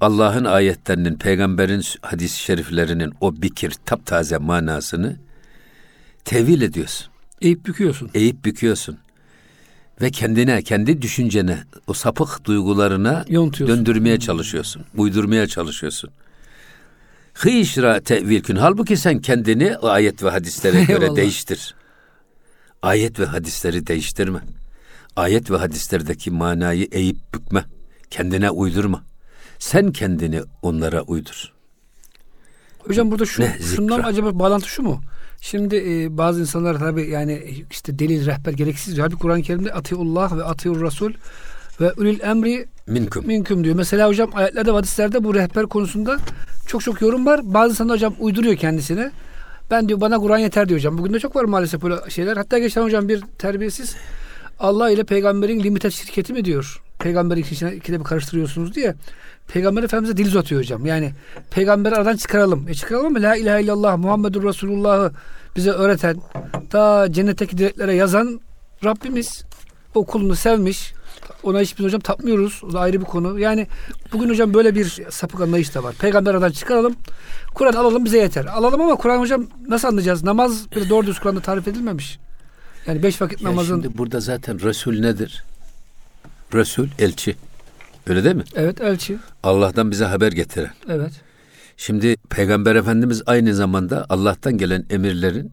Allah'ın 0.00 0.44
ayetlerinin, 0.44 1.14
peygamberin 1.14 1.82
hadis-i 2.02 2.38
şeriflerinin 2.38 3.12
o 3.20 3.42
bikir, 3.42 3.72
taptaze 3.86 4.38
manasını 4.38 5.16
tevil 6.24 6.62
ediyorsun. 6.62 7.06
Eğip 7.40 7.66
büküyorsun. 7.66 8.10
Eğip 8.14 8.44
büküyorsun. 8.44 8.98
Ve 10.00 10.10
kendine, 10.10 10.62
kendi 10.62 11.02
düşüncene, 11.02 11.58
o 11.86 11.92
sapık 11.92 12.44
duygularına 12.44 13.24
döndürmeye 13.28 14.18
çalışıyorsun. 14.18 14.84
Uydurmaya 14.96 15.46
çalışıyorsun. 15.46 16.10
Hişra 17.34 18.00
tevil 18.00 18.42
kün. 18.42 18.56
Halbuki 18.56 18.96
sen 18.96 19.18
kendini 19.20 19.76
ayet 19.76 20.22
ve 20.22 20.30
hadislere 20.30 20.84
göre 20.88 21.16
değiştir. 21.16 21.74
Ayet 22.82 23.20
ve 23.20 23.24
hadisleri 23.24 23.86
değiştirme. 23.86 24.40
Ayet 25.16 25.50
ve 25.50 25.56
hadislerdeki 25.56 26.30
manayı 26.30 26.88
eğip 26.92 27.16
bükme. 27.34 27.64
Kendine 28.10 28.50
uydurma. 28.50 29.04
Sen 29.58 29.92
kendini 29.92 30.42
onlara 30.62 31.02
uydur. 31.02 31.52
Hocam 32.78 33.10
burada 33.10 33.26
şu, 33.26 33.42
Ne 33.42 33.58
şundan 33.76 33.96
zikra. 33.96 34.08
acaba 34.08 34.38
bağlantı 34.38 34.68
şu 34.68 34.82
mu? 34.82 35.00
Şimdi 35.40 35.76
e, 35.76 36.18
bazı 36.18 36.40
insanlar 36.40 36.78
tabi 36.78 37.10
yani 37.10 37.64
işte 37.70 37.98
delil 37.98 38.26
rehber 38.26 38.52
gereksiz 38.52 38.96
diyor. 38.96 39.06
Halbuki 39.06 39.22
Kur'an-ı 39.22 39.42
Kerim'de 39.42 39.72
atiyullah 39.72 40.36
ve 40.36 40.44
atiyur 40.44 40.80
rasul 40.82 41.12
ve 41.80 41.92
ulil 41.92 42.20
emri 42.20 42.66
Minkum. 42.86 43.26
minkum 43.26 43.64
diyor. 43.64 43.76
Mesela 43.76 44.08
hocam 44.08 44.30
ayetlerde 44.34 44.70
ve 44.70 44.74
hadislerde 44.74 45.24
bu 45.24 45.34
rehber 45.34 45.66
konusunda 45.66 46.18
çok 46.66 46.82
çok 46.82 47.00
yorum 47.00 47.26
var. 47.26 47.40
Bazı 47.44 47.70
insanlar 47.70 47.96
hocam 47.96 48.14
uyduruyor 48.20 48.56
kendisine. 48.56 49.10
Ben 49.70 49.88
diyor 49.88 50.00
bana 50.00 50.18
Kur'an 50.18 50.38
yeter 50.38 50.68
diyor 50.68 50.80
hocam. 50.80 50.98
Bugün 50.98 51.12
de 51.12 51.18
çok 51.18 51.36
var 51.36 51.44
maalesef 51.44 51.82
böyle 51.82 52.10
şeyler. 52.10 52.36
Hatta 52.36 52.58
geçen 52.58 52.82
hocam 52.82 53.08
bir 53.08 53.20
terbiyesiz 53.38 53.96
Allah 54.58 54.90
ile 54.90 55.04
peygamberin 55.04 55.62
limited 55.62 55.90
şirketi 55.90 56.32
mi 56.32 56.44
diyor? 56.44 56.82
Peygamberi 56.98 57.40
ikisine 57.40 57.74
ikide 57.74 57.98
bir 58.00 58.04
karıştırıyorsunuz 58.04 58.74
diye. 58.74 58.94
Peygamber 59.48 59.82
Efendimiz'e 59.82 60.16
dil 60.16 60.26
uzatıyor 60.26 60.60
hocam. 60.60 60.86
Yani 60.86 61.12
peygamberi 61.50 61.94
aradan 61.94 62.16
çıkaralım. 62.16 62.68
E 62.68 62.74
çıkaralım 62.74 63.12
mı? 63.12 63.22
La 63.22 63.36
ilahe 63.36 63.62
illallah 63.62 63.96
Muhammedur 63.96 64.44
Resulullah'ı 64.44 65.12
bize 65.56 65.70
öğreten, 65.70 66.16
ta 66.70 67.12
cennetteki 67.12 67.58
direklere 67.58 67.94
yazan 67.94 68.40
Rabbimiz 68.84 69.44
o 69.94 70.04
kulunu 70.04 70.36
sevmiş. 70.36 70.93
Ona 71.42 71.60
hiçbir 71.60 71.84
hocam 71.84 72.00
tapmıyoruz. 72.00 72.60
O 72.64 72.72
da 72.72 72.80
ayrı 72.80 73.00
bir 73.00 73.04
konu. 73.06 73.38
Yani 73.38 73.66
bugün 74.12 74.28
hocam 74.28 74.54
böyle 74.54 74.74
bir 74.74 75.02
sapık 75.10 75.40
anlayış 75.40 75.74
da 75.74 75.82
var. 75.84 75.94
Peygamber 75.98 76.30
aradan 76.30 76.50
çıkaralım. 76.50 76.96
Kur'an 77.54 77.72
alalım 77.72 78.04
bize 78.04 78.18
yeter. 78.18 78.44
Alalım 78.44 78.80
ama 78.80 78.94
Kur'an 78.96 79.18
hocam 79.18 79.46
nasıl 79.68 79.88
anlayacağız? 79.88 80.24
Namaz 80.24 80.70
bir 80.76 80.88
doğru 80.88 81.06
düz 81.06 81.18
Kur'an'da 81.18 81.40
tarif 81.40 81.68
edilmemiş. 81.68 82.18
Yani 82.86 83.02
beş 83.02 83.22
vakit 83.22 83.42
Ya 83.42 83.50
namazın... 83.50 83.82
şimdi 83.82 83.98
burada 83.98 84.20
zaten 84.20 84.60
Resul 84.60 85.00
nedir? 85.00 85.44
Resul 86.54 86.88
elçi. 86.98 87.36
Öyle 88.06 88.24
değil 88.24 88.36
mi? 88.36 88.44
Evet 88.54 88.80
elçi. 88.80 89.18
Allah'tan 89.42 89.90
bize 89.90 90.04
haber 90.04 90.32
getiren. 90.32 90.70
Evet. 90.88 91.12
Şimdi 91.76 92.16
Peygamber 92.30 92.74
Efendimiz 92.76 93.22
aynı 93.26 93.54
zamanda 93.54 94.06
Allah'tan 94.08 94.58
gelen 94.58 94.86
emirlerin 94.90 95.52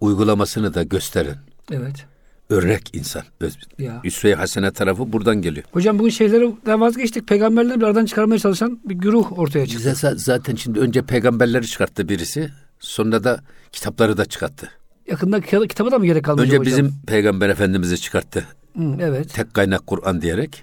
uygulamasını 0.00 0.74
da 0.74 0.82
gösteren 0.82 1.36
Evet. 1.72 2.04
Örnek 2.50 2.90
insan. 2.96 3.22
Ya. 3.78 4.00
Üsve-i 4.04 4.34
Hasene 4.34 4.70
tarafı 4.70 5.12
buradan 5.12 5.42
geliyor. 5.42 5.66
Hocam 5.72 5.98
bugün 5.98 6.10
şeylerden 6.10 6.80
vazgeçtik. 6.80 7.28
Peygamberleri 7.28 7.86
aradan 7.86 8.04
çıkarmaya 8.04 8.38
çalışan 8.38 8.80
bir 8.84 8.94
güruh 8.94 9.38
ortaya 9.38 9.66
çıktı. 9.66 9.78
Bize 9.78 9.90
za- 10.06 10.18
zaten 10.18 10.54
şimdi 10.56 10.80
önce 10.80 11.02
peygamberleri 11.02 11.66
çıkarttı 11.66 12.08
birisi. 12.08 12.50
Sonra 12.80 13.24
da 13.24 13.40
kitapları 13.72 14.16
da 14.16 14.24
çıkarttı. 14.24 14.70
Yakında 15.10 15.40
ki- 15.40 15.68
kitaba 15.68 15.90
da 15.90 15.98
mı 15.98 16.06
gerek 16.06 16.24
kalmayacak 16.24 16.60
Önce 16.60 16.70
hocam? 16.70 16.84
bizim 16.86 17.00
peygamber 17.06 17.48
efendimizi 17.48 18.00
çıkarttı. 18.00 18.44
Hı, 18.76 18.96
evet. 19.00 19.34
Tek 19.34 19.54
kaynak 19.54 19.86
Kur'an 19.86 20.22
diyerek. 20.22 20.62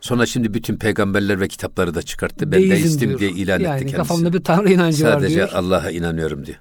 Sonra 0.00 0.26
şimdi 0.26 0.54
bütün 0.54 0.76
peygamberler 0.76 1.40
ve 1.40 1.48
kitapları 1.48 1.94
da 1.94 2.02
çıkarttı. 2.02 2.52
Ben 2.52 2.60
Deizm 2.60 2.70
deistim 2.70 3.08
diyor. 3.08 3.20
diye 3.20 3.30
ilan 3.30 3.52
yani 3.60 3.62
etti 3.74 3.78
kendisi. 3.78 3.96
kafamda 3.96 4.32
bir 4.32 4.44
tanrı 4.44 4.72
inancı 4.72 5.04
var 5.04 5.12
Sadece 5.12 5.34
diyor. 5.34 5.48
Allah'a 5.52 5.90
inanıyorum 5.90 6.46
diyor. 6.46 6.58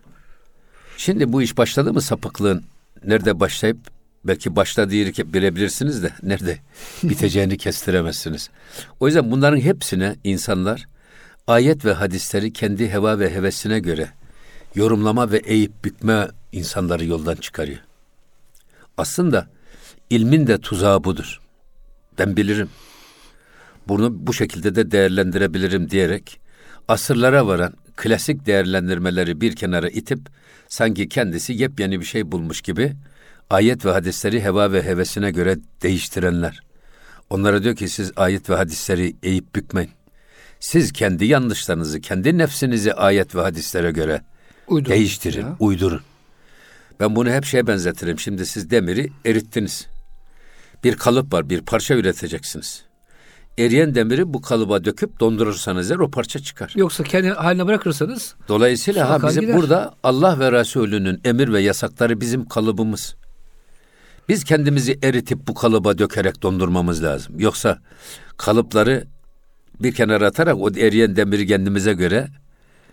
Şimdi 0.98 1.34
bu 1.34 1.42
iş 1.42 1.58
başladı 1.58 1.94
mı 1.94 2.02
sapıklığın 2.02 2.64
nerede 3.06 3.40
başlayıp 3.40 3.78
belki 4.24 4.56
başladığı 4.56 4.96
yeri 4.96 5.34
bilebilirsiniz 5.34 6.04
de 6.04 6.14
nerede 6.24 6.60
biteceğini 7.04 7.58
kestiremezsiniz. 7.58 8.50
O 9.00 9.08
yüzden 9.08 9.32
bunların 9.32 9.60
hepsine 9.60 10.16
insanlar 10.24 10.88
ayet 11.48 11.86
ve 11.86 11.94
hadisleri 11.94 12.54
kendi 12.54 12.90
heva 12.90 13.20
ve 13.20 13.34
hevesine 13.36 13.80
göre 13.80 14.10
yorumlama 14.76 15.32
ve 15.32 15.38
eğip 15.38 15.86
bükme 15.86 16.28
insanları 16.52 17.06
yoldan 17.06 17.36
çıkarıyor. 17.36 17.80
Aslında 18.98 19.48
ilmin 20.10 20.48
de 20.48 20.58
tuzağı 20.58 21.04
budur. 21.04 21.40
Ben 22.20 22.38
bilirim. 22.38 22.70
Bunu 23.88 24.28
bu 24.28 24.34
şekilde 24.34 24.76
de 24.76 24.92
değerlendirebilirim 24.92 25.90
diyerek 25.90 26.40
asırlara 26.88 27.48
varan 27.48 27.74
klasik 27.96 28.46
değerlendirmeleri 28.46 29.42
bir 29.42 29.56
kenara 29.56 29.90
itip 29.90 30.20
sanki 30.68 31.10
kendisi 31.10 31.54
yepyeni 31.54 32.00
bir 32.00 32.06
şey 32.06 32.32
bulmuş 32.32 32.62
gibi 32.62 32.94
ayet 33.50 33.86
ve 33.86 33.92
hadisleri 33.92 34.44
heva 34.44 34.72
ve 34.72 34.84
hevesine 34.84 35.32
göre 35.32 35.58
değiştirenler. 35.84 36.60
Onlara 37.30 37.64
diyor 37.64 37.76
ki 37.76 37.90
siz 37.90 38.12
ayet 38.16 38.50
ve 38.50 38.56
hadisleri 38.56 39.16
eğip 39.24 39.56
bükmeyin. 39.56 39.92
Siz 40.60 40.92
kendi 40.92 41.26
yanlışlarınızı, 41.26 42.02
kendi 42.02 42.38
nefsinizi 42.38 42.94
ayet 42.94 43.36
ve 43.36 43.42
hadislere 43.42 43.92
göre 43.92 44.22
Uydurun 44.68 44.96
değiştirin, 44.96 45.42
ya. 45.42 45.56
uydurun. 45.60 46.02
Ben 47.00 47.16
bunu 47.16 47.30
hep 47.30 47.46
şeye 47.46 47.68
benzetirim. 47.68 48.20
Şimdi 48.20 48.46
siz 48.46 48.70
demiri 48.70 49.10
erittiniz. 49.26 49.88
Bir 50.84 50.96
kalıp 50.96 51.34
var, 51.34 51.50
bir 51.50 51.62
parça 51.62 51.96
üreteceksiniz. 51.96 52.84
Eriyen 53.58 53.96
demiri 53.96 54.34
bu 54.34 54.42
kalıba 54.42 54.86
döküp 54.86 55.20
dondurursanız 55.20 55.92
eğer 55.92 55.98
o 56.00 56.12
parça 56.12 56.40
çıkar. 56.40 56.74
Yoksa 56.76 57.04
kendi 57.04 57.30
haline 57.30 57.68
bırakırsanız 57.68 58.36
Dolayısıyla 58.48 59.10
ha 59.10 59.28
bizim 59.28 59.42
gider. 59.42 59.56
burada 59.58 59.96
Allah 60.04 60.40
ve 60.40 60.52
Resulünün 60.52 61.22
emir 61.26 61.54
ve 61.54 61.62
yasakları 61.62 62.22
bizim 62.22 62.46
kalıbımız. 62.46 63.16
Biz 64.30 64.44
kendimizi 64.44 65.00
eritip 65.04 65.48
bu 65.48 65.54
kalıba 65.54 65.98
dökerek 65.98 66.44
dondurmamız 66.44 67.04
lazım. 67.04 67.40
Yoksa 67.40 67.80
kalıpları 68.38 69.08
bir 69.80 69.94
kenara 69.94 70.28
atarak 70.28 70.58
o 70.58 70.70
eriyen 70.70 71.16
demiri 71.16 71.48
kendimize 71.48 71.94
göre 71.94 72.28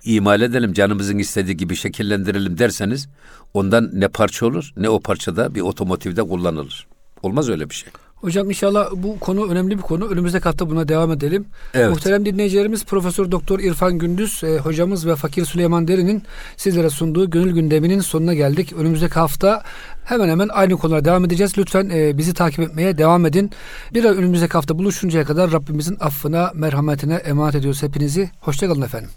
imal 0.04 0.40
edelim, 0.40 0.72
canımızın 0.72 1.18
istediği 1.18 1.56
gibi 1.56 1.76
şekillendirelim 1.76 2.58
derseniz 2.58 3.08
ondan 3.54 3.90
ne 3.92 4.08
parça 4.08 4.46
olur 4.46 4.72
ne 4.76 4.88
o 4.88 5.00
parçada 5.00 5.54
bir 5.54 5.60
otomotivde 5.60 6.22
kullanılır. 6.22 6.86
Olmaz 7.22 7.48
öyle 7.48 7.70
bir 7.70 7.74
şey. 7.74 7.92
Hocam 8.16 8.50
inşallah 8.50 8.90
bu 8.96 9.18
konu 9.18 9.50
önemli 9.50 9.76
bir 9.78 9.82
konu. 9.82 10.08
Önümüzdeki 10.08 10.44
hafta 10.44 10.70
buna 10.70 10.88
devam 10.88 11.12
edelim. 11.12 11.46
Evet. 11.74 11.90
Muhterem 11.90 12.26
dinleyicilerimiz 12.26 12.84
Profesör 12.84 13.30
Doktor 13.30 13.60
İrfan 13.60 13.98
Gündüz 13.98 14.44
e, 14.44 14.58
hocamız 14.58 15.06
ve 15.06 15.16
Fakir 15.16 15.44
Süleyman 15.44 15.88
Derin'in 15.88 16.22
sizlere 16.56 16.90
sunduğu 16.90 17.30
gönül 17.30 17.52
gündeminin 17.52 18.00
sonuna 18.00 18.34
geldik. 18.34 18.72
Önümüzdeki 18.72 19.14
hafta 19.14 19.62
hemen 20.04 20.28
hemen 20.28 20.48
aynı 20.48 20.76
konulara 20.76 21.04
devam 21.04 21.24
edeceğiz. 21.24 21.58
Lütfen 21.58 21.90
e, 21.94 22.18
bizi 22.18 22.34
takip 22.34 22.60
etmeye 22.60 22.98
devam 22.98 23.26
edin. 23.26 23.50
Bir 23.94 24.04
önümüzdeki 24.04 24.52
hafta 24.52 24.78
buluşuncaya 24.78 25.24
kadar 25.24 25.52
Rabbimizin 25.52 25.96
affına, 26.00 26.52
merhametine 26.54 27.14
emanet 27.14 27.54
ediyoruz 27.54 27.82
hepinizi. 27.82 28.30
Hoşçakalın 28.40 28.82
efendim. 28.82 29.10